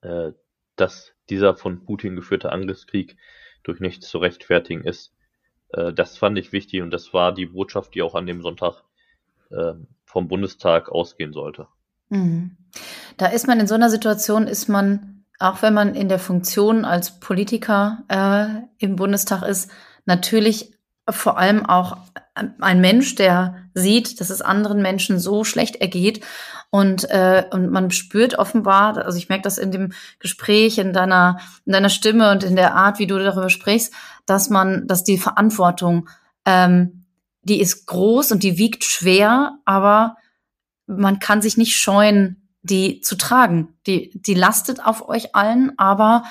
äh, 0.00 0.32
dass 0.76 1.12
dieser 1.28 1.56
von 1.56 1.84
Putin 1.84 2.16
geführte 2.16 2.52
Angriffskrieg 2.52 3.16
durch 3.62 3.80
nichts 3.80 4.08
zu 4.08 4.18
rechtfertigen 4.18 4.84
ist. 4.84 5.12
Äh, 5.68 5.92
das 5.92 6.16
fand 6.16 6.38
ich 6.38 6.52
wichtig 6.52 6.82
und 6.82 6.90
das 6.90 7.12
war 7.12 7.32
die 7.32 7.46
Botschaft, 7.46 7.94
die 7.94 8.02
auch 8.02 8.14
an 8.14 8.26
dem 8.26 8.42
Sonntag 8.42 8.84
äh, 9.50 9.74
vom 10.04 10.28
Bundestag 10.28 10.90
ausgehen 10.90 11.32
sollte. 11.32 11.66
Mhm. 12.08 12.56
Da 13.16 13.26
ist 13.26 13.46
man 13.46 13.60
in 13.60 13.66
so 13.66 13.74
einer 13.74 13.90
Situation, 13.90 14.46
ist 14.46 14.68
man 14.68 15.13
auch 15.38 15.62
wenn 15.62 15.74
man 15.74 15.94
in 15.94 16.08
der 16.08 16.18
Funktion 16.18 16.84
als 16.84 17.18
Politiker 17.20 18.04
äh, 18.08 18.84
im 18.84 18.96
Bundestag 18.96 19.42
ist, 19.42 19.70
natürlich 20.06 20.72
vor 21.08 21.38
allem 21.38 21.66
auch 21.66 21.98
ein 22.34 22.80
Mensch, 22.80 23.14
der 23.14 23.56
sieht, 23.74 24.20
dass 24.20 24.30
es 24.30 24.40
anderen 24.40 24.80
Menschen 24.80 25.18
so 25.18 25.44
schlecht 25.44 25.76
ergeht 25.76 26.24
und 26.70 27.08
äh, 27.10 27.44
und 27.52 27.70
man 27.70 27.90
spürt 27.90 28.38
offenbar, 28.38 28.96
also 28.98 29.18
ich 29.18 29.28
merke 29.28 29.42
das 29.42 29.58
in 29.58 29.70
dem 29.70 29.92
Gespräch, 30.18 30.78
in 30.78 30.92
deiner 30.92 31.38
in 31.66 31.72
deiner 31.72 31.90
Stimme 31.90 32.30
und 32.30 32.42
in 32.42 32.56
der 32.56 32.74
Art, 32.74 32.98
wie 32.98 33.06
du 33.06 33.18
darüber 33.18 33.50
sprichst, 33.50 33.92
dass 34.26 34.50
man, 34.50 34.86
dass 34.88 35.04
die 35.04 35.18
Verantwortung, 35.18 36.08
ähm, 36.46 37.04
die 37.42 37.60
ist 37.60 37.86
groß 37.86 38.32
und 38.32 38.42
die 38.42 38.58
wiegt 38.58 38.82
schwer, 38.82 39.58
aber 39.64 40.16
man 40.86 41.18
kann 41.18 41.42
sich 41.42 41.56
nicht 41.56 41.76
scheuen, 41.76 42.43
die 42.64 43.00
zu 43.00 43.16
tragen. 43.16 43.68
Die, 43.86 44.10
die 44.14 44.34
lastet 44.34 44.84
auf 44.84 45.08
euch 45.08 45.34
allen, 45.36 45.78
aber, 45.78 46.24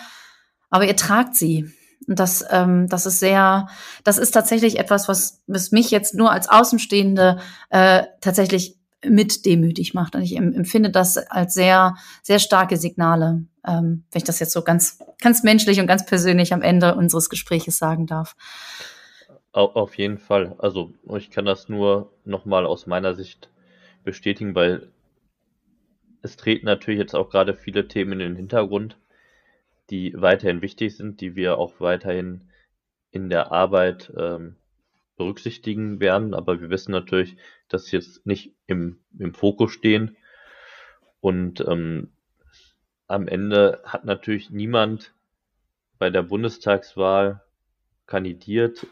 aber 0.69 0.85
ihr 0.85 0.97
tragt 0.97 1.35
sie. 1.35 1.71
Und 2.07 2.19
das, 2.19 2.43
ähm, 2.49 2.89
das 2.89 3.05
ist 3.05 3.19
sehr, 3.19 3.67
das 4.03 4.17
ist 4.17 4.31
tatsächlich 4.31 4.77
etwas, 4.77 5.07
was, 5.07 5.41
was 5.47 5.71
mich 5.71 5.91
jetzt 5.91 6.15
nur 6.15 6.31
als 6.31 6.49
Außenstehende 6.49 7.39
äh, 7.69 8.03
tatsächlich 8.19 8.77
mit 9.05 9.45
demütig 9.45 9.93
macht. 9.93 10.15
Und 10.15 10.23
ich 10.23 10.35
empfinde 10.35 10.89
das 10.89 11.17
als 11.17 11.53
sehr, 11.53 11.95
sehr 12.23 12.39
starke 12.39 12.77
Signale, 12.77 13.45
ähm, 13.65 14.03
wenn 14.11 14.17
ich 14.17 14.23
das 14.23 14.39
jetzt 14.39 14.53
so 14.53 14.63
ganz, 14.63 14.99
ganz 15.21 15.43
menschlich 15.43 15.79
und 15.79 15.87
ganz 15.87 16.05
persönlich 16.05 16.53
am 16.53 16.61
Ende 16.61 16.95
unseres 16.95 17.29
Gespräches 17.29 17.77
sagen 17.77 18.07
darf. 18.07 18.35
Auf 19.51 19.97
jeden 19.97 20.17
Fall. 20.17 20.55
Also 20.57 20.93
ich 21.15 21.29
kann 21.29 21.45
das 21.45 21.69
nur 21.69 22.11
nochmal 22.25 22.65
aus 22.65 22.87
meiner 22.87 23.13
Sicht 23.13 23.49
bestätigen, 24.03 24.55
weil 24.55 24.92
es 26.23 26.37
treten 26.37 26.65
natürlich 26.65 26.99
jetzt 26.99 27.15
auch 27.15 27.29
gerade 27.29 27.53
viele 27.53 27.87
Themen 27.87 28.13
in 28.13 28.19
den 28.19 28.35
Hintergrund, 28.35 28.97
die 29.89 30.13
weiterhin 30.15 30.61
wichtig 30.61 30.95
sind, 30.95 31.21
die 31.21 31.35
wir 31.35 31.57
auch 31.57 31.79
weiterhin 31.79 32.49
in 33.11 33.29
der 33.29 33.51
Arbeit 33.51 34.11
ähm, 34.17 34.55
berücksichtigen 35.17 35.99
werden. 35.99 36.33
Aber 36.33 36.61
wir 36.61 36.69
wissen 36.69 36.91
natürlich, 36.91 37.35
dass 37.67 37.85
sie 37.85 37.97
jetzt 37.97 38.25
nicht 38.25 38.55
im, 38.67 38.99
im 39.19 39.33
Fokus 39.33 39.73
stehen. 39.73 40.15
Und 41.19 41.59
ähm, 41.67 42.13
am 43.07 43.27
Ende 43.27 43.81
hat 43.85 44.05
natürlich 44.05 44.49
niemand 44.49 45.13
bei 45.99 46.09
der 46.09 46.23
Bundestagswahl 46.23 47.43
kandidiert 48.07 48.87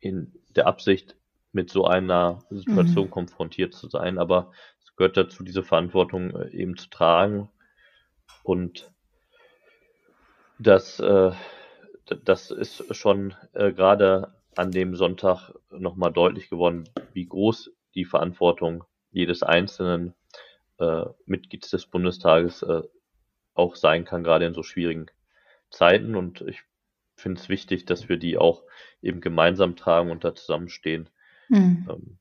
in 0.00 0.34
der 0.54 0.66
Absicht, 0.66 1.16
mit 1.52 1.70
so 1.70 1.86
einer 1.86 2.42
Situation 2.50 3.06
mhm. 3.06 3.10
konfrontiert 3.10 3.74
zu 3.74 3.88
sein. 3.88 4.18
Aber 4.18 4.52
gehört 4.96 5.16
dazu, 5.16 5.42
diese 5.42 5.62
Verantwortung 5.62 6.30
äh, 6.34 6.50
eben 6.50 6.76
zu 6.76 6.88
tragen. 6.88 7.48
Und 8.42 8.92
das, 10.58 11.00
äh, 11.00 11.32
das 12.24 12.50
ist 12.50 12.94
schon 12.94 13.34
äh, 13.52 13.72
gerade 13.72 14.34
an 14.56 14.70
dem 14.70 14.94
Sonntag 14.94 15.52
nochmal 15.70 16.12
deutlich 16.12 16.48
geworden, 16.48 16.88
wie 17.12 17.26
groß 17.26 17.72
die 17.94 18.04
Verantwortung 18.04 18.84
jedes 19.10 19.42
einzelnen 19.42 20.14
äh, 20.78 21.04
Mitglieds 21.26 21.70
des 21.70 21.86
Bundestages 21.86 22.62
äh, 22.62 22.82
auch 23.54 23.76
sein 23.76 24.04
kann, 24.04 24.24
gerade 24.24 24.46
in 24.46 24.54
so 24.54 24.62
schwierigen 24.62 25.06
Zeiten. 25.70 26.14
Und 26.16 26.42
ich 26.42 26.62
finde 27.16 27.40
es 27.40 27.48
wichtig, 27.48 27.84
dass 27.84 28.08
wir 28.08 28.16
die 28.16 28.38
auch 28.38 28.62
eben 29.02 29.20
gemeinsam 29.20 29.76
tragen 29.76 30.10
und 30.10 30.24
da 30.24 30.34
zusammenstehen 30.34 31.08
mhm. 31.48 31.88
ähm, 31.88 32.18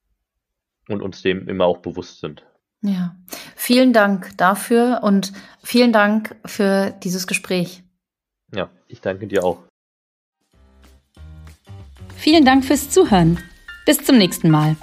und 0.88 1.02
uns 1.02 1.22
dem 1.22 1.48
immer 1.48 1.66
auch 1.66 1.80
bewusst 1.80 2.20
sind. 2.20 2.46
Ja, 2.84 3.16
vielen 3.56 3.94
Dank 3.94 4.38
dafür 4.38 5.00
und 5.04 5.32
vielen 5.64 5.94
Dank 5.94 6.36
für 6.46 6.92
dieses 7.02 7.28
Gespräch. 7.28 7.82
Ja, 8.54 8.70
ich 8.88 9.00
danke 9.00 9.26
dir 9.26 9.44
auch. 9.44 9.60
Vielen 12.16 12.46
Dank 12.46 12.66
fürs 12.66 12.90
Zuhören. 12.90 13.40
Bis 13.86 14.04
zum 14.04 14.18
nächsten 14.18 14.50
Mal. 14.50 14.76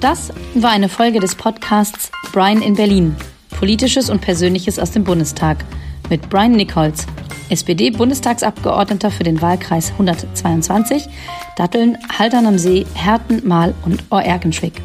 Das 0.00 0.30
war 0.54 0.70
eine 0.70 0.88
Folge 0.88 1.20
des 1.20 1.34
Podcasts 1.34 2.10
Brian 2.32 2.62
in 2.62 2.74
Berlin. 2.74 3.16
Politisches 3.50 4.10
und 4.10 4.20
Persönliches 4.20 4.78
aus 4.78 4.90
dem 4.92 5.04
Bundestag 5.04 5.64
mit 6.10 6.28
Brian 6.30 6.52
Nichols, 6.52 7.06
SPD-Bundestagsabgeordneter 7.50 9.10
für 9.10 9.24
den 9.24 9.42
Wahlkreis 9.42 9.90
122, 9.92 11.08
Datteln, 11.56 11.98
Haltern 12.18 12.46
am 12.46 12.58
See, 12.58 12.86
Herten, 12.94 13.46
Mahl 13.46 13.74
und 13.84 14.04
Oerkenschwick. 14.10 14.80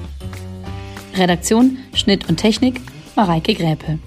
Redaktion, 1.15 1.77
Schnitt 1.93 2.29
und 2.29 2.37
Technik 2.37 2.81
Mareike 3.15 3.53
Gräpe. 3.53 3.99